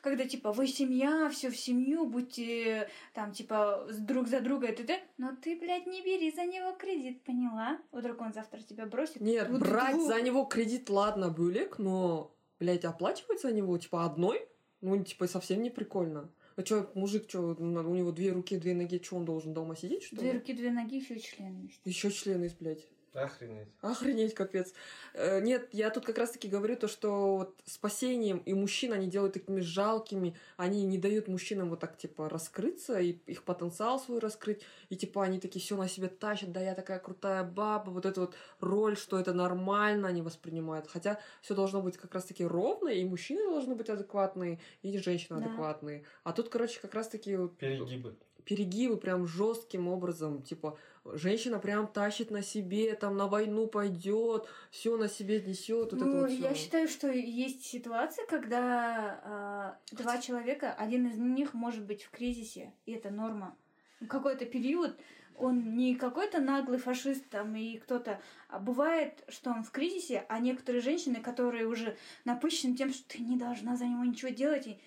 когда 0.03 0.25
типа 0.25 0.53
вы 0.53 0.67
семья, 0.67 1.29
все 1.31 1.51
в 1.51 1.57
семью, 1.57 2.07
будьте 2.07 2.89
там 3.15 3.33
типа 3.33 3.87
друг 4.01 4.29
за 4.29 4.41
друга, 4.41 4.69
и 4.69 4.75
т.д. 4.75 4.99
Но 5.19 5.37
ты, 5.37 5.59
блядь, 5.59 5.87
не 5.87 6.03
бери 6.03 6.31
за 6.31 6.45
него 6.45 6.73
кредит, 6.73 7.23
поняла? 7.25 7.79
Вдруг 7.93 8.21
он 8.21 8.33
завтра 8.33 8.61
тебя 8.61 8.87
бросит. 8.87 9.21
Нет, 9.21 9.49
Вот 9.49 9.61
брать 9.61 9.95
вдруг. 9.95 10.09
за 10.09 10.23
него 10.23 10.45
кредит, 10.45 10.89
ладно, 10.91 11.31
Бюлик, 11.31 11.79
но, 11.79 12.35
блядь, 12.59 12.85
оплачивать 12.85 13.41
за 13.41 13.53
него, 13.53 13.77
типа, 13.79 14.05
одной? 14.05 14.47
Ну, 14.81 15.03
типа, 15.03 15.27
совсем 15.29 15.63
не 15.63 15.71
прикольно. 15.71 16.31
А 16.57 16.63
чё, 16.63 16.91
мужик, 16.95 17.27
чё, 17.27 17.55
у 17.59 17.95
него 17.95 18.13
две 18.13 18.33
руки, 18.33 18.57
две 18.57 18.75
ноги, 18.75 18.99
чё, 18.99 19.17
он 19.17 19.25
должен 19.25 19.55
дома 19.55 19.77
сидеть, 19.77 20.03
что 20.05 20.17
Две 20.17 20.33
ли? 20.33 20.39
руки, 20.39 20.53
две 20.53 20.71
ноги, 20.71 20.97
еще 20.97 21.19
член 21.19 21.57
есть. 21.63 21.81
Еще 21.85 22.11
член 22.11 22.43
есть, 22.43 22.57
блядь. 22.61 22.87
Охренеть. 23.13 23.69
Охренеть, 23.81 24.35
капец. 24.35 24.73
Э, 25.15 25.41
Нет, 25.41 25.69
я 25.73 25.91
тут 25.91 26.07
как 26.07 26.17
раз-таки 26.19 26.47
говорю 26.49 26.77
то, 26.77 26.87
что 26.87 27.37
вот 27.39 27.55
спасением 27.67 28.39
и 28.47 28.55
мужчин 28.55 28.93
они 28.93 29.09
делают 29.09 29.33
такими 29.35 29.61
жалкими, 29.61 30.37
они 30.57 30.85
не 30.85 30.97
дают 30.97 31.27
мужчинам 31.27 31.71
вот 31.71 31.81
так, 31.81 31.97
типа, 31.97 32.29
раскрыться, 32.29 33.01
и 33.01 33.19
их 33.27 33.43
потенциал 33.43 33.99
свой 33.99 34.21
раскрыть, 34.21 34.63
и, 34.91 34.97
типа, 34.97 35.25
они 35.25 35.41
такие 35.41 35.61
все 35.61 35.77
на 35.77 35.89
себе 35.89 36.09
тащат, 36.09 36.53
да, 36.53 36.61
я 36.61 36.75
такая 36.75 37.01
крутая 37.01 37.43
баба, 37.43 37.91
вот 37.91 38.07
эту 38.07 38.21
вот 38.23 38.35
роль, 38.61 38.97
что 38.97 39.19
это 39.19 39.33
нормально, 39.35 40.07
они 40.09 40.23
воспринимают. 40.23 40.87
Хотя 40.87 41.19
все 41.43 41.55
должно 41.55 41.83
быть 41.83 41.97
как 41.97 42.15
раз-таки 42.15 42.45
ровно, 42.45 42.89
и 42.89 43.05
мужчины 43.05 43.43
должны 43.51 43.75
быть 43.75 43.89
адекватные, 43.91 44.61
и 44.83 44.97
женщины 44.99 45.41
Да. 45.41 45.47
адекватные. 45.47 46.05
А 46.23 46.33
тут, 46.33 46.49
короче, 46.49 46.79
как 46.81 46.95
раз-таки 46.95 47.37
Перегибы. 47.59 48.15
перегибы 48.45 48.97
прям 48.97 49.27
жестким 49.27 49.89
образом. 49.89 50.43
Типа, 50.43 50.79
женщина 51.05 51.59
прям 51.59 51.87
тащит 51.87 52.31
на 52.31 52.43
себе, 52.43 52.95
там 52.95 53.17
на 53.17 53.27
войну 53.27 53.67
пойдет, 53.67 54.49
все 54.71 54.97
на 54.97 55.09
себе 55.09 55.41
несет. 55.41 55.93
Вот 55.93 56.01
ну, 56.01 56.21
вот 56.21 56.31
я 56.31 56.55
считаю, 56.55 56.89
что 56.89 57.11
есть 57.11 57.65
ситуации, 57.65 58.23
когда 58.29 59.21
а, 59.25 59.79
два 59.93 60.19
человека, 60.19 60.73
один 60.73 61.07
из 61.07 61.17
них 61.17 61.55
может 61.55 61.85
быть 61.85 62.03
в 62.03 62.11
кризисе, 62.11 62.73
и 62.87 62.93
это 62.93 63.11
норма. 63.11 63.57
В 64.01 64.07
какой-то 64.07 64.47
период 64.47 64.97
он 65.37 65.75
не 65.75 65.95
какой-то 65.95 66.41
наглый 66.41 66.79
фашист 66.79 67.29
там 67.31 67.57
и 67.57 67.79
кто-то, 67.79 68.21
а 68.49 68.59
бывает, 68.59 69.25
что 69.29 69.51
он 69.51 69.65
в 69.65 69.71
кризисе, 69.71 70.27
а 70.29 70.39
некоторые 70.39 70.83
женщины, 70.83 71.17
которые 71.17 71.67
уже 71.67 71.97
напыщены 72.25 72.77
тем, 72.77 72.93
что 72.93 73.09
ты 73.09 73.23
не 73.23 73.37
должна 73.37 73.77
за 73.77 73.87
него 73.87 74.05
ничего 74.05 74.31
делать, 74.31 74.67
и 74.67 74.79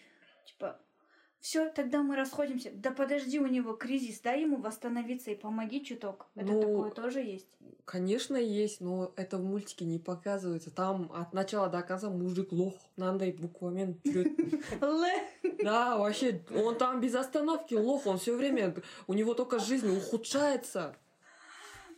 все, 1.44 1.70
тогда 1.70 2.02
мы 2.04 2.16
расходимся. 2.16 2.72
Да 2.74 2.92
подожди, 2.92 3.38
у 3.38 3.48
него 3.48 3.74
кризис, 3.74 4.22
дай 4.22 4.44
ему 4.44 4.62
восстановиться 4.62 5.30
и 5.30 5.36
помоги 5.36 5.84
чуток. 5.84 6.28
Это 6.36 6.54
Ну, 6.54 6.62
такое 6.62 6.92
тоже 6.92 7.20
есть. 7.20 7.48
Конечно, 7.84 8.38
есть, 8.38 8.80
но 8.80 9.12
это 9.18 9.38
в 9.38 9.44
мультике 9.44 9.84
не 9.84 10.00
показывается. 10.00 10.72
Там 10.72 11.12
от 11.14 11.34
начала 11.34 11.68
до 11.68 11.82
конца 11.82 12.10
мужик 12.10 12.54
лох. 12.54 12.76
Надо 12.96 13.26
и 13.26 13.34
буквально 13.34 13.98
Да, 15.62 15.98
вообще, 15.98 16.42
он 16.50 16.78
там 16.78 17.02
без 17.02 17.14
остановки 17.14 17.74
лох, 17.74 18.08
он 18.08 18.20
все 18.20 18.38
время, 18.38 18.74
у 19.08 19.14
него 19.14 19.34
только 19.34 19.60
жизнь 19.60 19.90
ухудшается. 19.90 20.96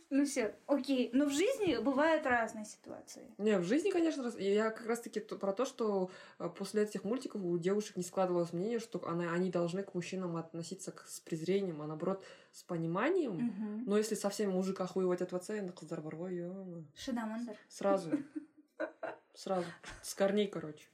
Ну 0.08 0.24
все, 0.24 0.54
окей. 0.66 1.10
Но 1.12 1.24
в 1.26 1.30
жизни 1.32 1.76
бывают 1.82 2.24
разные 2.26 2.64
ситуации. 2.64 3.28
Не, 3.38 3.58
в 3.58 3.64
жизни, 3.64 3.90
конечно, 3.90 4.30
я 4.38 4.70
как 4.70 4.86
раз-таки 4.86 5.18
про 5.20 5.52
то, 5.52 5.64
что 5.64 6.10
э, 6.38 6.48
после 6.48 6.82
этих 6.84 7.02
мультиков 7.02 7.42
у 7.42 7.58
девушек 7.58 7.96
не 7.96 8.04
складывалось 8.04 8.52
мнение, 8.52 8.78
что 8.78 9.04
она, 9.08 9.32
они 9.32 9.50
должны 9.50 9.82
к 9.82 9.94
мужчинам 9.94 10.36
относиться 10.36 10.92
к- 10.92 11.06
с 11.08 11.18
презрением, 11.20 11.82
а 11.82 11.86
наоборот 11.88 12.24
с 12.52 12.62
пониманием. 12.62 13.32
Мгм. 13.32 13.84
Но 13.86 13.98
если 13.98 14.14
совсем 14.14 14.52
мужик 14.52 14.80
охуевать 14.80 15.22
от 15.22 15.32
бар 15.32 16.14
ғой, 16.14 16.34
ё-моё. 16.36 16.84
Шедамандр. 16.94 17.56
Сразу. 17.68 18.10
Сразу. 19.34 19.66
С 20.02 20.14
корней, 20.14 20.46
короче. 20.46 20.86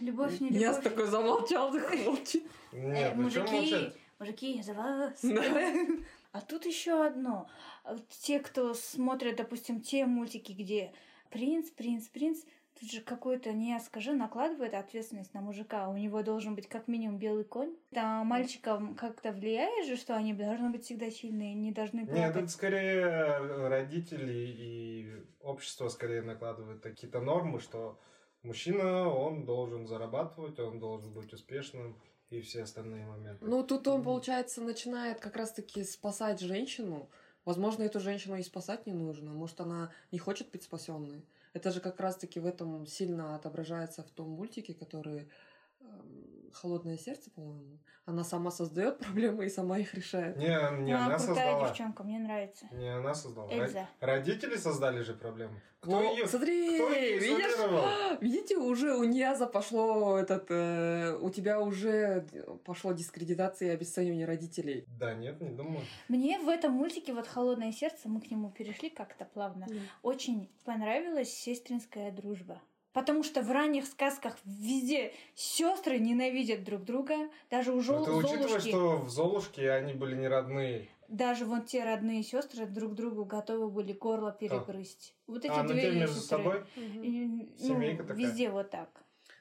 Любовь, 0.00 0.40
не 0.40 0.48
Я 0.50 0.70
любовь. 0.70 0.84
такой 0.84 1.06
замолчал, 1.06 1.72
так 1.72 1.94
молчит. 2.06 2.44
Нет, 2.72 3.12
Э, 3.12 3.14
мужики, 3.14 3.92
мужики, 4.18 4.62
за 4.62 4.74
вас. 4.74 5.22
Да. 6.32 6.38
А 6.38 6.42
тут 6.42 6.66
еще 6.66 7.04
одно. 7.04 7.48
А 7.84 7.96
Те, 8.22 8.40
кто 8.40 8.74
смотрят, 8.74 9.36
допустим, 9.36 9.80
те 9.80 10.06
мультики, 10.06 10.52
где 10.52 10.92
принц, 11.30 11.70
принц, 11.70 12.08
принц, 12.08 12.42
тут 12.78 12.90
же 12.90 13.00
какой-то, 13.00 13.52
не 13.52 13.78
скажи, 13.80 14.12
накладывает 14.12 14.74
ответственность 14.74 15.34
на 15.34 15.40
мужика. 15.40 15.88
У 15.88 15.96
него 15.96 16.22
должен 16.22 16.54
быть 16.54 16.68
как 16.68 16.88
минимум 16.88 17.18
белый 17.18 17.44
конь. 17.44 17.74
Там 17.92 18.26
мальчикам 18.26 18.94
как-то 18.94 19.32
влияет 19.32 19.86
же, 19.86 19.96
что 19.96 20.16
они 20.16 20.32
должны 20.34 20.70
быть 20.70 20.84
всегда 20.84 21.10
сильные, 21.10 21.54
не 21.54 21.72
должны 21.72 22.00
Нет, 22.00 22.10
плакать. 22.10 22.36
это 22.36 22.48
скорее 22.48 23.68
родители 23.68 24.32
и 24.32 25.12
общество 25.40 25.88
скорее 25.88 26.22
накладывают 26.22 26.80
какие-то 26.82 27.20
нормы, 27.20 27.60
что 27.60 27.98
мужчина, 28.42 29.08
он 29.08 29.44
должен 29.44 29.86
зарабатывать, 29.86 30.58
он 30.58 30.78
должен 30.78 31.12
быть 31.12 31.32
успешным 31.32 31.96
и 32.30 32.40
все 32.40 32.62
остальные 32.62 33.04
моменты. 33.06 33.44
Ну, 33.44 33.64
тут 33.64 33.86
он, 33.88 34.02
получается, 34.04 34.60
начинает 34.62 35.20
как 35.20 35.36
раз-таки 35.36 35.82
спасать 35.84 36.40
женщину. 36.40 37.10
Возможно, 37.44 37.82
эту 37.82 38.00
женщину 38.00 38.36
и 38.36 38.42
спасать 38.42 38.86
не 38.86 38.92
нужно. 38.92 39.32
Может, 39.32 39.60
она 39.60 39.90
не 40.12 40.18
хочет 40.18 40.50
быть 40.50 40.62
спасенной. 40.62 41.24
Это 41.52 41.72
же 41.72 41.80
как 41.80 41.98
раз-таки 41.98 42.38
в 42.38 42.46
этом 42.46 42.86
сильно 42.86 43.34
отображается 43.34 44.04
в 44.04 44.10
том 44.10 44.30
мультике, 44.30 44.74
который 44.74 45.28
эм, 45.80 46.39
Холодное 46.52 46.96
сердце, 46.96 47.30
по-моему. 47.30 47.78
Она 48.04 48.24
сама 48.24 48.50
создает 48.50 48.98
проблемы 49.00 49.46
и 49.46 49.48
сама 49.48 49.78
их 49.78 49.94
решает. 49.94 50.36
Не, 50.36 50.46
не 50.82 50.92
она 50.92 51.06
она 51.06 51.18
крутая 51.18 51.18
создала. 51.18 51.68
девчонка, 51.68 52.02
мне 52.02 52.18
нравится. 52.18 52.66
Не 52.72 52.88
она 52.88 53.14
создала. 53.14 53.50
Эльза. 53.50 53.88
Родители 54.00 54.56
создали 54.56 55.02
же 55.02 55.14
проблему. 55.14 55.54
Кто 55.80 55.92
Во, 55.92 56.02
ее 56.02 56.26
смотри, 56.26 56.78
кто 56.78 56.90
её 56.90 57.18
видишь? 57.18 58.20
Видите, 58.20 58.56
уже 58.58 58.94
у 58.94 59.04
Нияза 59.04 59.46
пошло 59.46 60.18
этот, 60.18 60.50
э, 60.50 61.16
у 61.18 61.30
тебя 61.30 61.58
уже 61.58 62.26
пошло 62.64 62.92
дискредитация 62.92 63.68
и 63.68 63.72
обесценивание 63.72 64.26
родителей. 64.26 64.84
Да, 64.98 65.14
нет, 65.14 65.40
не 65.40 65.48
думаю. 65.48 65.80
Мне 66.08 66.38
в 66.38 66.48
этом 66.48 66.72
мультике 66.72 67.14
вот 67.14 67.26
«Холодное 67.26 67.72
сердце», 67.72 68.10
мы 68.10 68.20
к 68.20 68.30
нему 68.30 68.50
перешли 68.50 68.90
как-то 68.90 69.24
плавно, 69.24 69.66
очень 70.02 70.50
понравилась 70.64 71.32
сестринская 71.32 72.12
дружба. 72.12 72.60
Потому 72.92 73.22
что 73.22 73.40
в 73.42 73.50
ранних 73.52 73.86
сказках 73.86 74.36
везде 74.44 75.12
сестры 75.34 75.98
ненавидят 75.98 76.64
друг 76.64 76.82
друга, 76.84 77.14
даже 77.48 77.72
у 77.72 77.80
Жол- 77.80 78.02
Это 78.02 78.12
учитывая, 78.14 78.48
Золушки, 78.48 78.68
что 78.68 78.96
в 78.98 79.10
Золушке 79.10 79.70
они 79.70 79.92
были 79.94 80.16
не 80.16 80.26
родные. 80.26 80.88
даже 81.06 81.44
вон 81.44 81.62
те 81.62 81.84
родные 81.84 82.22
сестры 82.24 82.66
друг 82.66 82.94
другу 82.94 83.24
готовы 83.24 83.68
были 83.70 83.92
горло 83.92 84.32
перегрызть. 84.32 85.14
Вот 85.28 85.44
эти 85.44 85.52
А, 85.52 85.62
ну 85.62 85.72
две 85.72 85.82
те 85.82 85.90
между 85.92 86.16
сестры. 86.20 86.38
собой? 86.38 86.64
И, 86.76 87.26
ну, 87.26 87.48
Семейка 87.58 88.02
такая. 88.02 88.16
везде 88.26 88.50
вот 88.50 88.70
так. 88.70 88.88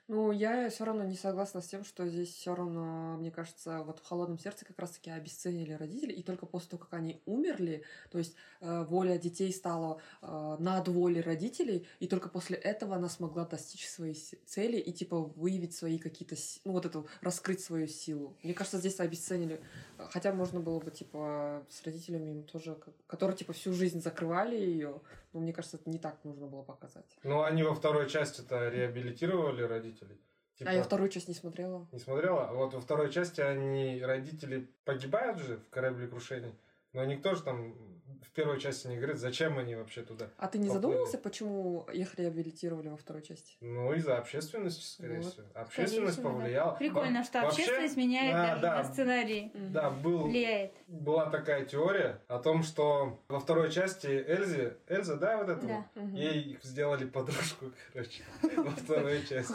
Ну, 0.09 0.31
я 0.31 0.71
все 0.71 0.85
равно 0.85 1.03
не 1.03 1.15
согласна 1.15 1.61
с 1.61 1.67
тем, 1.67 1.85
что 1.85 2.07
здесь 2.07 2.33
все 2.33 2.55
равно, 2.55 3.15
мне 3.17 3.29
кажется, 3.29 3.83
вот 3.83 3.99
в 3.99 4.03
холодном 4.03 4.39
сердце 4.39 4.65
как 4.65 4.79
раз-таки 4.79 5.11
обесценили 5.11 5.73
родители, 5.73 6.11
и 6.11 6.23
только 6.23 6.47
после 6.47 6.71
того, 6.71 6.83
как 6.83 6.95
они 6.95 7.21
умерли, 7.27 7.83
то 8.09 8.17
есть 8.17 8.35
э, 8.59 8.85
воля 8.85 9.19
детей 9.19 9.53
стала 9.53 10.01
э, 10.23 10.55
над 10.57 10.87
волей 10.87 11.21
родителей, 11.21 11.87
и 11.99 12.07
только 12.07 12.27
после 12.27 12.57
этого 12.57 12.95
она 12.95 13.07
смогла 13.07 13.45
достичь 13.45 13.87
своей 13.87 14.15
цели 14.47 14.77
и 14.77 14.91
типа 14.91 15.19
выявить 15.19 15.75
свои 15.75 15.99
какие-то, 15.99 16.35
ну 16.65 16.71
вот 16.71 16.87
эту, 16.87 17.07
раскрыть 17.21 17.61
свою 17.61 17.85
силу. 17.85 18.35
Мне 18.41 18.55
кажется, 18.55 18.79
здесь 18.79 18.99
обесценили. 18.99 19.61
Хотя 20.09 20.33
можно 20.33 20.59
было 20.59 20.79
бы 20.79 20.89
типа 20.89 21.63
с 21.69 21.83
родителями 21.83 22.31
им 22.31 22.43
тоже, 22.45 22.79
которые 23.05 23.37
типа 23.37 23.53
всю 23.53 23.73
жизнь 23.73 24.01
закрывали 24.01 24.55
ее, 24.55 25.01
но 25.33 25.39
мне 25.39 25.53
кажется, 25.53 25.77
это 25.77 25.89
не 25.89 25.99
так 25.99 26.23
нужно 26.23 26.47
было 26.47 26.63
показать. 26.63 27.17
Ну, 27.23 27.43
они 27.43 27.63
во 27.63 27.73
второй 27.75 28.09
части-то 28.09 28.69
реабилитировали 28.69 29.63
родителей. 29.63 30.19
Типа, 30.57 30.71
А 30.71 30.73
я 30.73 30.83
вторую 30.83 31.09
часть 31.09 31.27
не 31.27 31.33
смотрела. 31.33 31.87
Не 31.91 31.99
смотрела? 31.99 32.49
А 32.49 32.53
Вот 32.53 32.73
во 32.73 32.81
второй 32.81 33.11
части 33.11 33.39
они, 33.39 34.01
родители, 34.03 34.69
погибают 34.83 35.39
же 35.39 35.57
в 35.57 35.69
кораблекрушении. 35.69 36.53
Но 36.91 37.05
никто 37.05 37.35
же 37.35 37.43
там 37.43 37.98
в 38.21 38.31
первой 38.31 38.59
части 38.59 38.87
не 38.87 38.97
говорит, 38.97 39.17
зачем 39.17 39.57
они 39.57 39.75
вообще 39.75 40.01
туда. 40.01 40.29
А 40.37 40.47
ты 40.47 40.57
не 40.57 40.65
Поплыли. 40.67 40.73
задумывался, 40.81 41.17
почему 41.17 41.85
их 41.93 42.15
реабилитировали 42.19 42.89
во 42.89 42.97
второй 42.97 43.21
части? 43.21 43.53
Ну, 43.61 43.93
из-за 43.93 44.17
общественности, 44.17 44.83
скорее 44.83 45.21
Вот. 45.21 45.33
всего. 45.33 45.45
Общественность 45.53 46.17
всего, 46.17 46.29
да. 46.29 46.35
повлияла. 46.37 46.75
Прикольно, 46.75 47.19
Во- 47.19 47.25
что 47.25 47.41
вообще, 47.41 47.61
общественность 47.63 47.97
меняет 47.97 48.33
да, 48.33 48.47
даже 48.47 48.61
да. 48.61 48.75
на 48.77 48.83
сценарий. 48.93 49.51
Да, 49.55 49.89
был, 49.89 50.23
Влияет. 50.27 50.73
была 50.87 51.29
такая 51.29 51.65
теория 51.65 52.19
о 52.27 52.39
том, 52.39 52.63
что 52.63 53.19
во 53.27 53.39
второй 53.39 53.71
части 53.71 54.07
Эльзе, 54.07 54.77
Эльза, 54.87 55.15
да, 55.15 55.37
вот 55.37 55.49
это 55.49 55.65
Да. 55.65 55.85
Ей 56.13 56.59
сделали 56.61 57.05
подружку, 57.05 57.71
короче, 57.93 58.23
во 58.57 58.71
второй 58.71 59.25
части. 59.29 59.53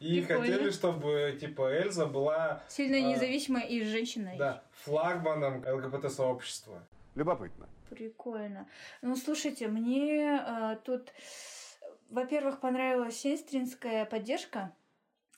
И 0.00 0.20
Прикольно. 0.22 0.52
хотели, 0.52 0.70
чтобы, 0.70 1.36
типа, 1.40 1.72
Эльза 1.74 2.06
была, 2.06 2.62
Сильно 2.68 2.96
А, 2.96 3.12
независимая 3.12 3.64
и 3.66 3.84
женщина. 3.84 4.34
да, 4.38 4.62
флагманом 4.84 5.64
ЛГБТ-сообщества. 5.66 6.82
Любопытно. 7.14 7.68
Прикольно. 7.90 8.68
Ну, 9.02 9.16
слушайте, 9.16 9.68
мне 9.68 10.40
э, 10.40 10.76
тут, 10.84 11.12
во-первых, 12.08 12.60
понравилась 12.60 13.18
сестринская 13.18 14.04
поддержка, 14.04 14.74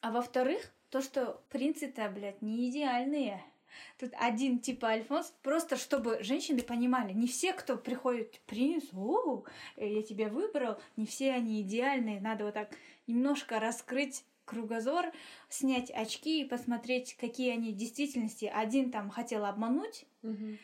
а 0.01 0.11
во-вторых, 0.11 0.73
то, 0.91 1.01
что 1.01 1.43
принцы-то, 1.51 2.09
блядь, 2.09 2.43
не 2.43 2.71
идеальные. 2.71 3.43
Тут 3.99 4.13
один 4.19 4.59
типа 4.59 4.89
Альфонс, 4.89 5.33
просто 5.43 5.77
чтобы 5.77 6.23
женщины 6.23 6.63
понимали, 6.63 7.13
не 7.13 7.29
все, 7.29 7.53
кто 7.53 7.77
приходит 7.77 8.41
принц, 8.47 8.85
о, 8.93 9.45
я 9.77 10.03
тебя 10.03 10.29
выбрал, 10.29 10.81
не 10.97 11.07
все 11.07 11.33
они 11.33 11.63
идеальные, 11.63 12.21
надо 12.21 12.45
вот 12.45 12.55
так 12.55 12.71
немножко 13.07 13.61
раскрыть 13.61 14.25
кругозор, 14.45 15.07
снять 15.49 15.91
очки 15.91 16.43
и 16.43 16.49
посмотреть, 16.49 17.17
какие 17.17 17.53
они 17.53 17.73
в 17.73 17.77
действительности. 17.77 18.51
Один 18.53 18.91
там 18.91 19.09
хотел 19.09 19.45
обмануть, 19.45 20.07
Мгм. 20.23 20.59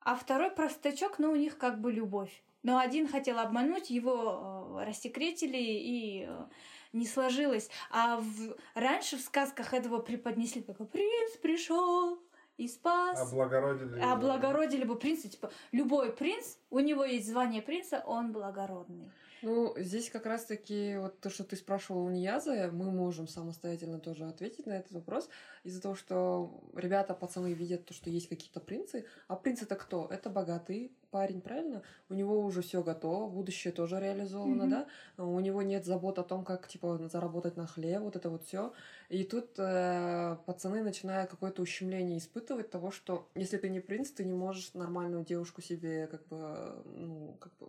А 0.00 0.14
второй 0.16 0.50
простачок, 0.50 1.18
но 1.18 1.30
у 1.32 1.36
них 1.36 1.58
как 1.58 1.80
бы 1.80 1.92
любовь. 1.92 2.42
Но 2.62 2.78
один 2.78 3.08
хотел 3.08 3.38
обмануть, 3.38 3.90
его 3.90 4.78
э, 4.80 4.84
рассекретили 4.84 5.56
и 5.58 6.26
э, 6.28 6.44
не 6.92 7.06
сложилось. 7.06 7.70
А 7.90 8.18
в- 8.20 8.56
раньше 8.74 9.16
в 9.16 9.20
сказках 9.20 9.72
этого 9.72 9.98
преподнесли, 10.00 10.62
как 10.62 10.76
принц 10.90 11.36
пришел 11.40 12.18
и 12.58 12.68
спас. 12.68 13.20
Облагородили. 13.32 13.96
его. 13.98 14.10
Облагородили 14.12 14.84
бы 14.84 14.96
принца, 14.96 15.28
типа, 15.30 15.50
любой 15.72 16.12
принц, 16.12 16.56
у 16.68 16.80
него 16.80 17.04
есть 17.04 17.26
звание 17.28 17.62
принца, 17.62 18.02
он 18.06 18.32
благородный. 18.32 19.10
Ну, 19.42 19.74
здесь 19.76 20.10
как 20.10 20.26
раз-таки 20.26 20.96
вот 20.98 21.18
то, 21.20 21.30
что 21.30 21.44
ты 21.44 21.56
спрашивал 21.56 22.04
у 22.04 22.10
Нияза, 22.10 22.70
мы 22.72 22.90
можем 22.90 23.26
самостоятельно 23.26 23.98
тоже 23.98 24.26
ответить 24.26 24.66
на 24.66 24.72
этот 24.72 24.92
вопрос. 24.92 25.28
Из-за 25.64 25.80
того, 25.80 25.94
что 25.94 26.62
ребята, 26.74 27.14
пацаны 27.14 27.54
видят 27.54 27.86
то, 27.86 27.94
что 27.94 28.10
есть 28.10 28.28
какие-то 28.28 28.60
принцы. 28.60 29.06
А 29.28 29.36
принц 29.36 29.62
это 29.62 29.76
кто? 29.76 30.06
Это 30.10 30.28
богатый 30.28 30.92
парень, 31.10 31.40
правильно? 31.40 31.82
У 32.08 32.14
него 32.14 32.38
уже 32.40 32.60
все 32.62 32.82
готово, 32.82 33.28
будущее 33.30 33.72
тоже 33.72 33.98
реализовано, 33.98 34.64
Мгм. 34.64 34.70
да? 34.70 34.86
У 35.16 35.40
него 35.40 35.62
нет 35.62 35.84
забот 35.84 36.18
о 36.18 36.22
том, 36.22 36.44
как, 36.44 36.68
типа, 36.68 37.08
заработать 37.10 37.56
на 37.56 37.66
хлеб, 37.66 38.02
вот 38.02 38.16
это 38.16 38.30
вот 38.30 38.44
все. 38.44 38.72
И 39.08 39.24
тут 39.24 39.58
э, 39.58 40.36
пацаны 40.46 40.82
начинают 40.82 41.30
какое-то 41.30 41.62
ущемление 41.62 42.18
испытывать 42.18 42.70
того, 42.70 42.90
что 42.90 43.28
если 43.34 43.56
ты 43.56 43.70
не 43.70 43.80
принц, 43.80 44.10
ты 44.10 44.24
не 44.24 44.34
можешь 44.34 44.74
нормальную 44.74 45.24
девушку 45.24 45.62
себе, 45.62 46.06
как 46.06 46.26
бы, 46.28 46.82
ну, 46.84 47.36
как 47.40 47.56
бы 47.58 47.68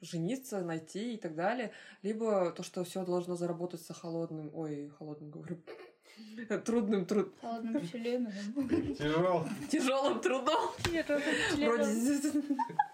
жениться, 0.00 0.62
найти 0.62 1.14
и 1.14 1.16
так 1.16 1.34
далее. 1.34 1.72
Либо 2.02 2.50
то, 2.52 2.62
что 2.62 2.84
все 2.84 3.04
должно 3.04 3.36
заработаться 3.36 3.94
холодным, 3.94 4.50
ой, 4.54 4.90
холодным 4.98 5.30
говорю, 5.30 5.58
трудным 6.64 7.06
труд, 7.06 7.32
Холодным 7.40 7.86
членом. 7.88 8.32
Тяжел. 8.96 9.46
тяжелым 9.70 10.20
трудом. 10.20 10.70
Вроде 11.56 11.84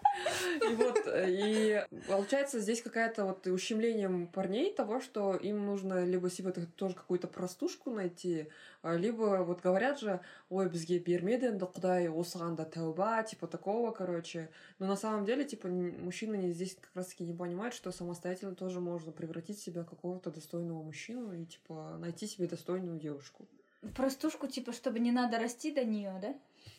И 0.70 0.74
вот, 0.74 1.06
э, 1.06 1.26
и 1.28 1.84
получается 2.08 2.58
здесь 2.60 2.80
какая-то 2.82 3.24
вот 3.26 3.46
ущемлением 3.46 4.26
парней 4.26 4.72
того, 4.72 5.00
что 5.00 5.34
им 5.36 5.66
нужно 5.66 6.04
либо 6.04 6.30
себе 6.30 6.52
т- 6.52 6.66
тоже 6.76 6.94
какую-то 6.94 7.28
простушку 7.28 7.90
найти, 7.90 8.48
а, 8.82 8.96
либо 8.96 9.44
вот 9.44 9.60
говорят 9.60 10.00
же, 10.00 10.20
ой, 10.48 10.68
бізге 10.68 10.98
бермеді 10.98 11.46
енді 11.46 11.64
құдай 11.66 12.08
осыған 12.08 12.56
да 12.56 12.64
тәуба, 12.64 13.22
типа 13.22 13.46
такого, 13.46 13.90
короче. 13.92 14.48
Но 14.78 14.86
на 14.86 14.96
самом 14.96 15.24
деле, 15.26 15.44
типа, 15.44 15.68
н- 15.68 16.04
мужчины 16.04 16.36
не- 16.36 16.52
здесь 16.52 16.74
как 16.80 16.90
раз-таки 16.94 17.24
не 17.24 17.34
понимают, 17.34 17.74
что 17.74 17.92
самостоятельно 17.92 18.54
тоже 18.54 18.80
можно 18.80 19.12
превратить 19.12 19.58
себя 19.58 19.82
в 19.82 19.86
какого-то 19.90 20.30
достойного 20.30 20.82
мужчину 20.82 21.32
и, 21.34 21.44
типа, 21.44 21.96
найти 22.00 22.26
себе 22.26 22.46
достойную 22.48 22.98
девушку. 22.98 23.46
Простушку, 23.94 24.46
типа, 24.48 24.72
чтобы 24.72 24.98
не 24.98 25.12
надо 25.12 25.38
расти 25.38 25.70
до 25.70 25.84
нее, 25.84 26.18
да? 26.20 26.34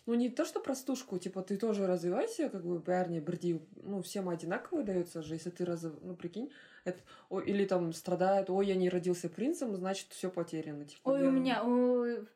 Ну, 0.07 0.15
не 0.15 0.29
то, 0.31 0.45
что 0.45 0.61
простушку, 0.61 1.19
типа, 1.19 1.43
ты 1.43 1.57
тоже 1.57 1.87
развивайся, 1.87 2.49
как 2.49 2.65
бы, 2.65 2.79
бәріне 2.79 3.21
бірдей, 3.21 3.61
ну, 3.83 4.01
всем 4.03 4.29
одинаково 4.29 4.83
дается 4.83 5.23
же, 5.23 5.35
если 5.35 5.51
ты, 5.51 5.65
раз... 5.65 5.87
ну, 6.03 6.15
прикинь, 6.15 6.51
это, 6.85 7.01
о, 7.31 7.41
или 7.41 7.65
там 7.65 7.93
страдает, 7.93 8.51
ой, 8.51 8.67
я 8.67 8.75
не 8.75 8.89
родился 8.89 9.29
принцем, 9.29 9.75
значит, 9.77 10.09
все 10.11 10.31
потеряно, 10.31 10.85
типа. 10.85 11.11
Ой, 11.11 11.23
я- 11.23 11.29
у 11.29 11.31
меня... 11.31 11.65
у- 11.65 12.27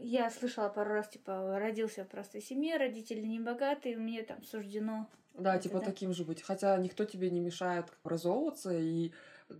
Я 0.00 0.30
слышала 0.30 0.68
пару 0.68 0.90
раз, 0.90 1.08
типа, 1.08 1.58
родился 1.58 2.04
в 2.04 2.08
простой 2.08 2.42
семье, 2.42 2.76
родители 2.76 3.20
не 3.22 3.40
богатые, 3.40 3.96
мне 3.96 4.22
там 4.22 4.42
суждено. 4.44 5.08
Да, 5.38 5.54
это 5.54 5.64
типа, 5.64 5.78
да. 5.80 5.86
таким 5.86 6.12
же 6.14 6.24
быть, 6.24 6.42
хотя 6.42 6.76
никто 6.78 7.04
тебе 7.04 7.30
не 7.30 7.40
мешает 7.40 7.86
образовываться 8.04 8.72
и 8.72 9.12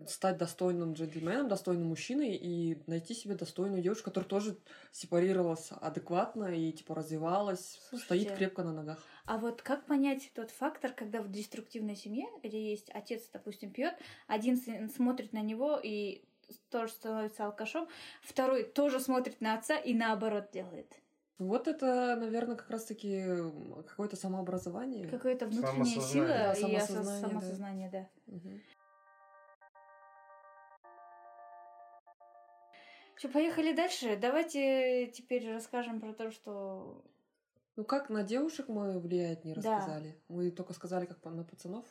стать 0.07 0.37
достойным 0.39 0.95
джентльменом, 0.95 1.49
достойным 1.49 1.89
мужчиной 1.89 2.35
и 2.35 2.83
найти 2.87 3.15
себе 3.15 3.35
достойную 3.35 3.83
девушку, 3.83 4.07
которая 4.07 4.29
тоже 4.29 4.59
сепарировалась 4.93 5.69
адекватно 5.71 6.47
и, 6.55 6.73
типа, 6.73 6.95
развивалась, 6.95 7.81
Слушайте, 7.89 8.05
стоит 8.05 8.37
крепко 8.37 8.63
на 8.65 8.73
ногах. 8.73 8.99
А 9.27 9.39
вот 9.39 9.63
как 9.63 9.87
понять 9.87 10.31
тот 10.35 10.51
фактор, 10.51 10.93
когда 10.93 11.23
в 11.23 11.31
деструктивной 11.31 11.97
семье, 11.97 12.27
где 12.43 12.71
есть 12.71 12.91
отец, 12.93 13.29
допустим, 13.33 13.71
пьет, 13.71 13.95
один 14.27 14.57
сын 14.57 14.89
смотрит 14.91 15.33
на 15.33 15.43
него 15.43 15.81
и 15.83 16.25
тоже 16.71 16.93
становится 16.93 17.47
алкашом, 17.47 17.89
второй 18.23 18.65
тоже 18.65 19.01
смотрит 19.01 19.41
на 19.41 19.55
отца 19.55 19.77
и 19.77 19.95
наоборот 19.95 20.51
делает. 20.53 20.95
Вот 21.39 21.69
это, 21.69 22.17
наверное, 22.17 22.57
как 22.57 22.71
раз-таки 22.71 23.25
какое-то 23.87 24.17
самообразование. 24.17 25.07
Какая-то 25.07 25.47
внутренняя 25.47 26.01
сила 26.01 26.27
Да, 26.29 26.53
и 26.55 26.61
самосознание, 26.61 26.79
осоз- 26.79 27.21
да. 27.21 27.29
самосознание, 27.29 27.91
да. 27.91 28.09
Мгм. 28.27 28.61
Что, 33.17 33.29
поехали 33.29 33.73
дальше? 33.73 34.17
Давайте 34.17 35.07
теперь 35.09 35.51
расскажем 35.51 36.01
про 36.01 36.13
то, 36.13 36.31
что... 36.31 37.03
Ну, 37.77 37.85
как 37.85 38.09
на 38.11 38.23
девушек 38.23 38.69
мы 38.69 38.99
влиять 38.99 39.45
не 39.45 39.55
Да. 39.55 39.79
рассказали. 39.79 40.17
Мы 40.29 40.51
только 40.51 40.73
сказали, 40.75 41.07
как 41.07 41.23
на 41.25 41.45
пацанов 41.45 41.85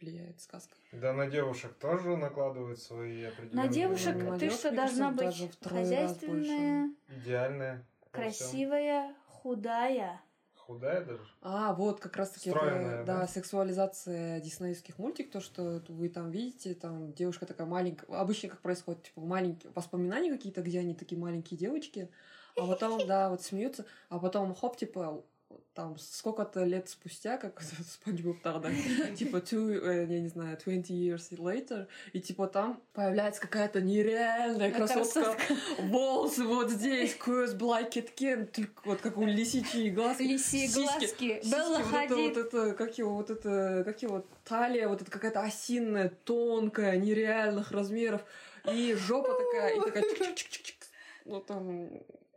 влияет 0.00 0.40
сказка. 0.40 0.74
Да 0.92 1.12
на 1.12 1.26
девушек 1.26 1.74
тоже 1.74 2.16
накладывают 2.16 2.80
свои 2.80 3.24
определенные... 3.24 3.66
На 3.66 3.72
девушек 3.72 4.16
на 4.16 4.34
ты 4.34 4.40
девушек, 4.46 4.60
что 4.60 4.70
должна 4.74 5.14
кажется, 5.14 5.46
быть 5.46 5.72
хозяйственная, 5.72 6.90
Идеальная. 7.08 7.86
красивая, 8.10 9.14
худая. 9.28 10.20
Худая 10.66 11.04
даже. 11.04 11.24
А, 11.40 11.74
вот 11.74 12.00
как 12.00 12.16
раз-таки 12.16 12.50
это, 12.50 12.58
Стройная, 12.58 13.04
да, 13.04 13.20
да? 13.20 13.26
сексуализация 13.26 14.40
диснеевских 14.40 14.98
мультик, 14.98 15.30
то, 15.30 15.40
что 15.40 15.82
вы 15.88 16.08
там 16.08 16.30
видите, 16.30 16.74
там 16.74 17.12
девушка 17.12 17.46
такая 17.46 17.66
маленькая, 17.66 18.06
обычно 18.16 18.48
как 18.48 18.60
происходит, 18.60 19.02
типа 19.02 19.20
маленькие 19.20 19.72
воспоминания 19.74 20.30
какие-то, 20.30 20.62
где 20.62 20.78
они 20.78 20.94
такие 20.94 21.20
маленькие 21.20 21.58
девочки, 21.58 22.10
а 22.56 22.66
потом, 22.66 23.06
да, 23.06 23.28
вот 23.30 23.42
смеются, 23.42 23.86
а 24.08 24.18
потом 24.18 24.54
хоп, 24.54 24.76
типа, 24.76 25.24
там 25.74 25.98
сколько-то 25.98 26.64
лет 26.64 26.88
спустя, 26.88 27.38
как 27.38 27.62
Спанч 27.90 28.20
Боб 28.20 28.40
тогда, 28.42 28.70
типа, 29.16 29.36
two, 29.36 29.80
э, 29.80 30.06
я 30.08 30.20
не 30.20 30.28
знаю, 30.28 30.58
20 30.62 30.90
years 30.90 31.30
later, 31.38 31.86
и 32.12 32.20
типа 32.20 32.46
там 32.46 32.80
появляется 32.92 33.40
какая-то 33.40 33.80
нереальная 33.80 34.70
красотка, 34.70 35.36
волосы 35.78 36.44
вот 36.44 36.70
здесь, 36.70 37.16
көз 37.16 37.54
былай 37.54 37.88
кеткен, 37.88 38.46
только 38.46 38.82
вот 38.84 39.00
как 39.00 39.16
у 39.16 39.24
лисичьи 39.24 39.90
глазки. 39.90 40.22
Лисьи 40.22 40.68
глазки. 40.72 41.40
Белла 41.44 41.78
вот 41.78 42.02
это, 42.02 42.16
вот 42.16 42.34
Хадид. 42.34 42.36
это, 42.36 42.72
как 42.74 42.98
его, 42.98 43.14
вот 43.14 43.30
это, 43.30 43.82
как 43.84 44.02
его, 44.02 44.24
талия, 44.44 44.88
вот 44.88 45.02
это 45.02 45.10
какая-то 45.10 45.40
осинная, 45.40 46.10
тонкая, 46.24 46.96
нереальных 46.96 47.72
размеров, 47.72 48.22
и 48.70 48.94
жопа 48.94 49.34
такая, 49.34 49.76
и 49.76 49.80
такая 49.80 50.04
ну 51.24 51.40
там, 51.40 51.88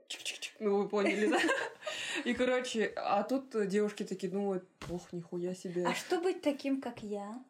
чик-чик-чик, 0.08 0.45
ну 0.60 0.78
вы 0.78 0.90
поняли, 0.90 1.28
да? 1.28 1.40
И, 2.26 2.34
короче, 2.34 2.92
а 2.96 3.24
тут 3.24 3.50
девушки 3.68 4.04
такие 4.04 4.32
думают, 4.32 4.66
ох, 4.90 5.12
нихуя 5.14 5.54
себе. 5.56 5.86
А 5.86 5.94
что 5.94 6.20
быть 6.22 6.42
таким, 6.42 6.82
как 6.82 7.04
я? 7.04 7.44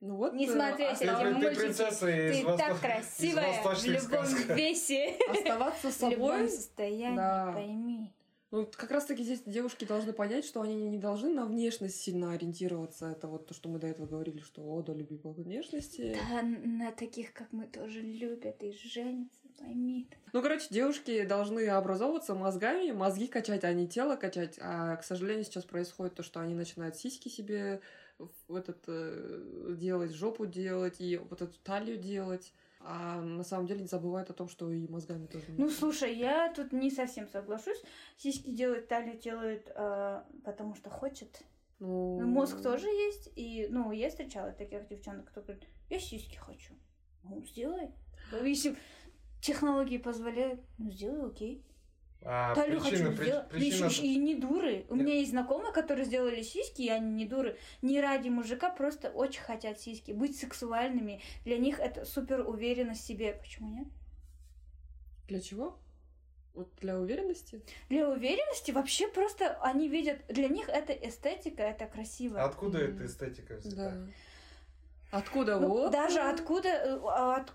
Ну 0.00 0.14
вот, 0.14 0.32
Не 0.32 0.46
э, 0.46 0.52
смотреть 0.52 0.98
Ты, 0.98 1.04
эти 1.06 1.10
ты 1.10 1.30
мультики. 1.32 1.60
принцесса 1.60 2.08
из, 2.08 2.36
Ты 2.38 2.44
восто- 2.44 2.56
так 2.58 2.80
красивая 2.80 3.52
в 3.62 3.84
любом 3.84 4.26
сказок. 4.26 4.56
весе, 4.56 5.16
оставаться 5.28 5.90
в 5.90 6.02
любом 6.10 6.28
собой. 6.30 6.48
состоянии, 6.48 7.16
Да. 7.16 7.52
пойми. 7.52 8.12
Ну, 8.50 8.64
как 8.74 8.90
раз-таки 8.92 9.24
здесь 9.24 9.42
девушки 9.44 9.84
должны 9.84 10.12
понять, 10.14 10.44
что 10.46 10.62
они 10.62 10.74
не 10.88 10.96
должны 10.98 11.28
на 11.34 11.44
внешность 11.44 12.00
сильно 12.00 12.32
ориентироваться. 12.32 13.10
Это 13.10 13.26
вот 13.26 13.46
то, 13.46 13.52
что 13.54 13.68
мы 13.68 13.78
до 13.78 13.88
этого 13.88 14.06
говорили, 14.06 14.38
что 14.40 14.62
о, 14.62 14.80
да, 14.82 14.94
люби 14.94 15.18
по 15.18 15.32
внешности. 15.32 16.16
Да, 16.30 16.42
на 16.42 16.92
таких, 16.92 17.34
как 17.34 17.52
мы, 17.52 17.66
тоже 17.66 18.00
любят 18.00 18.62
и 18.62 18.72
женятся, 18.72 19.37
пойми. 19.58 20.08
Ну, 20.32 20.42
короче, 20.42 20.66
девушки 20.70 21.24
должны 21.24 21.66
образовываться 21.68 22.34
мозгами, 22.34 22.92
мозги 22.92 23.26
качать, 23.26 23.64
а 23.64 23.72
не 23.72 23.88
тело 23.88 24.16
качать. 24.16 24.58
А, 24.60 24.96
к 24.96 25.04
сожалению, 25.04 25.44
сейчас 25.44 25.64
происходит 25.64 26.14
то, 26.14 26.22
что 26.22 26.40
они 26.40 26.54
начинают 26.54 26.96
сиськи 26.96 27.28
себе 27.28 27.80
в 28.18 28.54
этот, 28.54 28.84
э, 28.88 29.74
делать, 29.78 30.12
жопу 30.12 30.46
делать 30.46 31.00
и 31.00 31.16
вот 31.16 31.42
эту 31.42 31.58
талию 31.62 31.98
делать. 31.98 32.52
А 32.80 33.20
на 33.20 33.42
самом 33.42 33.66
деле 33.66 33.80
не 33.80 33.86
забывают 33.86 34.30
о 34.30 34.34
том, 34.34 34.48
что 34.48 34.70
и 34.70 34.86
мозгами 34.88 35.26
тоже. 35.26 35.44
Ну, 35.48 35.64
нужно. 35.64 35.78
слушай, 35.78 36.14
я 36.14 36.52
тут 36.52 36.72
не 36.72 36.90
совсем 36.90 37.28
соглашусь. 37.28 37.80
Сиськи 38.16 38.50
делают, 38.50 38.88
талию 38.88 39.18
делают, 39.18 39.70
э, 39.74 40.22
потому 40.44 40.74
что 40.74 40.88
хочет. 40.90 41.42
Ну, 41.80 42.20
Ну, 42.20 42.26
мозг 42.26 42.60
тоже 42.62 42.86
есть. 42.86 43.30
И, 43.36 43.68
ну, 43.70 43.92
я 43.92 44.08
встречала 44.08 44.52
таких 44.52 44.88
девчонок, 44.88 45.26
кто 45.28 45.42
говорит, 45.42 45.64
я 45.90 45.98
сиськи 45.98 46.36
хочу. 46.36 46.74
Ну, 47.24 47.44
сделай. 47.44 47.90
Да, 48.30 48.38
Если 48.38 48.76
технологии 49.40 49.98
позволяют, 49.98 50.60
ну, 50.78 50.90
сделай, 50.90 51.26
окей. 51.28 51.62
А 52.22 52.52
Талию 52.54 52.80
причина, 52.80 53.04
хочу 53.10 53.16
при- 53.16 53.24
сделать. 53.26 53.44
Ну, 53.52 53.58
причина... 53.58 53.84
ещё- 53.86 54.02
и 54.02 54.16
не 54.16 54.34
дуры. 54.34 54.86
У 54.88 54.96
меня 54.96 55.14
есть 55.14 55.30
знакомые, 55.30 55.72
которые 55.72 56.04
сделали 56.04 56.42
сиськи, 56.42 56.82
и 56.82 56.88
они 56.88 57.12
не 57.12 57.24
дуры. 57.26 57.56
Не 57.80 58.00
ради 58.00 58.28
мужика, 58.28 58.70
просто 58.70 59.10
очень 59.10 59.40
хотят 59.42 59.80
сиськи. 59.80 60.10
Быть 60.10 60.36
сексуальными. 60.36 61.20
Для 61.44 61.58
них 61.58 61.78
это 61.78 62.04
супер 62.04 62.40
уверенность 62.40 63.02
в 63.02 63.06
себе. 63.06 63.34
Почему 63.34 63.68
нет? 63.70 63.86
Для 65.28 65.40
чего? 65.40 65.78
Вот 66.54 66.68
для 66.80 66.98
уверенности? 66.98 67.62
Для 67.88 68.08
уверенности 68.08 68.72
вообще 68.72 69.06
просто 69.06 69.56
они 69.62 69.88
видят, 69.88 70.18
для 70.28 70.48
них 70.48 70.68
это 70.68 70.92
эстетика, 70.92 71.62
это 71.62 71.86
красиво. 71.86 72.42
Откуда 72.42 72.78
эта 72.78 73.06
эстетика 73.06 73.54
взята? 73.58 73.76
Да. 75.10 75.18
Откуда 75.18 75.60
Ну, 75.60 75.68
вот? 75.68 75.92
даже 75.92 76.20
откуда, 76.20 76.68
э, 76.68 76.98
от- 77.00 77.52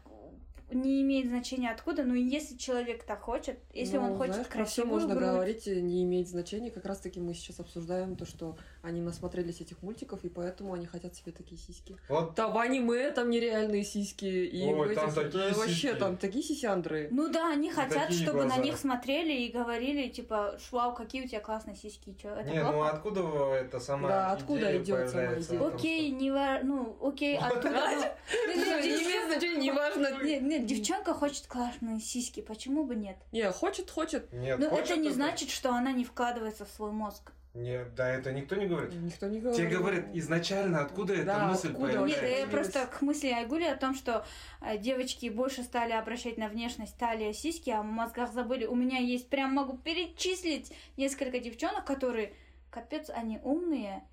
не 0.74 1.02
имеет 1.02 1.28
значения 1.28 1.72
откуда, 1.72 2.04
но 2.04 2.16
если 2.16 2.58
человек 2.58 3.04
так 3.04 3.22
хочет, 3.22 3.60
если 3.74 3.98
Ну, 3.98 4.12
он 4.12 4.18
хочет 4.18 4.34
знаешь, 4.34 4.50
про 4.50 4.66
все 4.66 4.84
красивую 4.84 5.02
можно 5.02 5.16
грудь, 5.16 5.30
говорить, 5.30 5.68
не 5.68 6.04
имеет 6.04 6.28
значения. 6.28 6.72
Как 6.72 6.86
раз 6.86 7.00
таки 7.00 7.20
мы 7.20 7.34
сейчас 7.34 7.60
обсуждаем 7.60 8.16
то, 8.16 8.26
что 8.26 8.58
они 8.84 9.00
насмотрелись 9.00 9.62
этих 9.62 9.82
мультиков, 9.82 10.26
и 10.26 10.30
поэтому 10.30 10.74
они 10.74 10.86
хотят 10.86 11.16
себе 11.16 11.32
такие 11.32 11.58
сиськи. 11.60 11.96
Вот 12.10 12.36
Там 12.36 12.52
в 12.52 12.58
аниме 12.58 13.12
там 13.12 13.30
нереальные 13.30 13.86
сиськи, 13.86 14.26
и 14.26 14.62
Ой, 14.66 14.74
в 14.74 14.92
этих, 14.92 14.96
там 15.02 15.10
э, 15.10 15.14
такие 15.14 15.54
вообще 15.54 15.74
сиськи. 15.74 15.96
там 15.96 16.18
такие 16.18 16.44
сисяндры. 16.44 17.08
Ну 17.10 17.30
да, 17.30 17.54
они 17.54 17.72
хотят, 17.72 18.10
такие 18.10 18.22
чтобы 18.24 18.40
на 18.40 18.48
глаза. 18.56 18.62
них 18.62 18.78
смотрели 18.78 19.32
и 19.32 19.50
говорили, 19.50 20.10
типа, 20.10 20.58
вау, 20.72 20.94
какие 20.94 21.24
у 21.24 21.28
тебя 21.30 21.40
классные 21.40 21.78
сиськи, 21.78 22.14
чё, 22.22 22.30
это 22.36 22.50
Не, 22.50 22.62
ну 22.62 22.74
плохо? 22.74 22.90
откуда 22.90 23.22
это 23.54 23.80
сама 23.80 24.10
Да, 24.10 24.32
откуда 24.34 24.78
идея 24.78 24.84
идёт 24.84 25.10
сама 25.10 25.40
идея? 25.40 25.62
Окей, 25.66 26.12
не 26.12 26.32
ва- 26.32 26.60
ну, 26.62 26.98
окей, 27.02 27.38
оттуда... 27.38 27.70
ну, 28.48 28.54
Не 28.54 29.56
неважно. 29.64 30.24
Нет, 30.24 30.42
нет, 30.42 30.66
девчонка 30.66 31.14
хочет 31.14 31.48
классные 31.48 32.02
сиськи, 32.02 32.42
почему 32.42 32.84
бы 32.84 32.96
нет? 32.96 33.16
Не, 33.32 33.50
хочет, 33.50 33.90
хочет. 33.90 34.32
Нет, 34.34 34.60
Но 34.60 34.70
хочет 34.70 34.92
это 34.92 35.00
не 35.00 35.10
значит, 35.10 35.50
что 35.50 35.74
она 35.74 35.94
не 35.94 36.04
вкладывается 36.04 36.66
в 36.66 36.70
свой 36.70 36.92
мозг. 36.92 37.32
Нет, 37.54 37.94
да, 37.94 38.10
это 38.10 38.32
никто 38.32 38.56
не 38.56 38.66
говорит. 38.66 38.94
Никто 38.96 39.28
не 39.28 39.40
говорит. 39.40 39.58
Тебе 39.62 39.78
говорят 39.78 40.06
изначально, 40.16 40.82
откуда 40.82 41.14
эта 41.14 41.26
Да, 41.26 41.48
мысль 41.48 41.70
откуда 41.70 41.88
Нет, 41.92 41.98
вообще 42.00 42.16
появляется. 42.16 42.42
я 42.42 42.48
появилась? 42.48 42.72
просто 42.74 42.98
к 42.98 43.02
мысли 43.04 43.28
Айгули 43.28 43.64
о 43.66 43.76
том, 43.76 43.94
что 43.94 44.26
э, 44.62 44.78
девочки 44.80 45.30
больше 45.30 45.62
стали 45.62 45.92
обращать 45.92 46.38
на 46.38 46.48
внешность 46.48 46.98
талия, 46.98 47.32
сиськи, 47.32 47.70
а 47.70 47.84
в 47.84 47.86
мозгах 47.86 48.34
забыли. 48.34 48.66
У 48.66 48.74
меня 48.76 48.98
есть, 48.98 49.30
прям 49.30 49.54
могу 49.54 49.78
перечислить 49.78 50.74
несколько 50.98 51.40
девчонок, 51.40 51.86
которые, 51.86 52.34
капец, 52.72 53.12
они 53.12 53.40
умные, 53.44 54.04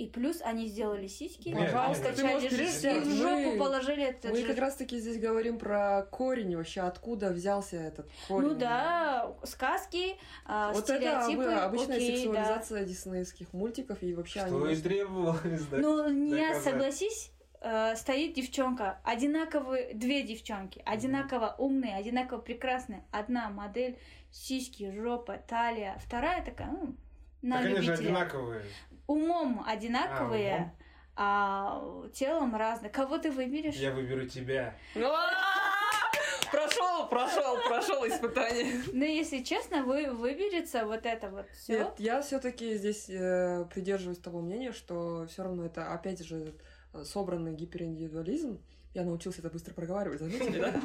и 0.00 0.06
плюс 0.08 0.40
они 0.42 0.66
сделали 0.66 1.06
сиськи, 1.06 1.48
Нет, 1.50 1.58
Пожалуйста, 1.58 2.14
жир 2.14 2.40
перечислять. 2.40 2.96
и 2.96 3.00
в 3.00 3.12
жопу 3.16 3.50
Мы- 3.52 3.58
положили 3.58 4.04
этот 4.04 4.30
Мы 4.32 4.38
жир. 4.38 4.46
как 4.48 4.58
раз 4.58 4.76
таки 4.76 4.98
здесь 4.98 5.18
говорим 5.18 5.58
про 5.58 6.02
корень 6.10 6.56
вообще, 6.56 6.80
откуда 6.80 7.30
взялся 7.30 7.76
этот 7.76 8.08
корень. 8.28 8.48
Ну 8.48 8.54
да, 8.54 9.34
сказки, 9.44 10.16
а, 10.46 10.72
Вот 10.72 10.88
это 10.88 10.96
стереотипы, 10.98 11.42
обы- 11.42 11.54
обычная 11.54 11.96
окей, 11.96 12.10
да. 12.10 12.16
сексуализация 12.16 12.84
диснеевских 12.84 13.52
мультиков, 13.52 14.02
и 14.02 14.14
вообще 14.14 14.40
Что 14.46 14.64
они... 14.64 14.74
и 14.74 14.76
требовалось, 14.76 15.66
да. 15.70 15.76
Ну, 15.78 16.08
не 16.10 16.30
доказать. 16.30 16.62
согласись, 16.64 17.32
э, 17.60 17.94
стоит 17.96 18.32
девчонка, 18.34 19.00
одинаковые, 19.04 19.92
две 19.94 20.22
девчонки, 20.22 20.82
одинаково 20.86 21.54
умные, 21.58 21.96
одинаково 21.96 22.38
прекрасные. 22.38 23.04
Одна 23.10 23.50
модель, 23.50 23.98
сиськи, 24.30 24.90
жопа, 24.96 25.36
талия, 25.46 25.98
вторая 26.04 26.42
такая, 26.44 26.70
ну, 26.70 26.94
на 27.42 27.56
Так 27.58 27.66
они 27.66 27.76
же 27.76 27.82
любителя. 27.82 28.06
одинаковые. 28.06 28.62
Умом 29.06 29.64
одинаковые, 29.66 30.54
умом? 30.56 30.76
а, 31.16 32.08
телом 32.12 32.54
разные. 32.56 32.90
Кого 32.90 33.18
ты 33.18 33.30
выберешь? 33.30 33.74
Я 33.74 33.92
выберу 33.92 34.26
тебя. 34.26 34.74
Прошел, 36.50 37.08
прошел, 37.08 37.56
прошел 37.68 38.06
испытание. 38.08 38.82
Ну, 38.92 39.04
если 39.04 39.42
честно, 39.42 39.84
вы 39.84 40.10
выберется 40.12 40.84
вот 40.84 41.06
это 41.06 41.28
вот 41.30 41.46
все. 41.52 41.78
Нет, 41.78 41.94
я 41.98 42.22
все-таки 42.22 42.74
здесь 42.74 43.08
э, 43.08 43.64
придерживаюсь 43.72 44.18
того 44.18 44.40
мнения, 44.40 44.72
что 44.72 45.26
все 45.28 45.44
равно 45.44 45.64
это 45.66 45.92
опять 45.92 46.24
же 46.24 46.54
собранный 47.04 47.54
гипериндивидуализм. 47.54 48.60
Я 48.92 49.04
научился 49.04 49.38
это 49.38 49.50
быстро 49.50 49.72
проговаривать, 49.72 50.18
заметили, 50.18 50.58
да? 50.58 50.80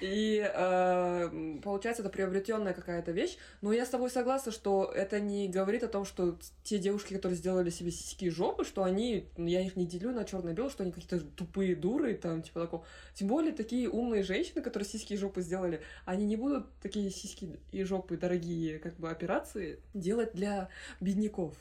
И 0.00 0.40
э, 0.40 1.28
м, 1.32 1.60
получается, 1.62 2.02
это 2.02 2.10
приобретенная 2.10 2.74
какая-то 2.74 3.12
вещь. 3.12 3.36
Но 3.60 3.72
я 3.72 3.86
с 3.86 3.88
тобой 3.88 4.10
согласна, 4.10 4.50
что 4.50 4.90
это 4.92 5.20
не 5.20 5.46
говорит 5.48 5.84
о 5.84 5.88
том, 5.88 6.04
что 6.04 6.36
те 6.64 6.78
девушки, 6.78 7.14
которые 7.14 7.38
сделали 7.38 7.70
себе 7.70 7.92
сиськи 7.92 8.24
и 8.24 8.30
жопы, 8.30 8.64
что 8.64 8.82
они, 8.82 9.28
ну, 9.36 9.46
я 9.46 9.60
их 9.60 9.76
не 9.76 9.86
делю 9.86 10.10
на 10.10 10.24
черное 10.24 10.54
и 10.54 10.56
белое, 10.56 10.70
что 10.70 10.82
они 10.82 10.90
какие-то 10.90 11.20
тупые 11.20 11.76
дуры, 11.76 12.14
там, 12.14 12.42
типа 12.42 12.62
такого. 12.62 12.84
Тем 13.14 13.28
более 13.28 13.52
такие 13.52 13.88
умные 13.88 14.24
женщины, 14.24 14.60
которые 14.60 14.88
сиськи 14.88 15.12
и 15.12 15.16
жопы 15.16 15.40
сделали, 15.40 15.82
они 16.04 16.24
не 16.26 16.34
будут 16.34 16.66
такие 16.82 17.10
сиськи 17.10 17.60
и 17.70 17.84
жопы 17.84 18.16
дорогие, 18.16 18.80
как 18.80 18.96
бы, 18.96 19.08
операции 19.08 19.78
делать 19.94 20.32
для 20.34 20.68
бедняков. 21.00 21.54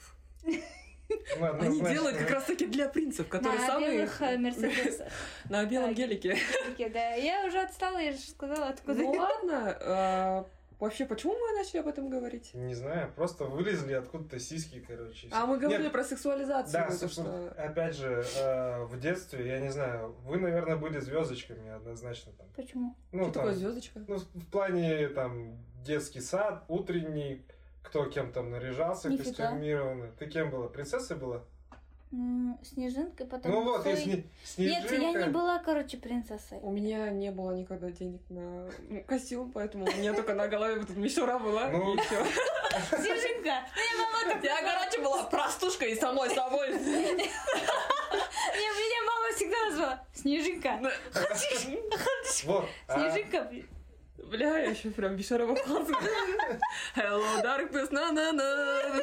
Ну, 1.38 1.60
Они 1.60 1.82
делают 1.82 2.18
как 2.18 2.30
раз 2.32 2.46
таки 2.46 2.66
для 2.66 2.88
принцев, 2.90 3.28
которые 3.28 3.60
на 3.60 3.68
самые... 3.68 3.98
белых 3.98 4.22
э, 4.22 4.38
мерседесах. 4.38 5.08
На 5.50 5.66
белом 5.66 5.94
гелике. 5.94 6.38
Да, 6.78 7.14
я 7.14 7.46
уже 7.46 7.60
отстала, 7.60 7.98
я 8.00 8.12
же 8.12 8.20
сказала, 8.20 8.70
откуда. 8.70 9.02
Ну 9.02 9.12
ладно. 9.12 9.78
а, 9.82 10.46
Вообще, 10.80 11.06
почему 11.06 11.34
мы 11.34 11.58
начали 11.58 11.80
об 11.80 11.88
этом 11.88 12.10
говорить? 12.10 12.54
Не 12.54 12.76
знаю, 12.76 13.12
просто 13.16 13.46
вылезли 13.46 13.94
откуда-то 13.94 14.40
сиськи, 14.40 14.84
короче. 14.86 15.30
А 15.32 15.46
мы 15.46 15.58
говорили 15.58 15.84
Нет, 15.84 15.92
про 15.92 16.04
сексуализацию. 16.04 16.74
Да, 16.74 16.92
собственно, 16.92 17.52
что... 17.52 17.64
опять 17.64 17.96
же, 17.96 18.26
э, 18.38 18.84
в 18.84 19.00
детстве, 19.00 19.48
я 19.48 19.60
не 19.62 19.70
знаю, 19.70 20.16
вы, 20.26 20.38
наверное, 20.38 20.76
были 20.76 21.00
звездочками 21.00 21.72
однозначно 21.72 22.34
там. 22.34 22.48
Почему? 22.56 22.96
Ну, 23.14 23.24
Что 23.24 23.34
там, 23.34 23.44
такое 23.44 23.54
звездочка? 23.54 24.04
ну, 24.08 24.18
в 24.18 24.50
плане 24.52 25.08
там 25.10 25.58
детский 25.86 26.20
сад, 26.20 26.66
утренний, 26.68 27.46
кто 27.86 28.06
кем 28.06 28.32
там 28.32 28.52
наряжался, 28.52 29.10
Нифига. 29.10 29.30
костюмированно. 29.48 30.12
Ты 30.20 30.28
кем 30.28 30.50
была? 30.50 30.68
Принцессой 30.68 31.18
была? 31.18 31.42
М, 32.12 32.58
Снежинка, 32.64 33.26
потом 33.26 33.52
ну 33.52 33.64
вот, 33.64 33.86
и 33.86 33.96
Сой. 33.96 33.98
сни- 33.98 34.26
Нет, 34.58 34.88
снежинка. 34.88 35.20
я 35.20 35.26
не 35.26 35.32
была, 35.32 35.60
короче, 35.60 35.98
принцессой. 35.98 36.60
У 36.62 36.72
меня 36.72 37.10
не 37.10 37.32
было 37.32 37.52
никогда 37.52 37.92
денег 37.92 38.22
на 38.30 38.70
ну, 38.90 39.04
костюм, 39.06 39.52
поэтому 39.52 39.86
у 39.86 39.98
меня 39.98 40.14
только 40.14 40.34
на 40.34 40.48
голове 40.48 40.80
вот 40.80 40.90
эта 40.90 41.00
мишура 41.00 41.40
была. 41.40 41.68
Ну. 41.70 41.96
и 41.96 42.00
всё. 42.00 42.24
Снежинка! 42.98 43.66
Я, 44.44 44.62
короче, 44.62 45.02
была 45.02 45.24
простушкой 45.24 45.92
и 45.92 45.96
самой 46.00 46.30
собой. 46.30 46.70
Не, 48.56 48.68
меня 48.70 49.02
мама 49.08 49.36
всегда 49.36 49.70
назвала 49.70 50.04
Снежинка. 50.14 50.80
А, 52.88 52.96
Снежинка, 52.96 53.44
блин. 53.50 53.68
Бля, 54.18 54.58
я 54.60 54.70
еще 54.72 54.92
прям 54.92 55.16
мишура 55.18 55.46
выползла. 55.46 55.96
Hello, 56.96 57.44
darkness, 57.44 57.92
на-на-на. 57.92 59.02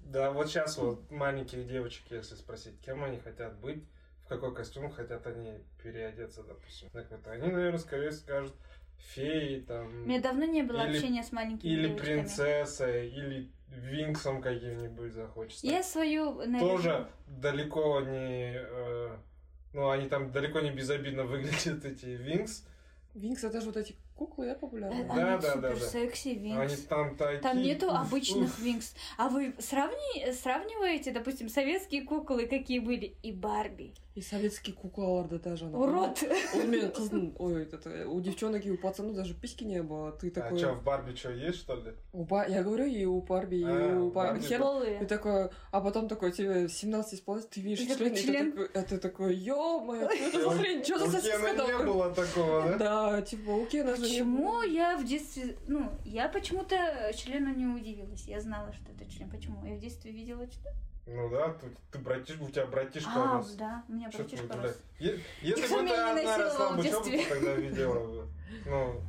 Да, 0.00 0.30
вот 0.30 0.48
сейчас 0.48 0.78
вот 0.78 1.10
маленьких 1.10 1.66
девочек, 1.66 2.04
если 2.10 2.34
спросить, 2.34 2.80
кем 2.80 3.04
они 3.04 3.18
хотят 3.18 3.58
быть, 3.58 3.84
в 4.24 4.28
какой 4.28 4.54
костюм 4.54 4.90
хотят 4.90 5.26
они 5.26 5.58
переодеться, 5.82 6.42
допустим. 6.42 6.88
Так 6.90 7.10
вот, 7.10 7.26
они, 7.26 7.48
наверное, 7.50 7.78
скорее 7.78 8.12
скажут 8.12 8.54
феи, 8.96 9.60
У 9.60 9.66
там, 9.66 10.08
меня 10.08 10.20
давно 10.20 10.44
не 10.46 10.62
было 10.62 10.86
Или- 10.86 10.96
общения 10.96 11.22
с 11.22 11.32
маленькими 11.32 11.68
или 11.70 11.88
девочками. 11.88 12.14
принцессой, 12.14 13.08
или 13.10 13.50
винксом 13.68 14.40
каким-нибудь 14.40 15.12
захочется. 15.12 15.66
Я 15.66 15.82
свою 15.82 16.34
наряжу. 16.46 16.68
Тоже 16.68 17.08
далеко 17.26 18.00
не... 18.00 18.54
э, 18.56 19.16
ну, 19.72 19.90
они 19.90 20.08
там 20.08 20.30
далеко 20.32 20.60
не 20.60 20.70
безобидно 20.70 21.24
выглядят, 21.24 21.84
эти 21.84 22.06
винкс. 22.06 22.64
Винкс, 23.14 23.44
это 23.44 23.60
же 23.60 23.66
вот 23.66 23.76
эти 23.76 23.96
куклы, 24.14 24.46
да, 24.46 24.52
Э, 24.52 24.54
популярные? 24.54 25.04
Да, 25.04 25.12
Они 25.14 25.22
да, 25.22 25.36
да, 25.38 25.52
супер 25.52 25.78
да. 25.80 25.86
секси 25.86 26.28
Они 26.28 26.38
винкс. 26.38 26.82
там 26.84 27.16
такие... 27.16 27.40
Там 27.40 27.62
нету 27.62 27.86
уф, 27.86 27.94
обычных 28.00 28.44
уф. 28.50 28.58
винкс. 28.60 28.94
А 29.18 29.28
вы 29.28 29.54
сравни... 29.58 30.32
сравниваете, 30.32 31.10
допустим, 31.12 31.48
советские 31.48 32.02
куклы, 32.02 32.46
какие 32.46 32.78
были, 32.78 33.16
и 33.22 33.32
Барби? 33.32 33.92
И 34.14 34.20
советские 34.22 34.76
куклы 34.76 35.24
даже. 35.40 35.64
она- 35.66 35.76
Урод! 35.76 36.22
У 36.54 36.58
меня 36.68 36.88
кызын- 36.88 37.34
ой, 37.36 37.64
это, 37.64 38.08
у 38.08 38.20
девчонок 38.20 38.64
и 38.64 38.70
у 38.70 38.78
пацанов 38.78 39.16
даже 39.16 39.34
письки 39.34 39.64
не 39.64 39.82
было. 39.82 40.12
Ты 40.12 40.28
А 40.28 40.30
такой... 40.30 40.58
что, 40.58 40.72
в 40.74 40.84
Барби 40.84 41.16
что, 41.16 41.32
есть, 41.32 41.58
что 41.58 41.74
ли? 41.74 41.92
У 42.12 42.22
Ба- 42.24 42.46
Я 42.48 42.62
говорю, 42.62 42.84
и 42.86 43.04
у 43.04 43.20
Барби, 43.20 43.56
и 43.56 43.64
А, 43.64 43.98
у 43.98 44.06
у 44.06 44.10
Барби. 44.12 44.38
Хер-. 44.40 45.02
И 45.02 45.06
такой, 45.06 45.48
а 45.72 45.80
потом 45.80 46.06
такой, 46.06 46.30
тебе 46.30 46.68
17 46.68 47.14
исполнилось, 47.14 47.48
ты 47.50 47.60
видишь 47.60 47.80
И 47.80 47.88
член, 47.88 48.50
и 48.50 48.52
ты 48.52 48.52
такой, 48.52 48.66
а 48.74 48.82
ты 48.84 48.98
такой, 48.98 49.34
ё-моё, 49.34 50.08
что 50.08 50.24
это 50.24 50.40
за 50.42 50.46
У- 50.46 50.50
хрень, 50.50 50.84
что 50.84 50.98
за 51.00 51.04
У 51.06 51.10
сосиска 51.10 51.36
Кена 51.38 51.50
не 51.50 51.72
там?» 51.72 51.86
было 51.86 52.10
такого, 52.14 52.62
да? 52.62 52.76
Да, 52.78 53.22
типа, 53.22 53.50
у 53.50 53.66
Кена 53.66 53.96
Почему 54.08 54.62
я 54.62 54.96
в 54.96 55.04
детстве... 55.04 55.56
Ну, 55.66 55.90
я 56.04 56.28
почему-то 56.28 56.76
члену 57.14 57.54
не 57.54 57.66
удивилась. 57.66 58.24
Я 58.26 58.40
знала, 58.40 58.72
что 58.72 58.92
это 58.92 59.10
член. 59.10 59.30
Почему? 59.30 59.64
Я 59.64 59.74
в 59.76 59.80
детстве 59.80 60.10
видела 60.12 60.46
член. 60.46 60.74
Ну 61.06 61.28
да, 61.28 61.52
ты, 61.54 61.66
ты 61.92 61.98
братиш, 61.98 62.38
у 62.40 62.48
тебя 62.48 62.66
братишка 62.66 63.10
А, 63.14 63.36
рос. 63.36 63.52
да, 63.56 63.84
у 63.88 63.92
меня 63.92 64.10
ты 64.10 64.18
братишка 64.18 64.44
удивляешь? 64.44 64.70
рос. 64.70 64.82
Е- 65.00 65.20
Если 65.42 65.74
бы 65.74 65.88
ты 65.88 65.94
одна 65.94 66.38
росла 66.38 66.72
бы, 66.72 66.82
что 66.82 67.00
бы 67.00 67.04
детстве. 67.10 67.18
ты 67.24 67.28
тогда 67.28 67.54
видела 67.54 68.06
бы? 68.06 68.28
Ну, 68.66 69.00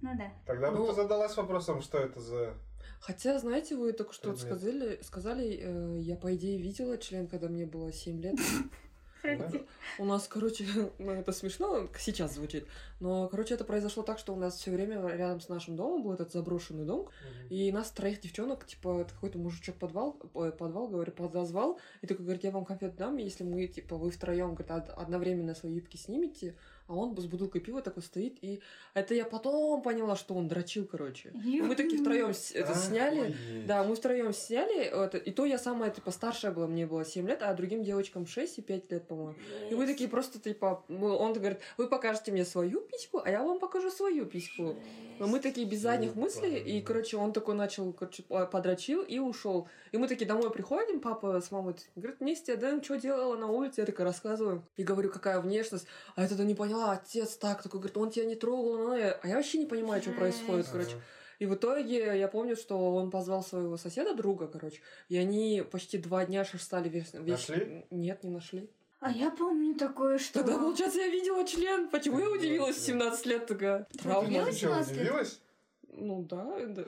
Ну 0.00 0.16
да. 0.16 0.32
тогда 0.46 0.70
бы 0.70 0.78
Ну. 0.78 0.86
ты 0.88 0.94
задалась 0.94 1.36
вопросом, 1.36 1.82
что 1.82 1.98
это 1.98 2.20
за... 2.20 2.54
Хотя, 3.00 3.38
знаете, 3.38 3.76
вы 3.76 3.92
только 3.92 4.14
что 4.14 4.34
сказали, 4.36 4.98
сказали, 5.02 5.58
э, 5.60 5.98
я, 6.00 6.16
по 6.16 6.34
идее, 6.34 6.56
видела 6.58 6.96
член, 6.96 7.26
когда 7.26 7.48
мне 7.48 7.66
было 7.66 7.92
7 7.92 8.20
лет. 8.22 8.36
Прости. 9.24 9.62
У 9.98 10.04
нас, 10.04 10.28
короче, 10.28 10.64
ну 10.98 11.12
это 11.12 11.32
смешно, 11.32 11.88
сейчас 11.98 12.34
звучит, 12.34 12.66
но, 13.00 13.28
короче, 13.28 13.54
это 13.54 13.64
произошло 13.64 14.02
так, 14.02 14.18
что 14.18 14.34
у 14.34 14.36
нас 14.36 14.56
все 14.56 14.70
время 14.70 15.06
рядом 15.08 15.40
с 15.40 15.48
нашим 15.48 15.76
домом 15.76 16.02
был 16.02 16.12
этот 16.12 16.32
заброшенный 16.32 16.84
дом, 16.84 17.08
и 17.48 17.72
нас 17.72 17.90
троих 17.90 18.20
девчонок, 18.20 18.66
типа, 18.66 19.04
какой-то 19.04 19.38
мужичок 19.38 19.76
подвал, 19.76 20.12
подвал, 20.12 20.88
говорю, 20.88 21.12
подозвал, 21.12 21.78
и 22.02 22.06
такой 22.06 22.24
говорит, 22.24 22.44
я 22.44 22.50
вам 22.50 22.64
конфет 22.64 22.96
дам, 22.96 23.16
если 23.16 23.44
мы, 23.44 23.66
типа, 23.66 23.96
вы 23.96 24.10
втроем, 24.10 24.54
говорит, 24.54 24.70
од- 24.70 24.90
одновременно 24.90 25.54
свои 25.54 25.74
юбки 25.74 25.96
снимете, 25.96 26.54
а 26.86 26.94
он 26.94 27.16
с 27.16 27.26
бутылкой 27.26 27.60
пива 27.60 27.80
такой 27.82 28.02
стоит, 28.02 28.38
и 28.42 28.60
это 28.94 29.14
я 29.14 29.24
потом 29.24 29.82
поняла, 29.82 30.16
что 30.16 30.34
он 30.34 30.48
дрочил, 30.48 30.86
короче. 30.86 31.30
Мы 31.62 31.74
такие 31.76 32.00
втроем 32.00 32.28
это 32.54 32.74
сняли, 32.74 33.34
да, 33.66 33.84
мы 33.84 33.94
втроем 33.94 34.32
сняли, 34.32 34.82
это, 34.82 35.18
и 35.18 35.30
то 35.30 35.44
я 35.46 35.58
самая, 35.58 35.90
типа, 35.90 36.10
старшая 36.10 36.52
была, 36.52 36.66
мне 36.66 36.86
было 36.86 37.04
7 37.04 37.26
лет, 37.28 37.42
а 37.42 37.54
другим 37.54 37.82
девочкам 37.84 38.26
6 38.26 38.58
и 38.58 38.62
5 38.62 38.90
лет, 38.92 39.08
по-моему. 39.08 39.34
И 39.70 39.74
мы 39.74 39.86
такие 39.86 40.08
просто, 40.10 40.38
типа, 40.38 40.84
мы- 40.88 41.16
он 41.16 41.32
говорит, 41.32 41.58
вы 41.78 41.88
покажете 41.88 42.32
мне 42.32 42.44
свою 42.44 42.80
письку, 42.80 43.20
а 43.24 43.30
я 43.30 43.42
вам 43.42 43.58
покажу 43.58 43.90
свою 43.90 44.26
письку. 44.26 44.76
Но 45.20 45.28
мы 45.28 45.38
такие 45.38 45.64
без 45.64 45.78
задних 45.80 46.16
мыслей, 46.16 46.58
и, 46.58 46.82
короче, 46.82 47.16
он 47.16 47.32
такой 47.32 47.54
начал, 47.54 47.92
короче, 47.92 48.24
по- 48.24 48.46
подрочил 48.46 49.02
и 49.02 49.20
ушел. 49.20 49.68
И 49.92 49.96
мы 49.96 50.08
такие 50.08 50.26
домой 50.26 50.50
приходим, 50.50 51.00
папа 51.00 51.40
с 51.40 51.52
мамой 51.52 51.76
говорит, 51.94 52.18
вместе, 52.18 52.56
да, 52.56 52.82
что 52.82 52.96
делала 52.96 53.36
на 53.36 53.46
улице? 53.46 53.80
Я 53.82 53.86
такая 53.86 54.06
рассказываю. 54.06 54.64
И 54.76 54.82
говорю, 54.82 55.10
какая 55.10 55.40
внешность. 55.40 55.86
А 56.16 56.24
это 56.24 56.34
не 56.44 56.54
поняла, 56.74 56.92
отец 56.92 57.36
так, 57.36 57.62
такой, 57.62 57.80
говорит, 57.80 57.96
он 57.96 58.10
тебя 58.10 58.26
не 58.26 58.34
трогал, 58.34 58.78
ну, 58.78 58.92
а 58.92 59.26
я 59.26 59.36
вообще 59.36 59.58
не 59.58 59.66
понимаю, 59.66 60.02
что 60.02 60.12
происходит, 60.12 60.68
короче. 60.70 61.00
И 61.40 61.46
в 61.46 61.54
итоге 61.54 62.18
я 62.18 62.28
помню, 62.28 62.56
что 62.56 62.94
он 62.94 63.10
позвал 63.10 63.42
своего 63.42 63.76
соседа, 63.76 64.14
друга, 64.14 64.46
короче, 64.46 64.80
и 65.08 65.16
они 65.16 65.64
почти 65.70 65.98
два 65.98 66.24
дня 66.24 66.44
шерстали 66.44 66.88
весь... 66.88 67.12
весь- 67.12 67.48
Нашли? 67.48 67.86
Нет, 67.90 68.22
не 68.22 68.30
нашли. 68.30 68.70
А 69.00 69.10
я 69.10 69.30
помню 69.30 69.74
такое, 69.74 70.18
что... 70.18 70.38
Тогда, 70.42 70.56
получается, 70.58 71.00
я 71.00 71.08
видела 71.08 71.44
член. 71.46 71.88
Почему 71.90 72.20
я 72.20 72.30
удивилась 72.30 72.76
в 72.76 72.80
17 72.80 73.26
лет 73.26 73.46
такая? 73.46 73.86
Травма. 74.00 74.28
удивилась? 74.28 74.54
Ты 74.54 74.56
что, 74.56 74.66
17 74.68 74.90
лет? 74.92 75.00
удивилась? 75.00 75.40
Ну 75.88 76.22
да, 76.22 76.56
да. 76.68 76.84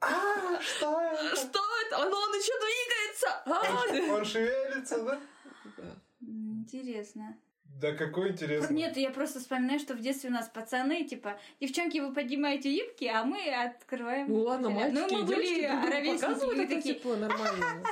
А, 0.00 0.60
что 0.62 1.00
это? 1.00 1.36
Что 1.36 1.60
это? 1.86 2.02
Оно, 2.02 2.16
он 2.16 2.32
еще 2.32 2.52
двигается! 2.64 3.42
А, 3.44 4.14
Он 4.14 4.24
шевелится, 4.24 5.04
да? 5.04 5.20
да. 5.76 5.96
Интересно. 6.22 7.36
Да 7.80 7.92
какой 7.92 8.30
интересный. 8.30 8.76
Нет, 8.76 8.96
я 8.98 9.10
просто 9.10 9.40
вспоминаю, 9.40 9.80
что 9.80 9.94
в 9.94 10.00
детстве 10.00 10.28
у 10.28 10.32
нас 10.32 10.48
пацаны, 10.48 11.04
типа, 11.04 11.38
девчонки, 11.60 11.98
вы 11.98 12.12
поднимаете 12.12 12.70
юбки, 12.74 13.06
а 13.06 13.24
мы 13.24 13.38
открываем. 13.48 14.26
Ну 14.28 14.42
ладно, 14.42 14.68
жилет». 14.68 14.92
мальчики 14.92 15.12
Ну, 15.12 15.18
мы 15.18 15.24
были 15.24 15.46
девочки 15.46 15.66
друг 15.66 15.80
другу 15.80 15.92
ровесники, 15.92 16.44
мы 16.44 16.64
это, 16.64 16.74
такие, 16.74 16.94
типа, 16.94 17.16
нормально. 17.16 17.84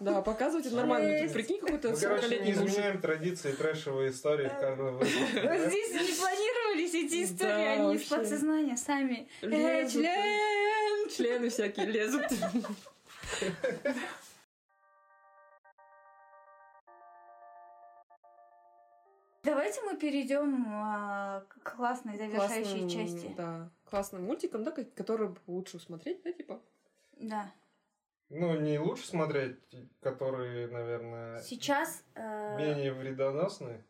Да, 0.00 0.22
показывать 0.22 0.66
это 0.66 0.76
нормально. 0.76 1.28
Прикинь, 1.32 1.60
какой-то 1.60 1.90
Мы, 1.90 1.96
короче, 1.96 2.22
не 2.22 2.28
40-летний 2.28 2.52
мужик. 2.54 2.68
изменяем 2.68 3.00
традиции 3.00 3.52
трэшевой 3.52 4.10
истории 4.10 4.48
в 4.48 4.58
каждом 4.58 4.92
выпуске. 4.94 5.18
Вот 5.34 5.42
да? 5.42 5.68
здесь 5.68 5.92
не 5.92 6.18
планировались 6.18 6.94
эти 6.94 7.24
истории, 7.24 7.66
они 7.66 7.94
из 7.96 8.04
подсознания 8.04 8.76
сами. 8.76 9.28
Э, 9.42 9.86
член! 9.88 11.08
Члены 11.10 11.50
всякие 11.50 11.86
лезут. 11.86 12.22
Давайте 19.46 19.80
мы 19.82 19.96
перейдем 19.96 20.64
а, 20.68 21.44
к 21.48 21.76
классной 21.76 22.16
завершающей 22.16 22.80
Классным, 22.80 22.88
части. 22.88 23.34
Да, 23.36 23.70
классным 23.84 24.24
мультиком, 24.24 24.64
да, 24.64 24.72
ко- 24.72 24.84
который 24.84 25.30
лучше 25.46 25.78
смотреть, 25.78 26.22
да, 26.24 26.32
типа? 26.32 26.60
Да. 27.16 27.50
Ну, 28.28 28.58
не 28.60 28.78
лучше 28.78 29.06
смотреть, 29.06 29.56
которые, 30.00 30.66
наверное, 30.66 31.40
Сейчас 31.42 32.02
э, 32.16 32.56
менее 32.58 32.92
вредоносные. 32.92 33.84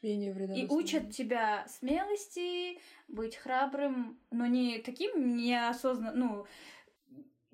Менее 0.00 0.30
и 0.30 0.32
вредоносные. 0.32 0.68
учат 0.70 1.10
тебя 1.10 1.66
смелости, 1.68 2.80
быть 3.08 3.36
храбрым, 3.36 4.18
но 4.30 4.46
не 4.46 4.78
таким 4.78 5.36
неосознанным, 5.36 6.18
ну, 6.18 6.46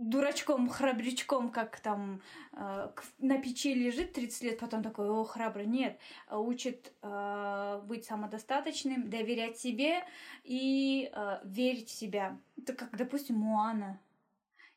дурачком, 0.00 0.68
храбрячком, 0.68 1.50
как 1.50 1.78
там 1.80 2.22
э, 2.52 2.88
на 3.18 3.38
печи 3.40 3.74
лежит 3.74 4.12
30 4.14 4.42
лет, 4.42 4.58
потом 4.58 4.82
такой, 4.82 5.08
о, 5.10 5.24
храбрый. 5.24 5.66
Нет, 5.66 5.98
А 6.26 6.38
учат 6.38 6.92
э, 7.02 7.80
быть 7.84 8.04
самодостаточным, 8.06 9.10
доверять 9.10 9.58
себе 9.58 10.02
и 10.42 11.10
э, 11.14 11.38
верить 11.44 11.88
в 11.88 11.94
себя. 11.94 12.38
Это 12.56 12.72
как, 12.72 12.96
допустим, 12.96 13.36
Муана. 13.36 14.00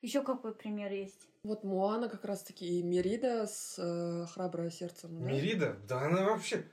Еще 0.02 0.22
какой 0.22 0.54
пример 0.54 0.92
есть? 0.92 1.30
Вот 1.46 1.64
Моана 1.64 2.10
как 2.10 2.26
раз-таки 2.26 2.80
и 2.80 2.84
Мерида 2.84 3.48
с 3.48 3.78
э, 3.80 4.26
храброе 4.34 4.70
сердцем. 4.70 5.18
да? 5.20 5.26
Мирида, 5.32 5.78
да 5.88 6.02
она 6.02 6.24
вообще... 6.26 6.66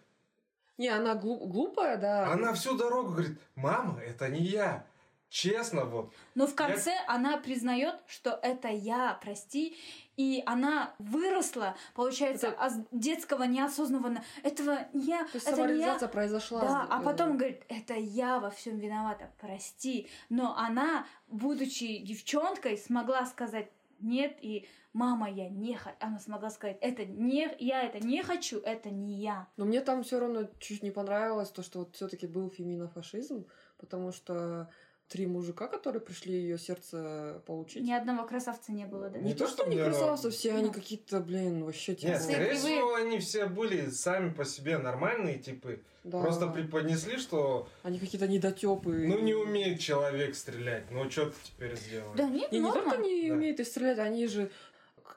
Не, 0.79 0.89
она 0.89 1.15
глу- 1.15 1.47
глупая, 1.47 1.97
да. 1.99 2.33
Она 2.33 2.53
всю 2.55 2.77
дорогу 2.77 3.11
говорит, 3.11 3.39
мама, 3.55 4.01
это 4.01 4.29
не 4.29 4.41
я. 4.41 4.87
Честно 5.31 5.85
вот. 5.85 6.13
Но 6.35 6.49
в 6.49 6.57
конце 6.57 6.93
она 7.07 7.37
признает, 7.37 7.95
что 8.09 8.31
это 8.43 8.67
я, 8.67 9.17
прости, 9.23 9.77
и 10.17 10.43
она 10.45 10.93
выросла, 10.99 11.77
получается, 11.95 12.49
Это- 12.49 12.65
от 12.65 12.73
детского 12.91 13.45
неосознанного 13.45 14.23
этого 14.43 14.89
не 14.93 15.05
я, 15.07 15.25
То 15.27 15.31
есть 15.35 15.47
это 15.47 15.51
не 15.51 15.61
я. 15.63 15.67
самореализация 15.69 16.09
произошла. 16.09 16.61
Да, 16.63 16.69
с- 16.69 16.89
а 16.91 17.01
э, 17.01 17.05
потом 17.05 17.37
говорит, 17.37 17.63
это 17.69 17.95
я 17.95 18.41
во 18.41 18.51
всем 18.51 18.79
виновата, 18.79 19.31
прости. 19.41 20.09
Но 20.31 20.57
она, 20.59 21.07
будучи 21.29 21.99
девчонкой, 21.99 22.77
смогла 22.77 23.25
сказать 23.25 23.71
нет, 24.01 24.37
и 24.43 24.67
мама, 24.93 25.31
я 25.31 25.49
не 25.49 25.77
хочу. 25.77 25.95
Она 26.01 26.19
смогла 26.19 26.51
сказать, 26.51 26.79
это 26.81 27.05
не, 27.05 27.55
я 27.61 27.83
это 27.85 28.01
не 28.05 28.25
хочу, 28.25 28.59
это 28.59 28.91
не 28.91 29.21
я. 29.21 29.47
Но 29.57 29.65
мне 29.65 29.81
там 29.81 30.03
все 30.03 30.19
равно 30.19 30.49
чуть 30.59 30.83
не 30.83 30.91
понравилось 30.91 31.51
то, 31.51 31.63
что 31.63 31.81
вот 31.81 31.95
все-таки 31.95 32.27
был 32.27 32.51
феминофашизм, 32.51 33.47
потому 33.79 34.11
что 34.11 34.69
три 35.11 35.27
мужика, 35.27 35.67
которые 35.67 36.01
пришли 36.01 36.33
ее 36.35 36.57
сердце 36.59 37.43
получить. 37.47 37.83
Ни 37.83 37.93
одного 37.93 38.27
красавца 38.27 38.73
не 38.73 38.87
было, 38.87 39.11
да? 39.11 39.19
Не, 39.19 39.25
Не 39.31 39.35
то, 39.35 39.45
то, 39.45 39.51
что 39.51 39.65
они 39.65 39.75
мне 39.77 39.85
красавцы, 39.85 40.31
все 40.31 40.53
они 40.53 40.67
Ну. 40.69 40.73
какие-то, 40.73 41.21
блин, 41.21 41.65
вообще 41.65 41.95
типа. 41.97 42.11
Нет, 42.13 42.23
скорее 42.23 42.55
всего, 42.55 42.95
они 42.95 43.19
все 43.19 43.47
были 43.47 43.91
сами 43.91 44.31
по 44.33 44.45
себе 44.45 44.79
нормальные 44.79 45.39
типы. 45.39 45.83
да. 46.05 46.21
Просто 46.23 46.47
преподнесли, 46.47 47.19
что 47.19 47.69
Они 47.83 47.99
какие-то 47.99 48.29
недотепы. 48.29 48.91
ну 49.09 49.19
не 49.19 49.35
умеет 49.35 49.81
человек 49.81 50.35
стрелять. 50.37 50.91
Ну 50.93 51.11
что 51.11 51.27
ты 51.27 51.35
теперь 51.45 51.77
сделаешь? 51.77 52.17
Да 52.17 52.29
нет, 52.29 52.53
Не, 52.53 52.61
не 52.61 52.73
только 52.73 52.97
не 52.97 53.29
Да. 53.29 53.35
умеют 53.35 53.61
и 53.61 53.65
стрелять, 53.65 53.99
они 53.99 54.27
же 54.29 54.51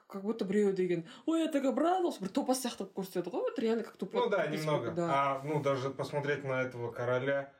как 0.08 0.22
будто 0.22 0.44
деген. 0.44 1.04
Ой, 1.26 1.40
я 1.42 1.48
так 1.48 1.64
обрадовался. 1.64 2.20
Бір 2.20 2.28
топа 2.28 2.52
сияқты 2.52 2.86
көрсетеді 2.94 3.30
ғой 3.30 3.42
вот 3.42 3.58
реально 3.58 3.82
как 3.84 3.96
тупо. 3.96 4.18
Ну 4.20 4.28
да, 4.28 4.46
немного. 4.46 4.90
Да. 4.90 5.08
А 5.10 5.42
ну 5.44 5.62
даже 5.62 5.90
посмотреть 5.90 6.44
на 6.44 6.62
этого 6.62 6.90
короля. 6.92 7.52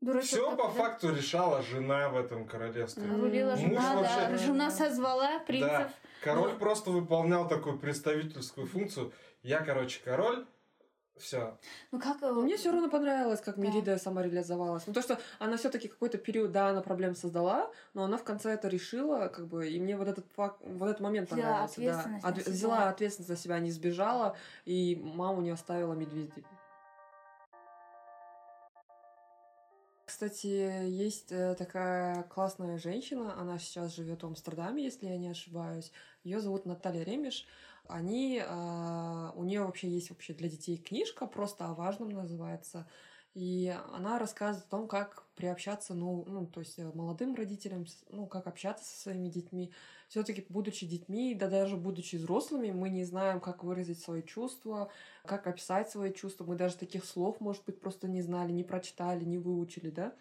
Дурачок 0.00 0.26
Все 0.28 0.50
по 0.50 0.56
такой, 0.56 0.74
да? 0.76 0.82
факту 0.82 1.14
решала 1.14 1.62
жена 1.62 2.08
в 2.10 2.16
этом 2.16 2.46
королевстве. 2.46 3.06
Рулила 3.08 3.52
Муж 3.52 3.60
жена, 3.60 4.02
да. 4.02 4.28
вообще- 4.30 4.46
Жена 4.46 4.70
созвала 4.70 5.38
принцев. 5.40 5.70
Да. 5.70 5.90
Король 6.22 6.52
Ну. 6.52 6.58
просто 6.58 6.90
выполнял 6.90 7.48
такую 7.48 7.78
представительскую 7.78 8.66
функцию. 8.66 9.12
Я, 9.42 9.60
короче, 9.60 10.00
король. 10.04 10.46
Все. 11.16 11.56
Ну 11.92 11.98
как... 11.98 12.22
э, 12.22 12.30
мне 12.30 12.58
все 12.58 12.70
равно 12.70 12.90
понравилось, 12.90 13.40
как 13.40 13.56
Да. 13.56 13.62
Мерида 13.62 13.96
сама 13.96 14.22
реализовалась. 14.22 14.86
Ну, 14.86 14.92
то, 14.92 15.00
что 15.00 15.18
она 15.38 15.56
все-таки 15.56 15.88
какой-то 15.88 16.18
период, 16.18 16.52
да, 16.52 16.68
она 16.68 16.82
проблем 16.82 17.14
создала, 17.14 17.70
но 17.94 18.04
она 18.04 18.18
в 18.18 18.22
конце 18.24 18.50
это 18.52 18.68
решила, 18.68 19.28
как 19.28 19.46
бы, 19.46 19.66
и 19.66 19.80
мне 19.80 19.96
вот 19.96 20.08
этот 20.08 20.26
факт, 20.36 20.60
вот 20.60 20.86
этот 20.90 21.00
момент 21.00 21.30
Взяла 21.30 21.42
понравился. 21.64 21.80
Да. 21.80 21.86
ответственность 21.90 22.22
на 22.24 22.28
Отве- 22.28 22.42
себя. 22.42 22.52
взяла 22.52 22.88
ответственность 22.90 23.28
за 23.28 23.36
себя, 23.38 23.58
не 23.60 23.70
сбежала, 23.70 24.36
и 24.66 25.00
маму 25.02 25.40
не 25.40 25.48
оставила 25.50 25.94
медведей. 25.94 26.44
Кстати, 30.16 30.46
есть 30.88 31.30
э, 31.30 31.54
такая 31.56 32.22
классная 32.22 32.78
женщина, 32.78 33.38
она 33.38 33.58
сейчас 33.58 33.94
живет 33.94 34.22
в 34.22 34.26
Амстердаме, 34.26 34.82
если 34.82 35.08
я 35.08 35.18
не 35.18 35.28
ошибаюсь. 35.28 35.92
Ее 36.24 36.40
зовут 36.40 36.64
Наталья 36.64 37.02
Ремеш. 37.02 37.44
Они, 37.86 38.42
а, 38.42 39.34
у 39.36 39.44
нее 39.44 39.60
вообще 39.62 39.90
есть 39.90 40.08
вообще 40.08 40.32
для 40.32 40.48
детей 40.48 40.78
книжка, 40.78 41.26
просто 41.26 41.66
о 41.66 41.74
важном 41.74 42.08
называется. 42.08 42.88
И 43.36 43.68
она 43.92 44.18
рассказывает 44.18 44.66
о 44.66 44.70
том, 44.70 44.88
как 44.88 45.26
приобщаться, 45.34 45.92
ну, 45.92 46.24
ну 46.26 46.46
то 46.46 46.60
есть 46.60 46.78
э, 46.78 46.90
молодым 46.94 47.34
родителям, 47.34 47.84
ну, 48.08 48.26
как 48.26 48.46
общаться 48.46 48.86
со 48.86 48.98
своими 48.98 49.28
детьми. 49.28 49.74
Все-таки, 50.08 50.46
будучи 50.48 50.86
детьми, 50.86 51.34
да 51.34 51.50
даже 51.50 51.76
будучи 51.76 52.16
взрослыми, 52.16 52.70
мы 52.70 52.88
не 52.88 53.04
знаем, 53.04 53.40
как 53.40 53.62
выразить 53.62 54.00
свои 54.00 54.22
чувства, 54.22 54.90
как 55.26 55.46
описать 55.46 55.90
свои 55.90 56.14
чувства. 56.14 56.44
Мы 56.44 56.56
даже 56.56 56.78
таких 56.78 57.04
слов, 57.04 57.38
может 57.42 57.62
быть, 57.66 57.78
просто 57.78 58.08
не 58.08 58.22
знали, 58.22 58.52
не 58.52 58.64
прочитали, 58.64 59.22
не 59.22 59.36
выучили, 59.36 59.90
да. 59.90 60.14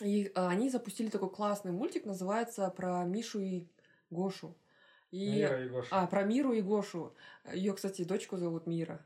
И 0.00 0.32
а, 0.34 0.48
они 0.48 0.70
запустили 0.70 1.10
такой 1.10 1.28
классный 1.28 1.72
мультик, 1.72 2.06
называется 2.06 2.70
про 2.70 3.04
Мишу 3.04 3.40
и 3.40 3.66
Гошу. 4.08 4.56
И... 5.10 5.28
Мира 5.28 5.62
и 5.62 5.68
Гоша. 5.68 5.88
А, 5.90 6.06
про 6.06 6.22
Миру 6.22 6.54
и 6.54 6.62
Гошу. 6.62 7.12
Ее, 7.52 7.74
кстати, 7.74 8.02
дочку 8.04 8.38
зовут 8.38 8.66
Мира. 8.66 9.04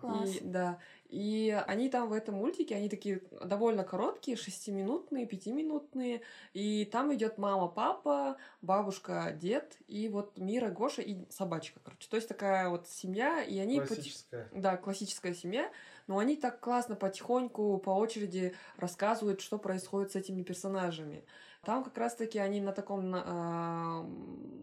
Класс. 0.00 0.36
И, 0.36 0.40
да. 0.40 0.78
И 1.08 1.50
они 1.66 1.88
там 1.88 2.08
в 2.08 2.12
этом 2.12 2.36
мультике, 2.36 2.74
они 2.74 2.88
такие 2.88 3.22
довольно 3.44 3.84
короткие, 3.84 4.36
шестиминутные, 4.36 5.26
пятиминутные. 5.26 6.22
И 6.52 6.84
там 6.86 7.14
идет 7.14 7.38
мама, 7.38 7.68
папа, 7.68 8.36
бабушка, 8.62 9.32
дед, 9.40 9.76
и 9.86 10.08
вот 10.08 10.36
Мира, 10.38 10.70
Гоша 10.70 11.02
и 11.02 11.16
собачка, 11.30 11.80
короче. 11.84 12.08
То 12.08 12.16
есть 12.16 12.28
такая 12.28 12.68
вот 12.68 12.88
семья, 12.88 13.42
и 13.42 13.58
они... 13.58 13.80
поти- 13.80 13.94
Классическая. 13.94 14.48
Да, 14.52 14.76
классическая 14.76 15.34
семья, 15.34 15.70
но 16.06 16.18
они 16.18 16.36
так 16.36 16.60
классно 16.60 16.96
потихоньку 16.96 17.78
по 17.78 17.90
очереди 17.90 18.54
рассказывают, 18.76 19.40
что 19.40 19.58
происходит 19.58 20.12
с 20.12 20.16
этими 20.16 20.42
персонажами. 20.42 21.24
Там 21.64 21.84
как 21.84 21.96
раз-таки 21.98 22.38
они 22.38 22.60
на 22.60 22.72
таком 22.72 23.14
э, 23.14 24.04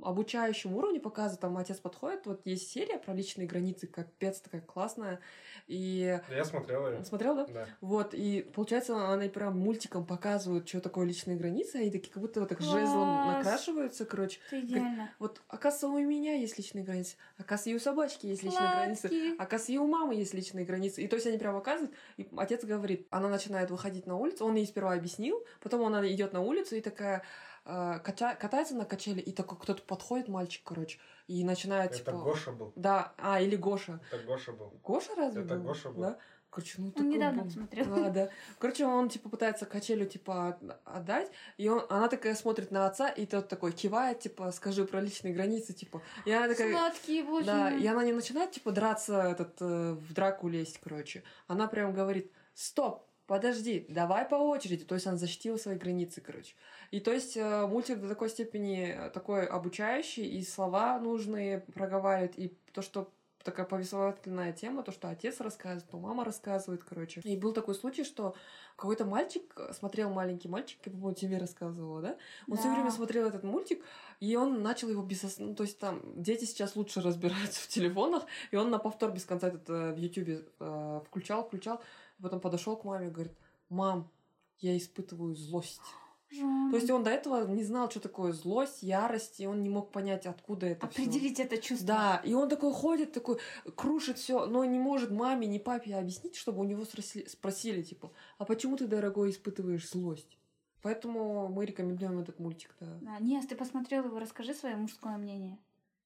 обучающем 0.03 0.75
уровне 0.75 0.99
показывают, 0.99 1.41
там 1.41 1.57
отец 1.57 1.77
подходит, 1.77 2.25
вот 2.25 2.41
есть 2.45 2.69
серия 2.69 2.97
про 2.97 3.13
личные 3.13 3.47
границы, 3.47 3.87
капец, 3.87 4.39
такая 4.39 4.61
классная, 4.61 5.19
и... 5.67 6.19
Я 6.29 6.45
смотрел 6.45 6.87
ее. 6.87 7.03
Смотрел, 7.03 7.35
да? 7.35 7.45
Да. 7.47 7.67
Вот, 7.81 8.13
и 8.13 8.41
получается, 8.53 9.13
они 9.13 9.29
прям 9.29 9.59
мультиком 9.59 10.05
показывают, 10.05 10.67
что 10.67 10.81
такое 10.81 11.05
личные 11.05 11.37
границы, 11.37 11.77
они 11.77 11.91
такие 11.91 12.11
как 12.11 12.21
будто 12.21 12.39
вот 12.39 12.49
так 12.49 12.61
жезлом 12.61 13.23
Класс. 13.23 13.37
накрашиваются, 13.37 14.05
короче. 14.05 14.39
Это 14.47 14.61
идеально. 14.61 15.09
Вот, 15.19 15.41
оказывается, 15.47 15.87
у 15.87 15.99
меня 15.99 16.35
есть 16.35 16.57
личные 16.57 16.83
границы, 16.83 17.15
оказывается, 17.37 17.69
и 17.69 17.75
у 17.75 17.79
собачки 17.79 18.25
есть 18.27 18.43
личные 18.43 18.71
границы, 18.71 19.07
Сладкий. 19.07 19.33
оказывается, 19.35 19.71
и 19.71 19.77
у 19.77 19.87
мамы 19.87 20.15
есть 20.15 20.33
личные 20.33 20.65
границы. 20.65 21.01
И 21.01 21.07
то 21.07 21.15
есть 21.15 21.27
они 21.27 21.37
прям 21.37 21.55
показывают, 21.55 21.93
и 22.17 22.27
отец 22.37 22.63
говорит, 22.63 23.07
она 23.09 23.29
начинает 23.29 23.71
выходить 23.71 24.07
на 24.07 24.17
улицу, 24.17 24.45
он 24.45 24.55
ей 24.55 24.65
сперва 24.65 24.93
объяснил, 24.93 25.43
потом 25.61 25.85
она 25.85 26.07
идет 26.11 26.33
на 26.33 26.41
улицу 26.41 26.75
и 26.75 26.81
такая 26.91 27.23
э, 27.65 27.99
кача- 28.03 28.35
катается 28.35 28.75
на 28.75 28.85
качели, 28.85 29.19
и 29.19 29.31
такой 29.31 29.57
кто-то 29.57 29.81
подходит, 29.83 30.27
мальчик, 30.27 30.61
короче, 30.63 30.99
и 31.27 31.43
начинает, 31.43 31.91
Это 31.91 31.99
типа... 31.99 32.11
Гоша 32.11 32.51
был. 32.51 32.73
Да, 32.75 33.13
а, 33.17 33.39
или 33.41 33.55
Гоша. 33.55 33.99
Это 34.11 34.23
Гоша 34.25 34.51
был. 34.51 34.69
Гоша 34.83 35.15
разве 35.15 35.43
Это 35.43 35.55
был? 35.55 35.63
Гоша 35.63 35.89
был. 35.89 36.01
Да? 36.03 36.17
Короче, 36.49 36.73
ну 36.79 36.87
Он 36.87 36.91
такой 36.91 37.07
недавно 37.07 37.41
был. 37.43 37.47
посмотрел. 37.47 38.05
А, 38.05 38.09
да. 38.09 38.29
Короче, 38.59 38.85
он 38.85 39.07
типа 39.07 39.29
пытается 39.29 39.65
качелю 39.65 40.05
типа 40.05 40.49
от- 40.49 40.81
отдать, 40.83 41.31
и 41.57 41.69
он, 41.69 41.85
она 41.89 42.09
такая 42.09 42.35
смотрит 42.35 42.71
на 42.71 42.87
отца, 42.87 43.07
и 43.09 43.25
тот 43.25 43.47
такой 43.47 43.71
кивает, 43.71 44.19
типа, 44.19 44.51
скажи 44.51 44.83
про 44.83 44.99
личные 44.99 45.33
границы, 45.33 45.71
типа. 45.73 46.01
И 46.25 46.31
она 46.31 46.49
такая, 46.49 46.71
Сладкий, 46.73 47.23
боже 47.23 47.45
да, 47.45 47.69
мой. 47.69 47.81
и 47.81 47.87
она 47.87 48.03
не 48.03 48.11
начинает, 48.11 48.51
типа, 48.51 48.71
драться, 48.71 49.21
этот, 49.21 49.61
э, 49.61 49.93
в 49.93 50.13
драку 50.13 50.49
лезть, 50.49 50.79
короче. 50.83 51.23
Она 51.47 51.67
прям 51.67 51.93
говорит, 51.93 52.29
стоп, 52.53 53.05
подожди, 53.27 53.85
давай 53.87 54.25
по 54.25 54.35
очереди. 54.35 54.83
То 54.83 54.95
есть 54.95 55.07
она 55.07 55.15
защитила 55.15 55.55
свои 55.55 55.77
границы, 55.77 56.19
короче. 56.19 56.53
И 56.91 56.99
то 56.99 57.11
есть 57.11 57.37
э, 57.37 57.65
мультик 57.67 57.99
до 58.01 58.09
такой 58.09 58.29
степени 58.29 58.93
э, 58.97 59.09
такой 59.11 59.45
обучающий, 59.45 60.25
и 60.25 60.43
слова 60.43 60.99
нужные 60.99 61.59
проговаривает, 61.59 62.37
и 62.37 62.53
то, 62.73 62.81
что 62.81 63.09
такая 63.43 63.65
повествовательная 63.65 64.53
тема, 64.53 64.83
то, 64.83 64.91
что 64.91 65.09
отец 65.09 65.39
рассказывает, 65.39 65.89
то 65.89 65.97
мама 65.97 66.23
рассказывает, 66.23 66.83
короче. 66.83 67.21
И 67.23 67.37
был 67.37 67.53
такой 67.53 67.73
случай, 67.75 68.03
что 68.03 68.35
какой-то 68.75 69.05
мальчик 69.05 69.57
смотрел 69.71 70.09
маленький 70.11 70.47
мальчик, 70.47 70.79
я, 70.85 70.91
по-моему, 70.91 71.15
тебе 71.15 71.37
рассказывала, 71.37 72.01
да? 72.01 72.17
Он 72.47 72.57
все 72.57 72.67
Да. 72.67 72.73
время 72.75 72.91
смотрел 72.91 73.25
этот 73.27 73.43
мультик, 73.43 73.83
и 74.19 74.35
он 74.35 74.61
начал 74.61 74.89
его 74.89 75.01
без... 75.01 75.23
ос- 75.23 75.39
Ну, 75.39 75.55
то 75.55 75.63
есть 75.63 75.79
там 75.79 76.01
дети 76.21 76.45
сейчас 76.45 76.75
лучше 76.75 77.01
разбираются 77.01 77.61
в 77.61 77.67
телефонах, 77.67 78.25
и 78.51 78.57
он 78.57 78.69
на 78.69 78.77
повтор 78.79 79.11
без 79.11 79.25
конца 79.25 79.47
этот 79.47 79.67
э, 79.69 79.93
в 79.93 79.97
Ютубе 79.97 80.45
э, 80.59 81.01
включал, 81.07 81.43
включал, 81.45 81.81
потом 82.21 82.41
подошел 82.41 82.75
к 82.77 82.83
маме 82.83 83.07
и 83.07 83.11
говорит, 83.11 83.33
мам, 83.69 84.07
я 84.59 84.77
испытываю 84.77 85.33
злость. 85.35 85.81
То 86.31 86.77
есть 86.77 86.89
он 86.89 87.03
до 87.03 87.09
этого 87.09 87.45
не 87.47 87.63
знал, 87.63 87.89
что 87.89 87.99
такое 87.99 88.31
злость, 88.31 88.83
ярость, 88.83 89.39
и 89.41 89.47
он 89.47 89.61
не 89.63 89.69
мог 89.69 89.91
понять, 89.91 90.25
откуда 90.25 90.65
это 90.67 90.87
всё. 90.87 91.01
Определить 91.03 91.39
это 91.39 91.57
чувство. 91.57 91.87
Да, 91.87 92.21
и 92.23 92.33
он 92.33 92.47
такой 92.47 92.71
ходит, 92.73 93.11
такой 93.11 93.37
крушит 93.75 94.17
все, 94.17 94.45
но 94.45 94.63
не 94.63 94.79
может 94.79 95.11
маме, 95.11 95.47
ни 95.47 95.57
папе 95.57 95.95
объяснить, 95.95 96.35
чтобы 96.35 96.61
у 96.61 96.63
него 96.63 96.85
спросили, 96.85 97.27
спросили, 97.27 97.81
типа, 97.81 98.11
а 98.37 98.45
почему 98.45 98.77
ты, 98.77 98.87
дорогой, 98.87 99.31
испытываешь 99.31 99.89
злость? 99.89 100.37
Поэтому 100.81 101.49
мы 101.49 101.65
рекомендуем 101.65 102.19
этот 102.19 102.39
мультик, 102.39 102.75
да. 102.79 102.97
Да, 103.01 103.17
Нет, 103.19 103.47
ты 103.47 103.55
посмотрел 103.55 104.05
его, 104.05 104.17
расскажи 104.17 104.53
свое 104.53 104.75
мужское 104.75 105.17
мнение. 105.17 105.59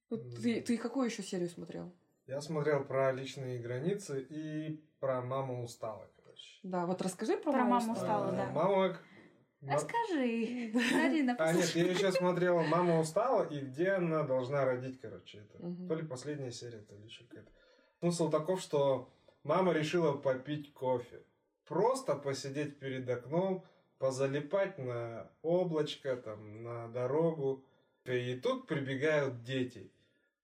Вот 0.09 0.35
ты, 0.41 0.61
ты 0.61 0.77
какую 0.77 1.05
еще 1.05 1.23
серию 1.23 1.49
смотрел? 1.49 1.93
Я 2.27 2.41
смотрел 2.41 2.83
про 2.83 3.11
личные 3.11 3.59
границы 3.59 4.21
и 4.27 4.83
про 4.99 5.21
маму 5.21 5.63
устала, 5.63 6.09
короче. 6.17 6.59
Да, 6.63 6.85
вот 6.87 7.01
расскажи 7.01 7.37
про, 7.37 7.51
Про 7.51 7.63
маму 7.63 7.93
Устала. 7.93 8.27
устала, 8.27 8.27
А, 8.29 8.31
да. 8.31 8.51
Мама... 8.51 8.97
ма- 9.61 9.73
Расскажи. 9.73 10.71
Арина, 10.93 11.35
А, 11.39 11.53
нет, 11.53 11.75
я 11.75 11.91
еще 11.91 12.11
смотрел 12.11 12.61
«Мама 12.63 12.99
устала» 12.99 13.43
и 13.47 13.59
где 13.59 13.91
она 13.91 14.23
должна 14.23 14.65
родить, 14.65 14.99
короче. 15.01 15.39
Это 15.39 15.57
то 15.87 15.95
ли 15.95 16.05
последняя 16.05 16.51
серия, 16.51 16.79
то 16.79 16.95
ли 16.95 17.05
еще 17.05 17.23
какая-то. 17.25 17.51
Смысл 17.99 18.29
таков, 18.29 18.61
что 18.61 19.09
мама 19.43 19.73
решила 19.73 20.13
попить 20.13 20.73
кофе. 20.73 21.23
Просто 21.65 22.15
посидеть 22.15 22.77
перед 22.79 23.09
окном, 23.09 23.63
позалипать 23.97 24.77
на 24.77 25.31
облачко, 25.41 26.15
там, 26.15 26.63
на 26.63 26.87
дорогу. 26.89 27.63
И 28.05 28.35
тут 28.35 28.67
прибегают 28.67 29.43
дети. 29.43 29.91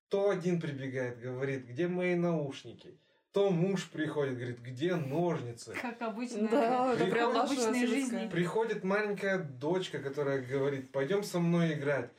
То 0.10 0.30
один 0.30 0.60
прибегает, 0.60 1.20
говорит, 1.20 1.66
где 1.68 1.88
мои 1.88 2.16
наушники? 2.16 2.98
То 3.34 3.50
муж 3.50 3.90
приходит, 3.90 4.36
говорит, 4.36 4.60
где 4.60 4.96
ножницы? 4.96 5.74
Как 5.82 6.02
обычно. 6.02 6.50
Да, 6.50 6.94
это 6.94 7.06
Приходит 7.06 7.14
прям 7.14 7.34
наша 7.34 7.46
обычной 7.46 7.64
советская. 7.66 7.88
жизни. 7.88 8.30
Приходит 8.30 8.84
маленькая 8.84 9.40
дочка, 9.40 10.00
которая 10.00 10.42
говорит, 10.42 10.92
пойдем 10.92 11.24
со 11.24 11.40
мной 11.40 11.74
играть. 11.74 12.12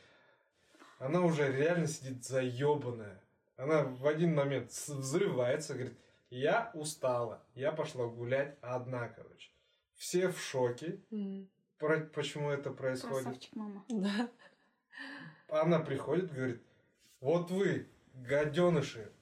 Она 0.99 1.21
уже 1.21 1.53
реально 1.53 1.87
сидит 1.87 2.25
заебанная. 2.25 3.21
Она 3.57 3.83
в 3.83 4.07
один 4.07 4.35
момент 4.35 4.71
взрывается, 4.71 5.75
говорит, 5.75 5.99
я 6.31 6.71
устала, 6.73 7.45
я 7.55 7.73
пошла 7.73 8.07
гулять 8.07 8.57
одна, 8.63 9.09
короче. 9.09 9.51
Все 9.97 10.29
в 10.29 10.41
шоке, 10.41 10.99
М, 11.11 11.47
про- 11.79 12.01
почему 12.01 12.49
это 12.49 12.71
происходит. 12.71 13.25
Красавчик, 13.25 13.55
мама. 13.55 13.85
Да. 13.89 14.31
Она 15.49 15.79
приходит, 15.81 16.33
говорит, 16.33 16.63
вот 17.21 17.51
вы, 17.51 17.87
гаденыши, 18.15 19.13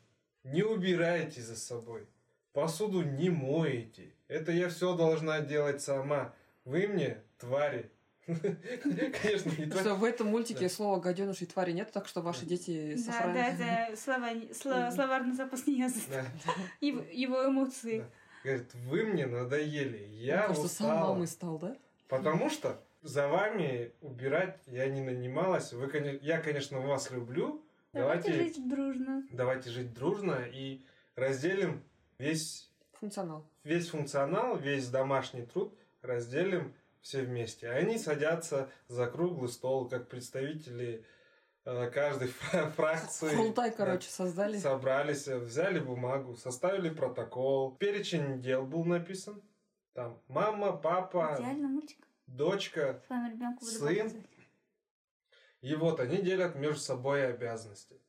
не 0.45 0.63
убираете 0.63 1.41
за 1.43 1.57
собой, 1.57 2.07
посуду 2.53 3.03
не 3.03 3.31
моете. 3.31 4.13
Это 4.29 4.53
я 4.53 4.69
все 4.69 4.97
должна 4.97 5.41
делать 5.41 5.83
сама. 5.83 6.33
Вы 6.65 6.87
мне, 6.89 7.19
твари. 7.39 7.91
Конечно, 8.27 9.51
не 9.59 9.67
твари. 9.67 9.81
Что 9.83 9.95
в 9.97 10.05
этом 10.05 10.29
мультике 10.29 10.61
Да. 10.63 10.69
слова 10.69 11.01
гаденыш 11.01 11.43
и 11.43 11.47
твари 11.47 11.73
нет, 11.73 11.91
так 11.93 12.07
что 12.07 12.21
ваши 12.23 12.47
дети 12.47 12.95
Да, 12.95 12.97
да, 12.97 13.13
сохраняют. 13.13 13.61
это 13.61 14.01
слова, 14.01 14.31
сло- 14.53 14.93
словарный 14.95 15.35
запас 15.35 15.67
не. 15.67 15.89
Да. 16.11 16.25
Его, 16.81 17.47
эмоции. 17.47 18.01
Да. 18.01 18.07
Говорит, 18.45 18.75
вы 18.75 19.05
мне 19.05 19.27
надоели, 19.27 20.07
я 20.13 20.43
кажется, 20.47 20.69
сам 20.69 20.87
устала. 20.87 21.09
мамой 21.13 21.27
стал, 21.27 21.59
да? 21.59 21.77
Потому 22.09 22.49
что 22.51 22.81
за 23.03 23.29
вами 23.29 23.93
убирать 24.01 24.59
я 24.67 24.87
не 24.89 25.01
нанималась. 25.01 25.73
Вы, 25.73 26.19
я, 26.23 26.39
конечно, 26.41 26.81
вас 26.81 27.11
люблю. 27.11 27.63
Давайте 27.93 28.31
Давайте, 28.33 28.55
жить 28.55 28.69
дружно. 28.69 29.27
давайте 29.33 29.71
жить 29.71 29.93
дружно 29.93 30.45
и 30.47 30.85
разделим 31.17 31.83
весь, 32.19 32.71
Функционал. 32.93 33.45
весь 33.65 33.89
функционал, 33.89 34.57
весь 34.57 34.89
домашний 34.89 35.43
труд, 35.45 35.77
разделим 36.03 36.73
все 37.01 37.23
вместе. 37.23 37.69
А 37.69 37.73
Они 37.75 37.99
садятся 37.99 38.71
за 38.87 39.07
круглый 39.09 39.49
стол, 39.49 39.89
как 39.89 40.09
представители 40.09 41.05
э, 41.65 41.91
каждой 41.91 42.29
фра- 42.53 42.71
фракции. 42.71 43.35
Фултай, 43.35 43.71
Да. 43.71 43.77
короче, 43.77 44.09
создали. 44.09 44.59
Собрались, 44.59 45.27
взяли 45.27 45.81
бумагу, 45.81 46.37
составили 46.37 46.91
протокол. 46.91 47.75
Перечень 47.75 48.41
дел 48.41 48.65
был 48.67 48.85
написан. 48.85 49.43
Там 49.95 50.17
мама, 50.29 50.77
папа, 50.77 51.35
Идеально 51.41 51.67
мультик. 51.69 52.07
дочка. 52.29 53.03
Сын. 53.61 54.13
И 55.63 55.75
вот 55.75 56.01
они 56.01 56.19
делят 56.19 56.55
между 56.57 56.81
собой 56.81 57.27
обязанности. 57.29 58.01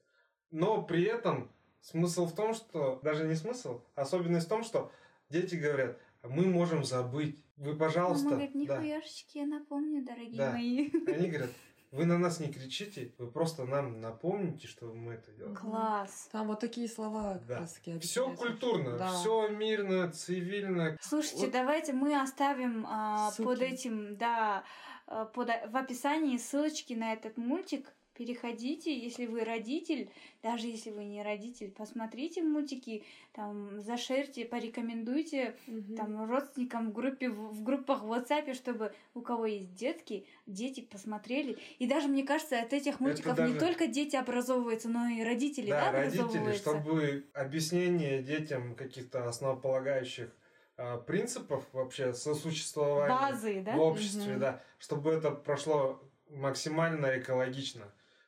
Но 0.51 0.81
при 0.81 1.03
этом 1.03 1.51
смысл 1.81 2.25
в 2.25 2.35
том, 2.35 2.53
что... 2.53 2.99
Даже 3.03 3.25
не 3.27 3.35
смысл, 3.35 3.81
особенность 3.95 4.45
в 4.47 4.49
том, 4.49 4.63
что 4.63 4.91
дети 5.29 5.55
говорят, 5.55 5.97
мы 6.23 6.45
можем 6.45 6.83
забыть. 6.83 7.43
Вы, 7.57 7.75
пожалуйста... 7.75 8.25
Мама 8.25 8.37
говорит, 8.37 8.67
да. 8.67 8.77
нихуяшечки, 8.77 9.37
я 9.39 9.45
напомню, 9.45 10.03
дорогие 10.03 10.37
Да. 10.37 10.51
мои. 10.51 10.89
Они 11.07 11.27
говорят, 11.29 11.51
вы 11.91 12.05
на 12.05 12.17
нас 12.17 12.39
не 12.39 12.51
кричите, 12.51 13.13
вы 13.17 13.29
просто 13.29 13.65
нам 13.65 13.99
напомните, 13.99 14.67
что 14.67 14.85
мы 14.93 15.13
это 15.15 15.31
делаем. 15.33 15.55
Класс. 15.55 16.29
Там 16.31 16.47
вот 16.47 16.59
такие 16.61 16.87
слова 16.87 17.33
как 17.33 17.45
Да. 17.47 17.59
раз 17.59 17.73
таки 17.73 17.99
Все 17.99 18.33
культурно, 18.33 18.97
Да. 18.97 19.09
все 19.09 19.49
мирно, 19.49 20.09
цивильно. 20.11 20.97
Слушайте, 21.01 21.45
Вот. 21.45 21.51
давайте 21.51 21.91
мы 21.93 22.19
оставим 22.19 22.85
а, 22.87 23.31
Ссылки. 23.31 23.47
под 23.47 23.61
этим, 23.61 24.15
да, 24.15 24.59
а, 24.59 24.63
под, 25.33 25.49
в 25.69 25.75
описании 25.77 26.37
ссылочки 26.37 26.93
на 26.93 27.13
этот 27.13 27.37
мультик. 27.37 27.93
Переходите, 28.13 28.95
если 28.95 29.25
вы 29.25 29.43
родитель, 29.45 30.09
даже 30.43 30.67
если 30.67 30.91
вы 30.91 31.05
не 31.05 31.23
родитель, 31.23 31.71
посмотрите 31.71 32.43
мультики, 32.43 33.03
там, 33.31 33.81
зашерьте, 33.81 34.45
порекомендуйте 34.45 35.55
Мгм. 35.65 35.95
там 35.95 36.29
родственникам 36.29 36.89
в 36.89 36.93
группе 36.93 37.29
в, 37.29 37.53
в 37.53 37.63
группах 37.63 38.03
в 38.03 38.11
WhatsApp, 38.11 38.53
чтобы 38.53 38.93
у 39.15 39.21
кого 39.21 39.45
есть 39.45 39.73
детки, 39.73 40.25
дети 40.45 40.81
посмотрели. 40.81 41.57
И 41.79 41.87
даже 41.87 42.09
мне 42.09 42.23
кажется, 42.23 42.59
от 42.61 42.73
этих 42.73 42.99
мультиков 42.99 43.39
не 43.39 43.53
даже- 43.53 43.59
только 43.59 43.87
дети 43.87 44.17
образовываются, 44.17 44.89
но 44.89 45.07
и 45.07 45.23
родители, 45.23 45.69
да, 45.69 45.91
Да, 45.91 45.97
родители, 46.03 46.21
образовываются. 46.21 46.69
чтобы 46.69 47.25
объяснение 47.33 48.21
детям 48.21 48.75
каких-то 48.75 49.25
основополагающих 49.27 50.35
принципов 51.07 51.63
вообще 51.73 52.13
сосуществования 52.13 53.09
Базы, 53.15 53.61
да? 53.61 53.73
в 53.75 53.81
обществе, 53.81 54.31
Мгм. 54.31 54.39
да, 54.39 54.61
чтобы 54.79 55.11
это 55.11 55.31
прошло 55.31 56.01
максимально 56.29 57.19
экологично. 57.19 57.83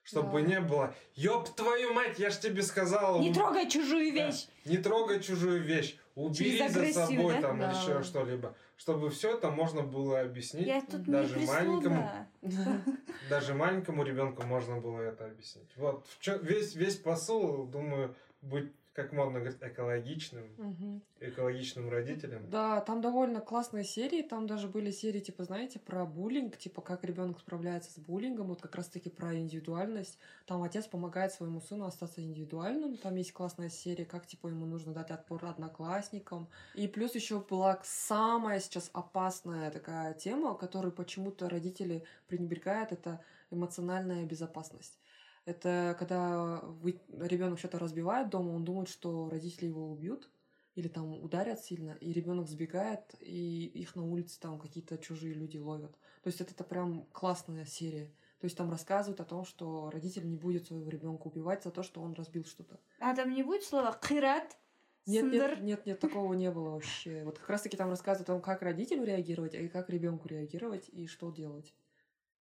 Чтобы 0.05 0.41
Да. 0.41 0.47
не 0.47 0.59
было, 0.59 0.93
ёб 1.15 1.47
твою 1.55 1.93
мать, 1.93 2.19
я 2.19 2.29
ж 2.29 2.37
тебе 2.37 2.61
сказала, 2.61 3.21
Не 3.21 3.33
трогай 3.33 3.69
чужую 3.69 4.13
Да. 4.13 4.25
вещь. 4.27 4.47
не 4.65 4.77
трогай 4.77 5.21
чужую 5.21 5.63
вещь. 5.63 5.97
убери 6.15 6.67
за 6.67 6.93
собой 6.93 7.33
да? 7.35 7.41
там 7.41 7.59
Да. 7.59 7.71
еще 7.71 8.03
что-либо. 8.03 8.53
Чтобы 8.77 9.09
все 9.09 9.35
это 9.35 9.49
можно 9.49 9.81
было 9.81 10.19
объяснить. 10.21 10.67
Я 10.67 10.81
тут 10.81 11.03
даже 11.05 11.39
не 11.39 11.45
маленькому, 11.47 12.07
даже 13.29 13.53
маленькому 13.55 14.03
ребенку 14.03 14.43
можно 14.43 14.79
было 14.79 14.99
это 15.01 15.25
объяснить. 15.25 15.69
Вот 15.77 16.05
в 16.07 16.19
чё- 16.19 16.37
весь, 16.39 16.75
весь 16.75 16.97
посыл, 16.97 17.65
думаю, 17.65 18.13
быть, 18.41 18.71
как 18.93 19.11
модно 19.11 19.39
говорить, 19.39 19.57
экологичным, 19.61 20.45
Мгм. 20.57 21.01
экологичным 21.19 21.89
родителем. 21.89 22.49
Да, 22.49 22.79
там 22.81 23.01
довольно 23.01 23.41
классные 23.41 23.83
серии. 23.83 24.21
Там 24.21 24.45
даже 24.45 24.67
были 24.67 24.91
серии, 24.91 25.19
типа, 25.19 25.43
знаете, 25.43 25.79
про 25.79 26.05
буллинг, 26.05 26.57
типа, 26.57 26.81
как 26.81 27.03
ребенок 27.03 27.39
справляется 27.39 27.91
с 27.91 27.97
буллингом, 27.97 28.47
вот 28.47 28.61
как 28.61 28.75
раз-таки 28.75 29.09
про 29.09 29.35
индивидуальность. 29.35 30.19
Там 30.45 30.61
отец 30.61 30.85
помогает 30.85 31.33
своему 31.33 31.59
сыну 31.59 31.85
остаться 31.85 32.21
индивидуальным. 32.21 32.97
Там 32.97 33.15
есть 33.15 33.33
классная 33.33 33.69
серия, 33.69 34.05
как, 34.05 34.27
типа, 34.27 34.47
ему 34.47 34.65
нужно 34.65 34.93
дать 34.93 35.09
отпор 35.09 35.43
одноклассникам. 35.45 36.47
И 36.75 36.87
плюс 36.87 37.15
еще 37.15 37.39
была 37.39 37.79
самая 37.83 38.59
сейчас 38.59 38.91
опасная 38.93 39.71
такая 39.71 40.13
тема, 40.13 40.55
которую 40.55 40.91
почему-то 40.91 41.49
родители 41.49 42.03
пренебрегают, 42.27 42.91
это 42.91 43.21
эмоциональная 43.49 44.25
безопасность. 44.25 44.99
Это 45.45 45.95
когда 45.99 46.61
вы, 46.61 47.01
ребенок 47.09 47.59
что-то 47.59 47.79
разбивает 47.79 48.29
дома, 48.29 48.51
он 48.51 48.63
думает, 48.63 48.87
что 48.87 49.29
родители 49.29 49.67
его 49.67 49.91
убьют, 49.91 50.29
или 50.75 50.87
там 50.87 51.13
ударят 51.21 51.59
сильно, 51.59 51.91
и 51.91 52.13
ребенок 52.13 52.47
сбегает, 52.47 53.15
и 53.19 53.65
их 53.65 53.95
на 53.95 54.09
улице 54.09 54.39
там 54.39 54.59
какие-то 54.59 54.97
чужие 54.97 55.33
люди 55.33 55.57
ловят. 55.57 55.91
То 56.23 56.27
есть 56.27 56.41
это, 56.41 56.51
это 56.51 56.63
прям 56.63 57.05
классная 57.11 57.65
серия. 57.65 58.07
То 58.39 58.45
есть 58.45 58.57
там 58.57 58.69
рассказывают 58.71 59.19
о 59.19 59.25
том, 59.25 59.45
что 59.45 59.89
родитель 59.89 60.27
не 60.27 60.35
будет 60.35 60.65
своего 60.65 60.89
ребенка 60.89 61.27
убивать 61.27 61.63
за 61.63 61.71
то, 61.71 61.83
что 61.83 62.01
он 62.01 62.13
разбил 62.13 62.45
что-то. 62.45 62.79
А 62.99 63.15
там 63.15 63.33
не 63.33 63.43
будет 63.43 63.63
слова 63.63 63.97
«кират», 64.01 64.57
Нет, 65.05 65.31
нет, 65.31 65.61
нет, 65.61 65.85
нет, 65.85 65.99
такого 65.99 66.33
не 66.33 66.49
было 66.49 66.71
вообще. 66.71 67.23
Вот 67.23 67.37
как 67.37 67.49
раз 67.49 67.61
таки 67.61 67.77
там 67.77 67.89
рассказывают 67.89 68.29
о 68.29 68.33
том, 68.33 68.41
как 68.41 68.61
родителю 68.61 69.03
реагировать, 69.03 69.53
а 69.53 69.59
и 69.59 69.67
как 69.67 69.89
ребенку 69.89 70.27
реагировать 70.27 70.89
и 70.89 71.07
что 71.07 71.29
делать. 71.29 71.73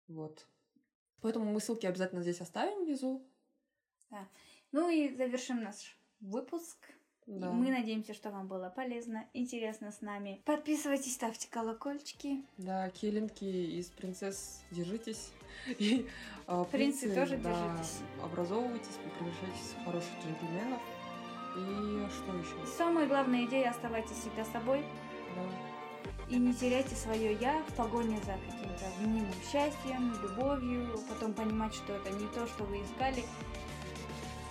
Вот. 0.07 0.45
Поэтому 1.21 1.45
мы 1.51 1.59
ссылки 1.59 1.85
обязательно 1.85 2.21
здесь 2.21 2.41
оставим 2.41 2.85
внизу. 2.85 3.25
Ну 4.71 4.89
и 4.89 5.15
завершим 5.15 5.63
наш 5.63 5.97
выпуск. 6.19 6.77
Да. 7.25 7.51
Мы 7.51 7.69
надеемся, 7.69 8.15
что 8.15 8.31
вам 8.31 8.47
было 8.47 8.69
полезно, 8.75 9.27
интересно 9.33 9.91
с 9.91 10.01
нами. 10.01 10.41
Подписывайтесь, 10.45 11.13
ставьте 11.13 11.47
колокольчики. 11.47 12.43
Да, 12.57 12.89
келинки 12.89 13.43
из 13.43 13.87
принцесс, 13.91 14.63
держитесь. 14.71 15.31
И 15.77 16.07
а, 16.47 16.63
Принцы 16.65 17.13
тоже 17.13 17.37
да, 17.37 17.51
держитесь. 17.51 17.99
Образовывайтесь, 18.23 18.97
превращайтесь 19.19 19.75
в 19.79 19.85
хороших 19.85 20.11
джентльменов. 20.23 20.81
И 21.55 22.11
что 22.11 22.35
еще? 22.35 22.65
Самая 22.77 23.07
главная 23.07 23.45
идея 23.45 23.71
оставайтесь 23.71 24.17
всегда 24.17 24.45
собой 24.45 24.83
Да. 25.35 25.68
И 26.29 26.37
не 26.37 26.53
теряйте 26.53 26.95
свое 26.95 27.33
я 27.33 27.61
в 27.67 27.73
погоне 27.73 28.19
за 28.19 28.33
каким-то 28.33 28.85
мнимым 29.01 29.33
счастьем, 29.51 30.13
любовью, 30.21 30.99
потом 31.09 31.33
понимать, 31.33 31.73
что 31.73 31.93
это 31.93 32.11
не 32.11 32.27
то, 32.27 32.45
что 32.47 32.63
вы 32.65 32.83
искали. 32.83 33.23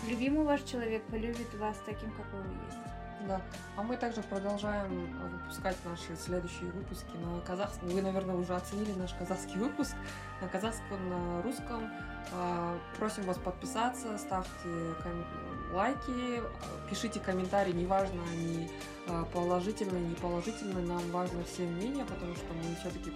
Любимый 0.06 0.44
ваш 0.44 0.62
человек 0.62 1.02
полюбит 1.04 1.52
вас 1.54 1.76
таким, 1.86 2.10
какой 2.12 2.40
вы 2.42 2.52
есть. 2.66 2.78
Да. 3.26 3.42
А 3.76 3.82
мы 3.82 3.96
также 3.96 4.22
продолжаем 4.22 5.12
выпускать 5.30 5.76
наши 5.84 6.16
следующие 6.16 6.70
выпуски 6.70 7.16
на 7.16 7.40
казахском. 7.40 7.88
Вы, 7.88 8.00
наверное, 8.00 8.36
уже 8.36 8.54
оценили 8.54 8.92
наш 8.92 9.12
казахский 9.14 9.56
выпуск 9.58 9.94
на 10.40 10.48
казахском, 10.48 11.08
на 11.10 11.42
русском. 11.42 11.90
А, 12.32 12.78
Просим 12.96 13.24
вас 13.24 13.38
подписаться, 13.38 14.16
ставьте 14.18 14.68
ком- 15.02 15.26
лайки, 15.73 16.39
а, 16.39 16.89
пишите 16.89 17.19
комментарии, 17.19 17.71
неважно, 17.73 18.21
они 18.31 18.69
а, 19.07 19.25
положительные, 19.25 20.01
не 20.01 20.15
положительные, 20.15 20.85
нам 20.85 21.09
важно 21.11 21.43
все 21.45 21.63
мнения, 21.63 22.05
потому 22.05 22.35
что 22.35 22.53
мы 22.53 22.75
все-таки 22.79 23.11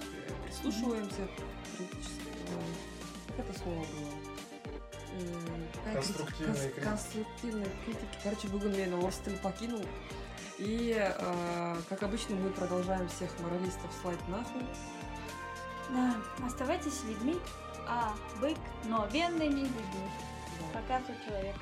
прислушиваемся. 0.46 1.28
критически, 1.78 2.22
э, 2.50 2.62
Как 3.38 3.46
это 3.50 3.60
слово 3.60 3.76
было? 3.78 4.12
М, 5.20 5.68
какая 5.74 6.02
критика? 6.02 6.24
Конструктивная 6.24 6.54
Конс- 6.54 6.62
критика. 6.62 6.82
конструктивной 6.90 7.70
критики. 7.86 8.18
Короче, 8.24 8.48
бүгін 8.48 8.78
мен 8.78 8.94
орыс 8.94 9.18
тілін 9.18 9.40
покинул. 9.44 9.86
И, 10.60 10.94
э, 10.98 11.76
как 11.90 12.04
обычно, 12.04 12.36
мы 12.36 12.50
продолжаем 12.50 13.08
всех 13.08 13.30
моралистов 13.40 13.92
слать 14.02 14.28
нахуй. 14.28 14.66
Да, 15.92 16.16
оставайтесь 16.46 17.04
людьми, 17.08 17.38
а 17.88 18.14
обыкновенными 18.36 19.62
людьми. 19.62 20.10
Да. 20.74 20.82
Пока, 20.82 21.02
человек. 21.28 21.56